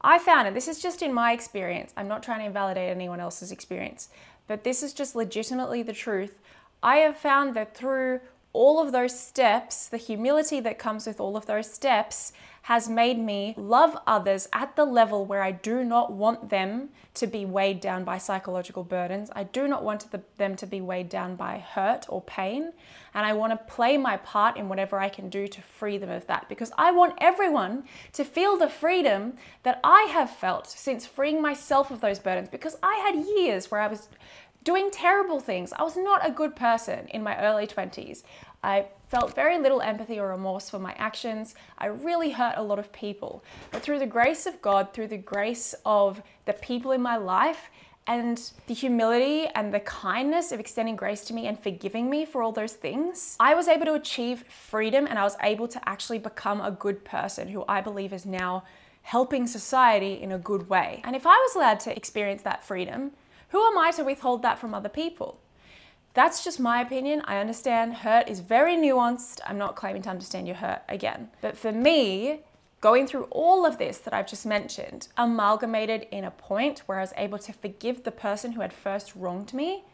I 0.00 0.18
found, 0.18 0.46
and 0.46 0.56
this 0.56 0.68
is 0.68 0.80
just 0.80 1.02
in 1.02 1.12
my 1.12 1.32
experience, 1.32 1.92
I'm 1.96 2.08
not 2.08 2.22
trying 2.22 2.40
to 2.40 2.46
invalidate 2.46 2.88
anyone 2.88 3.20
else's 3.20 3.52
experience, 3.52 4.08
but 4.46 4.64
this 4.64 4.82
is 4.82 4.94
just 4.94 5.14
legitimately 5.14 5.82
the 5.82 5.92
truth. 5.92 6.38
I 6.82 6.98
have 6.98 7.18
found 7.18 7.54
that 7.54 7.76
through 7.76 8.20
all 8.52 8.80
of 8.80 8.92
those 8.92 9.18
steps, 9.18 9.88
the 9.88 9.96
humility 9.98 10.60
that 10.60 10.78
comes 10.78 11.06
with 11.06 11.20
all 11.20 11.36
of 11.36 11.46
those 11.46 11.70
steps, 11.70 12.32
has 12.62 12.88
made 12.88 13.18
me 13.18 13.54
love 13.56 13.96
others 14.06 14.48
at 14.52 14.76
the 14.76 14.84
level 14.84 15.24
where 15.24 15.42
I 15.42 15.52
do 15.52 15.84
not 15.84 16.12
want 16.12 16.50
them 16.50 16.90
to 17.14 17.26
be 17.26 17.44
weighed 17.44 17.80
down 17.80 18.04
by 18.04 18.18
psychological 18.18 18.84
burdens. 18.84 19.30
I 19.34 19.44
do 19.44 19.66
not 19.66 19.82
want 19.82 20.06
them 20.36 20.56
to 20.56 20.66
be 20.66 20.80
weighed 20.80 21.08
down 21.08 21.36
by 21.36 21.58
hurt 21.58 22.06
or 22.08 22.22
pain. 22.22 22.72
And 23.14 23.26
I 23.26 23.32
want 23.32 23.52
to 23.52 23.72
play 23.74 23.96
my 23.96 24.18
part 24.18 24.56
in 24.56 24.68
whatever 24.68 24.98
I 24.98 25.08
can 25.08 25.28
do 25.28 25.48
to 25.48 25.62
free 25.62 25.98
them 25.98 26.10
of 26.10 26.26
that 26.26 26.48
because 26.48 26.70
I 26.76 26.92
want 26.92 27.14
everyone 27.18 27.84
to 28.12 28.24
feel 28.24 28.56
the 28.56 28.68
freedom 28.68 29.34
that 29.62 29.80
I 29.82 30.02
have 30.10 30.30
felt 30.30 30.68
since 30.68 31.06
freeing 31.06 31.40
myself 31.40 31.90
of 31.90 32.00
those 32.00 32.18
burdens 32.18 32.48
because 32.48 32.76
I 32.82 32.96
had 32.96 33.26
years 33.36 33.70
where 33.70 33.80
I 33.80 33.88
was 33.88 34.08
doing 34.64 34.90
terrible 34.90 35.40
things. 35.40 35.72
I 35.72 35.82
was 35.82 35.96
not 35.96 36.26
a 36.26 36.30
good 36.30 36.54
person 36.54 37.08
in 37.08 37.22
my 37.22 37.38
early 37.42 37.66
20s. 37.66 38.22
I 38.62 38.86
felt 39.08 39.34
very 39.34 39.58
little 39.58 39.80
empathy 39.80 40.18
or 40.18 40.28
remorse 40.28 40.68
for 40.68 40.78
my 40.78 40.94
actions. 40.98 41.54
I 41.78 41.86
really 41.86 42.30
hurt 42.30 42.54
a 42.56 42.62
lot 42.62 42.78
of 42.78 42.92
people. 42.92 43.44
But 43.70 43.82
through 43.82 44.00
the 44.00 44.06
grace 44.06 44.46
of 44.46 44.60
God, 44.60 44.92
through 44.92 45.08
the 45.08 45.16
grace 45.16 45.74
of 45.84 46.22
the 46.44 46.52
people 46.52 46.92
in 46.92 47.00
my 47.00 47.16
life, 47.16 47.70
and 48.08 48.50
the 48.66 48.74
humility 48.74 49.46
and 49.54 49.72
the 49.72 49.80
kindness 49.80 50.50
of 50.50 50.58
extending 50.58 50.96
grace 50.96 51.24
to 51.24 51.34
me 51.34 51.46
and 51.46 51.62
forgiving 51.62 52.08
me 52.08 52.24
for 52.24 52.42
all 52.42 52.52
those 52.52 52.72
things, 52.72 53.36
I 53.38 53.54
was 53.54 53.68
able 53.68 53.84
to 53.84 53.94
achieve 53.94 54.44
freedom 54.48 55.06
and 55.06 55.18
I 55.18 55.24
was 55.24 55.36
able 55.42 55.68
to 55.68 55.88
actually 55.88 56.18
become 56.18 56.62
a 56.62 56.70
good 56.70 57.04
person 57.04 57.48
who 57.48 57.66
I 57.68 57.82
believe 57.82 58.14
is 58.14 58.24
now 58.24 58.64
helping 59.02 59.46
society 59.46 60.14
in 60.14 60.32
a 60.32 60.38
good 60.38 60.70
way. 60.70 61.02
And 61.04 61.14
if 61.14 61.26
I 61.26 61.36
was 61.36 61.54
allowed 61.54 61.80
to 61.80 61.94
experience 61.94 62.42
that 62.42 62.64
freedom, 62.64 63.12
who 63.50 63.62
am 63.64 63.76
I 63.76 63.90
to 63.92 64.04
withhold 64.04 64.40
that 64.42 64.58
from 64.58 64.72
other 64.72 64.88
people? 64.88 65.38
That's 66.18 66.42
just 66.42 66.58
my 66.58 66.80
opinion. 66.80 67.22
I 67.26 67.38
understand 67.38 67.94
hurt 67.94 68.28
is 68.28 68.40
very 68.40 68.74
nuanced. 68.74 69.38
I'm 69.46 69.56
not 69.56 69.76
claiming 69.76 70.02
to 70.02 70.10
understand 70.10 70.48
your 70.48 70.56
hurt 70.56 70.82
again. 70.88 71.28
But 71.40 71.56
for 71.56 71.70
me, 71.70 72.40
going 72.80 73.06
through 73.06 73.28
all 73.30 73.64
of 73.64 73.78
this 73.78 73.98
that 73.98 74.12
I've 74.12 74.26
just 74.26 74.44
mentioned, 74.44 75.06
amalgamated 75.16 76.08
in 76.10 76.24
a 76.24 76.32
point 76.32 76.80
where 76.86 76.98
I 76.98 77.02
was 77.02 77.12
able 77.16 77.38
to 77.38 77.52
forgive 77.52 78.02
the 78.02 78.10
person 78.10 78.50
who 78.50 78.62
had 78.62 78.72
first 78.72 79.14
wronged 79.14 79.54
me. 79.54 79.84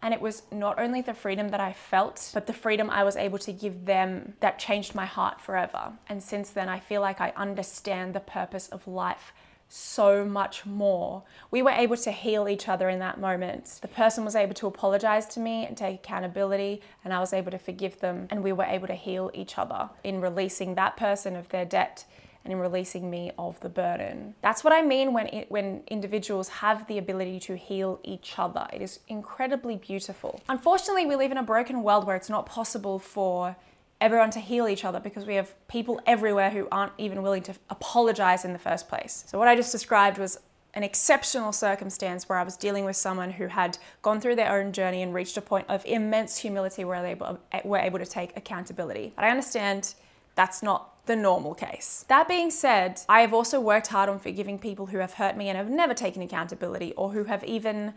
And 0.00 0.14
it 0.14 0.22
was 0.22 0.44
not 0.50 0.78
only 0.78 1.02
the 1.02 1.12
freedom 1.12 1.50
that 1.50 1.60
I 1.60 1.74
felt, 1.74 2.30
but 2.32 2.46
the 2.46 2.54
freedom 2.54 2.88
I 2.88 3.04
was 3.04 3.14
able 3.14 3.38
to 3.40 3.52
give 3.52 3.84
them 3.84 4.32
that 4.40 4.58
changed 4.58 4.94
my 4.94 5.04
heart 5.04 5.42
forever. 5.42 5.92
And 6.08 6.22
since 6.22 6.48
then, 6.48 6.70
I 6.70 6.80
feel 6.80 7.02
like 7.02 7.20
I 7.20 7.34
understand 7.36 8.14
the 8.14 8.20
purpose 8.20 8.68
of 8.68 8.88
life 8.88 9.34
so 9.68 10.24
much 10.24 10.66
more. 10.66 11.22
We 11.50 11.62
were 11.62 11.70
able 11.70 11.96
to 11.96 12.10
heal 12.10 12.48
each 12.48 12.68
other 12.68 12.88
in 12.88 12.98
that 13.00 13.18
moment. 13.18 13.78
The 13.82 13.88
person 13.88 14.24
was 14.24 14.36
able 14.36 14.54
to 14.54 14.66
apologize 14.66 15.26
to 15.28 15.40
me 15.40 15.66
and 15.66 15.76
take 15.76 15.96
accountability, 15.96 16.82
and 17.04 17.12
I 17.12 17.20
was 17.20 17.32
able 17.32 17.50
to 17.50 17.58
forgive 17.58 18.00
them, 18.00 18.28
and 18.30 18.42
we 18.42 18.52
were 18.52 18.64
able 18.64 18.86
to 18.86 18.94
heal 18.94 19.30
each 19.34 19.58
other 19.58 19.90
in 20.02 20.20
releasing 20.20 20.74
that 20.74 20.96
person 20.96 21.36
of 21.36 21.48
their 21.48 21.64
debt 21.64 22.04
and 22.44 22.52
in 22.52 22.58
releasing 22.58 23.10
me 23.10 23.32
of 23.38 23.58
the 23.60 23.68
burden. 23.68 24.34
That's 24.42 24.62
what 24.62 24.72
I 24.72 24.82
mean 24.82 25.12
when 25.12 25.28
it, 25.28 25.50
when 25.50 25.82
individuals 25.88 26.48
have 26.48 26.86
the 26.86 26.98
ability 26.98 27.40
to 27.40 27.56
heal 27.56 28.00
each 28.04 28.38
other. 28.38 28.66
It 28.72 28.82
is 28.82 29.00
incredibly 29.08 29.76
beautiful. 29.76 30.40
Unfortunately, 30.48 31.06
we 31.06 31.16
live 31.16 31.32
in 31.32 31.38
a 31.38 31.42
broken 31.42 31.82
world 31.82 32.06
where 32.06 32.16
it's 32.16 32.28
not 32.28 32.46
possible 32.46 32.98
for 32.98 33.56
everyone 34.04 34.30
to 34.30 34.38
heal 34.38 34.68
each 34.68 34.84
other 34.84 35.00
because 35.00 35.24
we 35.24 35.34
have 35.34 35.54
people 35.66 35.98
everywhere 36.06 36.50
who 36.50 36.68
aren't 36.70 36.92
even 36.98 37.22
willing 37.22 37.42
to 37.42 37.54
apologize 37.70 38.44
in 38.44 38.52
the 38.52 38.58
first 38.58 38.86
place. 38.86 39.24
So, 39.26 39.38
what 39.38 39.48
I 39.48 39.56
just 39.56 39.72
described 39.72 40.18
was 40.18 40.38
an 40.74 40.82
exceptional 40.82 41.52
circumstance 41.52 42.28
where 42.28 42.36
I 42.36 42.42
was 42.42 42.56
dealing 42.56 42.84
with 42.84 42.96
someone 42.96 43.30
who 43.30 43.46
had 43.46 43.78
gone 44.02 44.20
through 44.20 44.36
their 44.36 44.52
own 44.52 44.72
journey 44.72 45.02
and 45.02 45.14
reached 45.14 45.38
a 45.38 45.40
point 45.40 45.66
of 45.70 45.86
immense 45.86 46.36
humility 46.36 46.84
where 46.84 47.02
they 47.02 47.14
were 47.64 47.78
able 47.78 47.98
to 47.98 48.06
take 48.06 48.36
accountability. 48.36 49.12
But 49.16 49.24
I 49.24 49.30
understand 49.30 49.94
that's 50.34 50.62
not 50.62 51.06
the 51.06 51.16
normal 51.16 51.54
case. 51.54 52.04
That 52.08 52.28
being 52.28 52.50
said, 52.50 53.00
I 53.08 53.20
have 53.20 53.32
also 53.32 53.58
worked 53.58 53.86
hard 53.86 54.10
on 54.10 54.18
forgiving 54.18 54.58
people 54.58 54.86
who 54.86 54.98
have 54.98 55.14
hurt 55.14 55.36
me 55.36 55.48
and 55.48 55.56
have 55.56 55.70
never 55.70 55.94
taken 55.94 56.22
accountability 56.22 56.92
or 56.94 57.12
who 57.12 57.24
have 57.24 57.42
even 57.44 57.94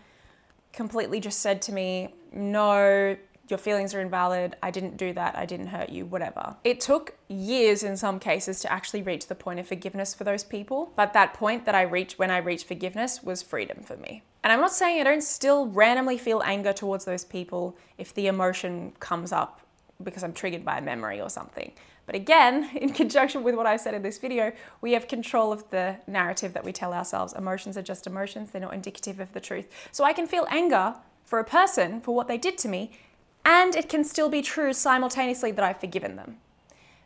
completely 0.72 1.20
just 1.20 1.40
said 1.40 1.62
to 1.64 1.72
me, 1.72 2.14
no, 2.32 3.18
your 3.50 3.58
feelings 3.58 3.94
are 3.94 4.02
invalid. 4.02 4.56
I 4.62 4.72
didn't 4.72 4.98
do 4.98 5.14
that. 5.14 5.38
I 5.38 5.46
didn't 5.46 5.68
hurt 5.68 5.90
you, 5.90 6.06
whatever. 6.06 6.56
It 6.64 6.80
took 6.80 7.16
years 7.28 7.84
in 7.84 7.98
some 7.98 8.20
cases 8.20 8.60
to 8.62 8.72
actually 8.72 9.02
reach 9.02 9.28
the 9.28 9.36
point 9.36 9.60
of 9.60 9.68
forgiveness 9.68 10.14
for 10.14 10.24
those 10.24 10.44
people. 10.44 10.92
But 10.96 11.14
that 11.14 11.34
point 11.34 11.66
that 11.66 11.76
I 11.76 11.84
reached 11.84 12.20
when 12.20 12.32
I 12.32 12.38
reached 12.38 12.68
forgiveness 12.68 13.24
was 13.24 13.42
freedom 13.42 13.82
for 13.84 13.98
me. 13.98 14.24
And 14.44 14.54
I'm 14.54 14.62
not 14.62 14.74
saying 14.74 15.02
I 15.02 15.04
don't 15.04 15.24
still 15.24 15.68
randomly 15.68 16.18
feel 16.18 16.42
anger 16.46 16.74
towards 16.74 17.06
those 17.06 17.26
people 17.26 17.78
if 17.98 18.14
the 18.14 18.28
emotion 18.28 18.94
comes 19.00 19.32
up 19.32 19.62
because 20.04 20.24
I'm 20.24 20.34
triggered 20.34 20.64
by 20.64 20.78
a 20.78 20.82
memory 20.82 21.20
or 21.20 21.30
something. 21.30 21.72
But 22.06 22.16
again, 22.16 22.70
in 22.76 22.94
conjunction 22.94 23.44
with 23.44 23.56
what 23.56 23.66
I 23.66 23.78
said 23.78 23.94
in 23.94 24.02
this 24.02 24.18
video, 24.18 24.52
we 24.82 24.94
have 24.94 25.08
control 25.08 25.52
of 25.52 25.70
the 25.70 25.98
narrative 26.08 26.54
that 26.54 26.64
we 26.64 26.72
tell 26.72 26.94
ourselves. 26.94 27.34
Emotions 27.34 27.78
are 27.78 27.82
just 27.82 28.08
emotions, 28.08 28.52
they're 28.52 28.62
not 28.62 28.74
indicative 28.74 29.20
of 29.20 29.34
the 29.34 29.40
truth. 29.40 29.68
So 29.92 30.04
I 30.04 30.14
can 30.14 30.28
feel 30.28 30.48
anger 30.50 30.96
for 31.24 31.40
a 31.40 31.44
person 31.44 32.00
for 32.00 32.16
what 32.16 32.28
they 32.28 32.38
did 32.38 32.58
to 32.60 32.70
me 32.70 32.92
and 33.48 33.78
it 33.78 33.88
can 33.88 34.04
still 34.04 34.28
be 34.28 34.42
true 34.42 34.74
simultaneously 34.74 35.52
that 35.52 35.64
I've 35.64 35.80
forgiven 35.80 36.18
them. 36.18 36.36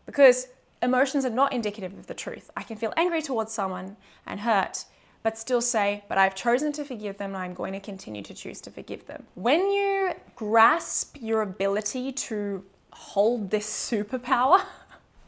Because 0.07 0.47
emotions 0.81 1.23
are 1.23 1.29
not 1.29 1.53
indicative 1.53 1.93
of 1.93 2.07
the 2.07 2.15
truth. 2.15 2.49
I 2.57 2.63
can 2.63 2.77
feel 2.77 2.91
angry 2.97 3.21
towards 3.21 3.53
someone 3.53 3.95
and 4.25 4.39
hurt, 4.39 4.85
but 5.21 5.37
still 5.37 5.61
say, 5.61 6.03
but 6.09 6.17
I've 6.17 6.33
chosen 6.33 6.71
to 6.73 6.83
forgive 6.83 7.19
them 7.19 7.35
and 7.35 7.43
I'm 7.43 7.53
going 7.53 7.73
to 7.73 7.79
continue 7.79 8.23
to 8.23 8.33
choose 8.33 8.59
to 8.61 8.71
forgive 8.71 9.05
them. 9.05 9.27
When 9.35 9.71
you 9.71 10.13
grasp 10.35 11.15
your 11.21 11.43
ability 11.43 12.11
to 12.13 12.65
hold 12.91 13.51
this 13.51 13.67
superpower, 13.67 14.63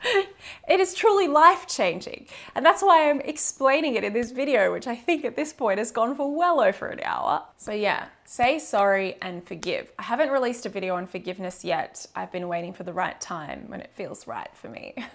it 0.68 0.80
is 0.80 0.94
truly 0.94 1.28
life 1.28 1.68
changing. 1.68 2.28
And 2.56 2.66
that's 2.66 2.82
why 2.82 3.10
I'm 3.10 3.22
explaining 3.22 3.96
it 3.96 4.04
in 4.04 4.14
this 4.14 4.32
video, 4.32 4.72
which 4.72 4.88
I 4.88 4.96
think 4.96 5.26
at 5.26 5.36
this 5.36 5.54
point 5.54 5.80
has 5.80 5.92
gone 5.92 6.16
for 6.16 6.36
well 6.36 6.62
over 6.62 6.88
an 6.88 7.00
hour. 7.04 7.44
So, 7.58 7.72
yeah, 7.72 8.08
say 8.26 8.60
sorry 8.60 9.16
and 9.22 9.46
forgive. 9.46 9.92
I 9.98 10.04
haven't 10.04 10.30
released 10.30 10.66
a 10.66 10.70
video 10.70 10.96
on 10.96 11.08
forgiveness 11.08 11.64
yet. 11.64 12.06
I've 12.16 12.32
been 12.32 12.48
waiting 12.48 12.74
for 12.74 12.84
the 12.84 12.94
right 12.94 13.20
time 13.20 13.66
when 13.68 13.82
it 13.82 13.92
feels 13.94 14.28
right 14.28 14.50
for 14.54 14.70
me. 14.70 14.96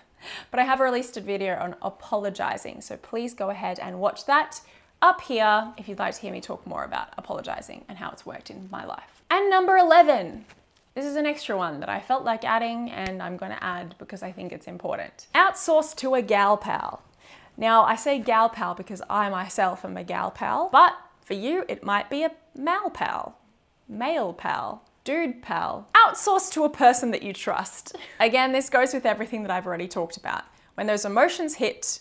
But 0.51 0.59
I 0.59 0.65
have 0.65 0.81
released 0.81 1.17
a 1.17 1.21
video 1.21 1.55
on 1.61 1.77
apologizing. 1.81 2.81
So, 2.81 2.97
please 2.97 3.35
go 3.35 3.51
ahead 3.51 3.79
and 3.79 4.01
watch 4.01 4.27
that 4.27 4.61
up 5.01 5.21
here 5.21 5.73
if 5.77 5.89
you'd 5.89 6.01
like 6.01 6.15
to 6.15 6.21
hear 6.21 6.33
me 6.33 6.41
talk 6.41 6.67
more 6.67 6.83
about 6.83 7.09
apologizing 7.17 7.85
and 7.89 7.99
how 7.99 8.11
it's 8.11 8.27
worked 8.27 8.51
in 8.51 8.69
my 8.71 8.85
life. 8.85 9.23
And 9.31 9.49
number 9.49 9.77
11, 9.77 10.45
this 10.99 11.07
is 11.07 11.15
an 11.15 11.27
extra 11.27 11.57
one 11.57 11.79
that 11.79 11.89
I 11.89 12.01
felt 12.01 12.25
like 12.25 12.45
adding 12.45 12.91
and 12.91 13.23
I'm 13.23 13.37
going 13.37 13.53
to 13.53 13.63
add 13.63 13.95
because 13.99 14.25
I 14.25 14.33
think 14.33 14.51
it's 14.51 14.67
important. 14.67 15.29
Outsource 15.33 15.95
to 15.99 16.17
a 16.17 16.23
gal 16.23 16.57
pal. 16.57 17.05
Now, 17.57 17.85
I 17.85 17.95
say 17.95 18.19
gal 18.19 18.49
pal 18.49 18.75
because 18.75 19.01
I 19.09 19.31
myself 19.31 19.85
am 19.85 19.97
a 19.97 20.03
gal 20.03 20.33
pal, 20.33 20.69
but 20.73 20.97
for 21.21 21.35
you, 21.35 21.65
it 21.69 21.85
might 21.85 22.11
be 22.11 22.25
a 22.25 22.33
mal 22.57 22.91
pal, 22.91 23.39
male 23.89 24.33
pal, 24.33 24.83
dude 25.05 25.41
pal. 25.41 25.87
Outsource 25.95 26.51
to 26.55 26.65
a 26.65 26.69
person 26.69 27.13
that 27.13 27.23
you 27.23 27.33
trust. 27.33 27.95
Again, 28.19 28.51
this 28.51 28.69
goes 28.69 28.93
with 28.93 29.07
everything 29.07 29.43
that 29.43 29.53
I've 29.53 29.69
already 29.69 29.87
talked 29.87 30.17
about. 30.17 30.43
When 30.75 30.89
those 30.89 31.05
emotions 31.05 31.55
hit 31.55 32.01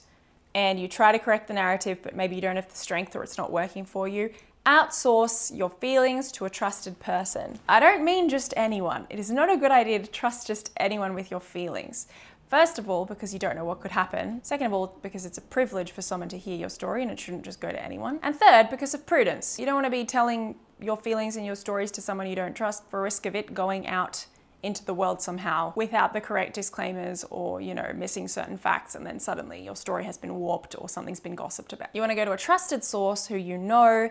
and 0.56 0.80
you 0.80 0.88
try 0.88 1.12
to 1.12 1.20
correct 1.20 1.48
the 1.48 1.54
narrative, 1.54 2.00
but 2.02 2.16
maybe 2.16 2.34
you 2.34 2.42
don't 2.42 2.56
have 2.56 2.70
the 2.70 2.76
strength 2.76 3.16
or 3.16 3.22
it's 3.22 3.38
not 3.38 3.52
working 3.52 3.86
for 3.86 4.08
you, 4.08 4.32
outsource 4.68 5.56
your 5.56 5.70
feelings 5.70 6.30
to 6.34 6.44
a 6.44 6.50
trusted 6.50 7.00
person. 7.00 7.58
I 7.70 7.80
don't 7.80 8.04
mean 8.04 8.28
just 8.28 8.54
anyone. 8.58 9.08
It 9.10 9.18
is 9.18 9.32
not 9.32 9.50
a 9.50 9.56
good 9.56 9.72
idea 9.72 10.00
to 10.00 10.08
trust 10.08 10.46
just 10.46 10.72
anyone 10.76 11.14
with 11.16 11.32
your 11.32 11.40
feelings. 11.40 12.08
First 12.50 12.78
of 12.78 12.90
all, 12.90 13.06
because 13.06 13.32
you 13.32 13.40
don't 13.40 13.56
know 13.56 13.64
what 13.64 13.80
could 13.80 13.92
happen. 13.92 14.44
Second 14.44 14.68
of 14.68 14.74
all, 14.74 14.98
because 15.02 15.26
it's 15.26 15.38
a 15.38 15.42
privilege 15.42 15.92
for 15.92 16.02
someone 16.02 16.28
to 16.30 16.38
hear 16.38 16.58
your 16.58 16.70
story 16.70 17.02
and 17.02 17.10
it 17.10 17.20
shouldn't 17.20 17.44
just 17.44 17.62
go 17.62 17.70
to 17.72 17.82
anyone. 17.82 18.20
And 18.22 18.36
third, 18.36 18.70
because 18.70 18.94
of 18.94 19.06
prudence. 19.06 19.58
You 19.58 19.66
don't 19.66 19.76
want 19.76 19.86
to 19.86 19.92
be 19.92 20.04
telling 20.04 20.56
your 20.82 20.98
feelings 20.98 21.38
and 21.38 21.46
your 21.46 21.56
stories 21.56 21.90
to 21.92 22.02
someone 22.02 22.28
you 22.28 22.36
don't 22.36 22.56
trust 22.56 22.84
for 22.90 23.02
risk 23.02 23.26
of 23.26 23.36
it 23.36 23.54
going 23.54 23.88
out 23.88 24.26
into 24.64 24.84
the 24.84 24.94
world 24.94 25.22
somehow 25.22 25.72
without 25.76 26.14
the 26.14 26.20
correct 26.20 26.54
disclaimers 26.54 27.24
or, 27.30 27.62
you 27.62 27.74
know, 27.74 27.92
missing 27.96 28.28
certain 28.28 28.58
facts 28.58 28.96
and 28.96 29.06
then 29.06 29.20
suddenly 29.20 29.64
your 29.64 29.76
story 29.76 30.04
has 30.04 30.18
been 30.18 30.36
warped 30.36 30.76
or 30.78 30.90
something's 30.90 31.20
been 31.20 31.36
gossiped 31.36 31.74
about. 31.74 31.90
You 31.94 32.02
want 32.02 32.12
to 32.12 32.16
go 32.16 32.26
to 32.26 32.32
a 32.32 32.38
trusted 32.38 32.84
source 32.84 33.28
who 33.28 33.38
you 33.38 33.58
know 33.58 34.10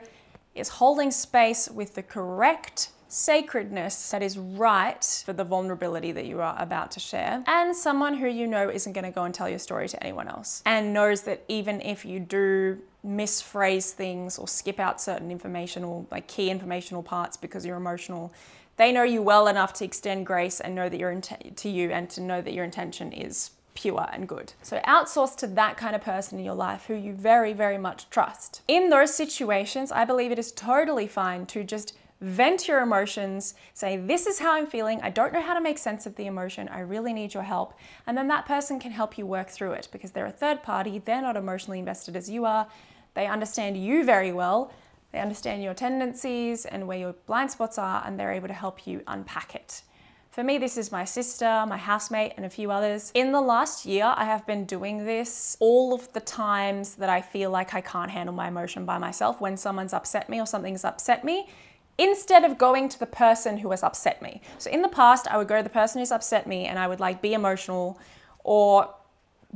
is 0.57 0.69
holding 0.69 1.11
space 1.11 1.69
with 1.69 1.95
the 1.95 2.03
correct 2.03 2.91
sacredness 3.09 4.11
that 4.11 4.23
is 4.23 4.37
right 4.37 5.23
for 5.25 5.33
the 5.33 5.45
vulnerability 5.45 6.11
that 6.13 6.27
you 6.27 6.41
are 6.41 6.57
about 6.59 6.91
to 6.91 7.01
share, 7.01 7.45
and 7.47 7.75
someone 7.75 8.15
who 8.15 8.27
you 8.27 8.47
know 8.47 8.69
isn't 8.69 8.93
going 8.93 9.05
to 9.05 9.11
go 9.11 9.25
and 9.25 9.35
tell 9.35 9.49
your 9.49 9.59
story 9.59 9.89
to 9.89 10.03
anyone 10.03 10.29
else, 10.29 10.63
and 10.67 10.93
knows 10.93 11.23
that 11.23 11.45
even 11.49 11.81
if 11.81 12.05
you 12.05 12.19
do 12.19 12.79
misphrase 13.07 13.93
things 13.93 14.39
or 14.39 14.49
skip 14.49 14.81
out 14.81 15.01
certain 15.01 15.31
informational, 15.31 16.07
like 16.11 16.27
key 16.27 16.51
informational 16.51 17.03
parts 17.03 17.37
because 17.37 17.65
you're 17.65 17.77
emotional, 17.77 18.33
they 18.77 18.93
know 18.93 19.05
you 19.05 19.23
well 19.23 19.47
enough 19.47 19.73
to 19.73 19.85
extend 19.85 20.27
grace 20.27 20.61
and 20.61 20.75
know 20.75 20.89
that 20.89 20.99
you're 20.99 21.21
to 21.21 21.69
you 21.69 21.91
and 21.91 22.11
to 22.11 22.21
know 22.21 22.43
that 22.43 22.53
your 22.53 22.65
intention 22.65 23.13
is 23.13 23.51
pure 23.77 24.09
and 24.13 24.27
good. 24.27 24.55
So 24.63 24.81
outsource 24.81 25.37
to 25.37 25.47
that 25.47 25.77
kind 25.77 25.95
of 25.95 26.03
person 26.03 26.39
in 26.39 26.45
your 26.45 26.55
life 26.55 26.87
who 26.87 26.95
you 26.95 27.13
very, 27.13 27.53
very 27.53 27.79
much 27.79 28.11
trust. 28.11 28.63
In 28.67 28.89
those 28.91 29.15
situations, 29.15 29.93
I 29.93 30.05
believe 30.05 30.33
it 30.33 30.39
is 30.39 30.51
totally 30.51 31.07
fine 31.07 31.47
to 31.47 31.63
just 31.63 31.97
vent 32.21 32.67
your 32.67 32.81
emotions, 32.81 33.55
say, 33.75 33.97
This 33.97 34.27
is 34.27 34.39
how 34.39 34.53
I'm 34.53 34.67
feeling. 34.67 35.01
I 35.03 35.11
don't 35.11 35.33
know 35.33 35.43
how 35.43 35.55
to 35.55 35.61
make 35.61 35.79
sense 35.79 36.07
of 36.07 36.17
the 36.17 36.27
emotion. 36.27 36.69
I 36.69 36.81
really 36.81 37.13
need 37.13 37.35
your 37.35 37.43
help. 37.43 37.75
And 38.07 38.17
then 38.17 38.29
that 38.29 38.47
person 38.47 38.81
can 38.81 38.91
help 38.91 39.19
you 39.19 39.27
work 39.27 39.51
through 39.51 39.73
it 39.73 39.89
because 39.93 40.11
they're 40.11 40.27
a 40.27 40.33
third 40.33 40.63
party. 40.63 40.99
They're 41.05 41.23
not 41.23 41.37
emotionally 41.37 41.79
invested 41.79 42.17
as 42.17 42.31
you 42.31 42.45
are. 42.45 42.67
They 43.15 43.27
understand 43.27 43.77
you 43.77 44.05
very 44.05 44.33
well. 44.33 44.73
They 45.13 45.21
understand 45.21 45.63
your 45.63 45.75
tendencies 45.75 46.67
and 46.67 46.87
where 46.87 46.99
your 46.99 47.13
blind 47.27 47.51
spots 47.51 47.79
are, 47.79 48.03
and 48.05 48.19
they're 48.19 48.33
able 48.33 48.49
to 48.49 48.55
help 48.55 48.87
you 48.87 49.03
unpack 49.07 49.55
it. 49.55 49.83
For 50.37 50.45
me, 50.45 50.59
this 50.59 50.77
is 50.77 50.93
my 50.93 51.07
sister, 51.07 51.65
my 51.67 51.79
housemate, 51.79 52.35
and 52.37 52.45
a 52.45 52.51
few 52.51 52.71
others. 52.71 53.11
In 53.15 53.33
the 53.33 53.41
last 53.41 53.87
year, 53.87 54.13
I 54.19 54.27
have 54.27 54.47
been 54.47 54.67
doing 54.67 55.07
this 55.07 55.57
all 55.61 55.95
of 55.95 56.13
the 56.13 56.21
times 56.21 56.97
that 56.97 57.09
I 57.09 57.23
feel 57.23 57.51
like 57.51 57.73
I 57.73 57.81
can't 57.81 58.11
handle 58.11 58.35
my 58.35 58.49
emotion 58.49 58.85
by 58.85 58.99
myself 58.99 59.41
when 59.41 59.57
someone's 59.57 59.95
upset 59.95 60.29
me 60.29 60.39
or 60.39 60.45
something's 60.45 60.85
upset 60.85 61.25
me 61.25 61.49
instead 61.97 62.45
of 62.45 62.59
going 62.59 62.91
to 62.91 62.99
the 62.99 63.07
person 63.07 63.57
who 63.57 63.71
has 63.71 63.83
upset 63.83 64.21
me. 64.21 64.43
So 64.59 64.71
in 64.71 64.83
the 64.83 64.91
past, 64.91 65.27
I 65.27 65.39
would 65.39 65.49
go 65.49 65.57
to 65.57 65.63
the 65.63 65.71
person 65.71 66.01
who's 66.01 66.13
upset 66.13 66.47
me 66.47 66.67
and 66.67 66.79
I 66.79 66.87
would 66.87 67.01
like 67.01 67.23
be 67.23 67.33
emotional 67.33 67.99
or 68.45 68.95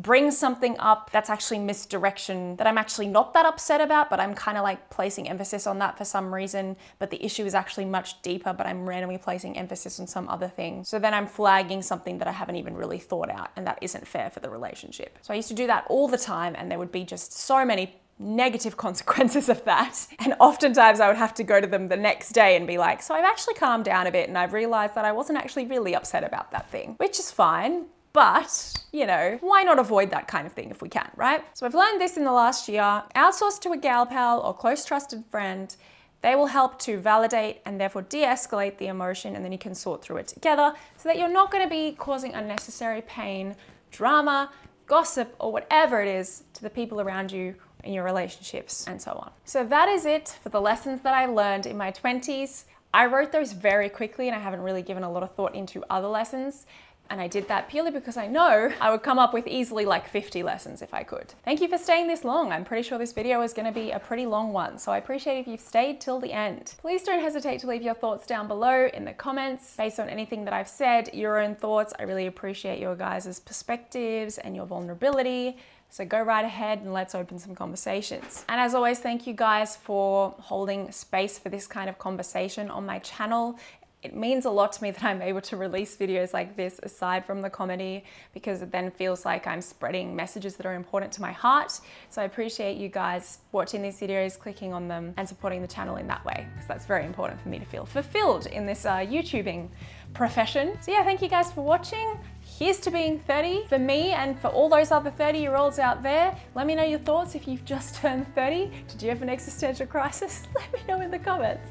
bring 0.00 0.30
something 0.30 0.76
up 0.78 1.10
that's 1.10 1.28
actually 1.28 1.58
misdirection 1.58 2.56
that 2.56 2.66
I'm 2.66 2.78
actually 2.78 3.08
not 3.08 3.34
that 3.34 3.44
upset 3.44 3.80
about, 3.80 4.08
but 4.08 4.18
I'm 4.18 4.34
kind 4.34 4.56
of 4.56 4.62
like 4.62 4.88
placing 4.88 5.28
emphasis 5.28 5.66
on 5.66 5.78
that 5.80 5.98
for 5.98 6.04
some 6.04 6.32
reason. 6.32 6.76
But 6.98 7.10
the 7.10 7.22
issue 7.24 7.44
is 7.44 7.54
actually 7.54 7.84
much 7.84 8.22
deeper, 8.22 8.52
but 8.52 8.66
I'm 8.66 8.88
randomly 8.88 9.18
placing 9.18 9.58
emphasis 9.58 10.00
on 10.00 10.06
some 10.06 10.28
other 10.28 10.48
thing. 10.48 10.84
So 10.84 10.98
then 10.98 11.12
I'm 11.12 11.26
flagging 11.26 11.82
something 11.82 12.18
that 12.18 12.28
I 12.28 12.32
haven't 12.32 12.56
even 12.56 12.74
really 12.74 12.98
thought 12.98 13.30
out, 13.30 13.50
and 13.56 13.66
that 13.66 13.78
isn't 13.82 14.06
fair 14.06 14.30
for 14.30 14.40
the 14.40 14.48
relationship. 14.48 15.18
So 15.22 15.34
I 15.34 15.36
used 15.36 15.48
to 15.48 15.54
do 15.54 15.66
that 15.66 15.84
all 15.88 16.08
the 16.08 16.18
time, 16.18 16.54
and 16.56 16.70
there 16.70 16.78
would 16.78 16.92
be 16.92 17.04
just 17.04 17.32
so 17.32 17.64
many 17.64 17.94
negative 18.18 18.76
consequences 18.86 19.48
of 19.48 19.64
that. 19.64 20.06
And 20.18 20.34
oftentimes 20.40 21.00
I 21.00 21.08
would 21.08 21.16
have 21.16 21.34
to 21.34 21.44
go 21.44 21.60
to 21.60 21.66
them 21.66 21.88
the 21.88 21.96
next 21.96 22.30
day 22.30 22.56
and 22.56 22.66
be 22.66 22.78
like, 22.78 23.02
So 23.02 23.14
I've 23.14 23.24
actually 23.24 23.54
calmed 23.54 23.84
down 23.84 24.06
a 24.06 24.12
bit 24.12 24.28
and 24.28 24.38
I've 24.38 24.52
realized 24.52 24.94
that 24.94 25.04
I 25.04 25.12
wasn't 25.12 25.38
actually 25.38 25.66
really 25.66 25.94
upset 25.94 26.22
about 26.22 26.52
that 26.52 26.70
thing, 26.70 26.94
which 26.98 27.18
is 27.18 27.30
fine. 27.30 27.86
But, 28.12 28.74
you 28.92 29.06
know, 29.06 29.38
why 29.40 29.62
not 29.62 29.78
avoid 29.78 30.10
that 30.10 30.26
kind 30.26 30.46
of 30.46 30.52
thing 30.52 30.70
if 30.70 30.82
we 30.82 30.88
can, 30.88 31.10
right? 31.14 31.44
So 31.54 31.64
I've 31.64 31.74
learned 31.74 32.00
this 32.00 32.16
in 32.16 32.24
the 32.24 32.32
last 32.32 32.68
year. 32.68 33.02
Outsource 33.14 33.60
to 33.60 33.72
a 33.72 33.76
gal 33.76 34.04
pal 34.04 34.40
or 34.40 34.52
close 34.52 34.84
trusted 34.84 35.24
friend. 35.30 35.74
They 36.22 36.34
will 36.34 36.46
help 36.46 36.78
to 36.80 36.98
validate 36.98 37.60
and 37.64 37.80
therefore 37.80 38.02
de 38.02 38.24
escalate 38.24 38.76
the 38.78 38.88
emotion, 38.88 39.36
and 39.36 39.44
then 39.44 39.52
you 39.52 39.58
can 39.58 39.74
sort 39.74 40.02
through 40.02 40.18
it 40.18 40.28
together 40.28 40.74
so 40.96 41.08
that 41.08 41.18
you're 41.18 41.32
not 41.32 41.50
going 41.50 41.64
to 41.64 41.70
be 41.70 41.92
causing 41.92 42.34
unnecessary 42.34 43.02
pain, 43.02 43.56
drama, 43.90 44.50
gossip, 44.86 45.34
or 45.38 45.52
whatever 45.52 46.02
it 46.02 46.08
is 46.08 46.42
to 46.52 46.62
the 46.62 46.68
people 46.68 47.00
around 47.00 47.32
you 47.32 47.54
in 47.84 47.92
your 47.94 48.04
relationships 48.04 48.86
and 48.86 49.00
so 49.00 49.12
on. 49.12 49.30
So 49.44 49.64
that 49.64 49.88
is 49.88 50.04
it 50.04 50.36
for 50.42 50.50
the 50.50 50.60
lessons 50.60 51.00
that 51.02 51.14
I 51.14 51.26
learned 51.26 51.64
in 51.64 51.78
my 51.78 51.90
20s. 51.92 52.64
I 52.92 53.06
wrote 53.06 53.30
those 53.30 53.52
very 53.52 53.88
quickly 53.88 54.26
and 54.26 54.36
I 54.36 54.40
haven't 54.40 54.60
really 54.60 54.82
given 54.82 55.04
a 55.04 55.10
lot 55.10 55.22
of 55.22 55.32
thought 55.34 55.54
into 55.54 55.82
other 55.88 56.08
lessons 56.08 56.66
And 57.10 57.20
I 57.20 57.26
did 57.26 57.48
that 57.48 57.68
purely 57.68 57.90
because 57.90 58.16
I 58.16 58.28
know 58.28 58.72
I 58.80 58.90
would 58.90 59.02
come 59.02 59.18
up 59.18 59.34
with 59.34 59.48
easily 59.48 59.84
like 59.84 60.08
50 60.08 60.44
lessons 60.44 60.80
if 60.80 60.94
I 60.94 61.02
could. 61.02 61.34
Thank 61.44 61.60
you 61.60 61.68
for 61.68 61.76
staying 61.76 62.06
this 62.06 62.24
long. 62.24 62.52
I'm 62.52 62.64
pretty 62.64 62.88
sure 62.88 62.98
this 62.98 63.12
video 63.12 63.42
is 63.42 63.52
gonna 63.52 63.72
be 63.72 63.90
a 63.90 63.98
pretty 63.98 64.26
long 64.26 64.52
one, 64.52 64.78
so 64.78 64.92
I 64.92 64.98
appreciate 64.98 65.40
if 65.40 65.48
you've 65.48 65.60
stayed 65.60 66.00
till 66.00 66.20
the 66.20 66.32
end. 66.32 66.74
Please 66.78 67.02
don't 67.02 67.20
hesitate 67.20 67.58
to 67.60 67.66
leave 67.66 67.82
your 67.82 67.94
thoughts 67.94 68.26
down 68.26 68.46
below 68.46 68.88
in 68.94 69.04
the 69.04 69.12
comments 69.12 69.74
based 69.76 69.98
on 69.98 70.08
anything 70.08 70.44
that 70.44 70.54
I've 70.54 70.68
said, 70.68 71.12
your 71.12 71.40
own 71.40 71.56
thoughts. 71.56 71.92
I 71.98 72.04
really 72.04 72.26
appreciate 72.26 72.78
your 72.78 72.94
guys' 72.94 73.40
perspectives 73.40 74.38
and 74.38 74.54
your 74.54 74.66
vulnerability. 74.66 75.56
So 75.92 76.04
go 76.04 76.22
right 76.22 76.44
ahead 76.44 76.78
and 76.78 76.92
let's 76.92 77.16
open 77.16 77.40
some 77.40 77.56
conversations. 77.56 78.44
And 78.48 78.60
as 78.60 78.74
always, 78.74 79.00
thank 79.00 79.26
you 79.26 79.34
guys 79.34 79.76
for 79.76 80.36
holding 80.38 80.92
space 80.92 81.36
for 81.36 81.48
this 81.48 81.66
kind 81.66 81.90
of 81.90 81.98
conversation 81.98 82.70
on 82.70 82.86
my 82.86 83.00
channel. 83.00 83.58
It 84.02 84.16
means 84.16 84.46
a 84.46 84.50
lot 84.50 84.72
to 84.72 84.82
me 84.82 84.90
that 84.92 85.04
I'm 85.04 85.20
able 85.20 85.42
to 85.42 85.58
release 85.58 85.94
videos 85.94 86.32
like 86.32 86.56
this 86.56 86.80
aside 86.82 87.26
from 87.26 87.42
the 87.42 87.50
comedy 87.50 88.04
because 88.32 88.62
it 88.62 88.72
then 88.72 88.90
feels 88.90 89.26
like 89.26 89.46
I'm 89.46 89.60
spreading 89.60 90.16
messages 90.16 90.56
that 90.56 90.64
are 90.64 90.74
important 90.74 91.12
to 91.14 91.20
my 91.20 91.32
heart. 91.32 91.80
So 92.08 92.22
I 92.22 92.24
appreciate 92.24 92.78
you 92.78 92.88
guys 92.88 93.40
watching 93.52 93.82
these 93.82 94.00
videos, 94.00 94.38
clicking 94.38 94.72
on 94.72 94.88
them, 94.88 95.12
and 95.18 95.28
supporting 95.28 95.60
the 95.60 95.68
channel 95.68 95.96
in 95.96 96.06
that 96.06 96.24
way 96.24 96.46
because 96.54 96.66
that's 96.66 96.86
very 96.86 97.04
important 97.04 97.42
for 97.42 97.50
me 97.50 97.58
to 97.58 97.66
feel 97.66 97.84
fulfilled 97.84 98.46
in 98.46 98.64
this 98.64 98.86
uh, 98.86 98.96
YouTubing 98.96 99.68
profession. 100.14 100.78
So 100.80 100.92
yeah, 100.92 101.04
thank 101.04 101.20
you 101.20 101.28
guys 101.28 101.52
for 101.52 101.60
watching. 101.60 102.18
Here's 102.40 102.80
to 102.80 102.90
being 102.90 103.20
30 103.20 103.66
for 103.68 103.78
me 103.78 104.12
and 104.12 104.38
for 104.40 104.48
all 104.48 104.70
those 104.70 104.90
other 104.92 105.10
30 105.10 105.38
year 105.38 105.56
olds 105.56 105.78
out 105.78 106.02
there. 106.02 106.34
Let 106.54 106.66
me 106.66 106.74
know 106.74 106.84
your 106.84 107.00
thoughts 107.00 107.34
if 107.34 107.46
you've 107.46 107.66
just 107.66 107.96
turned 107.96 108.34
30. 108.34 108.70
Did 108.88 109.02
you 109.02 109.10
have 109.10 109.20
an 109.20 109.28
existential 109.28 109.86
crisis? 109.86 110.48
Let 110.54 110.72
me 110.72 110.80
know 110.88 111.02
in 111.02 111.10
the 111.10 111.18
comments. 111.18 111.68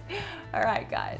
All 0.54 0.62
right, 0.62 0.90
guys. 0.92 1.20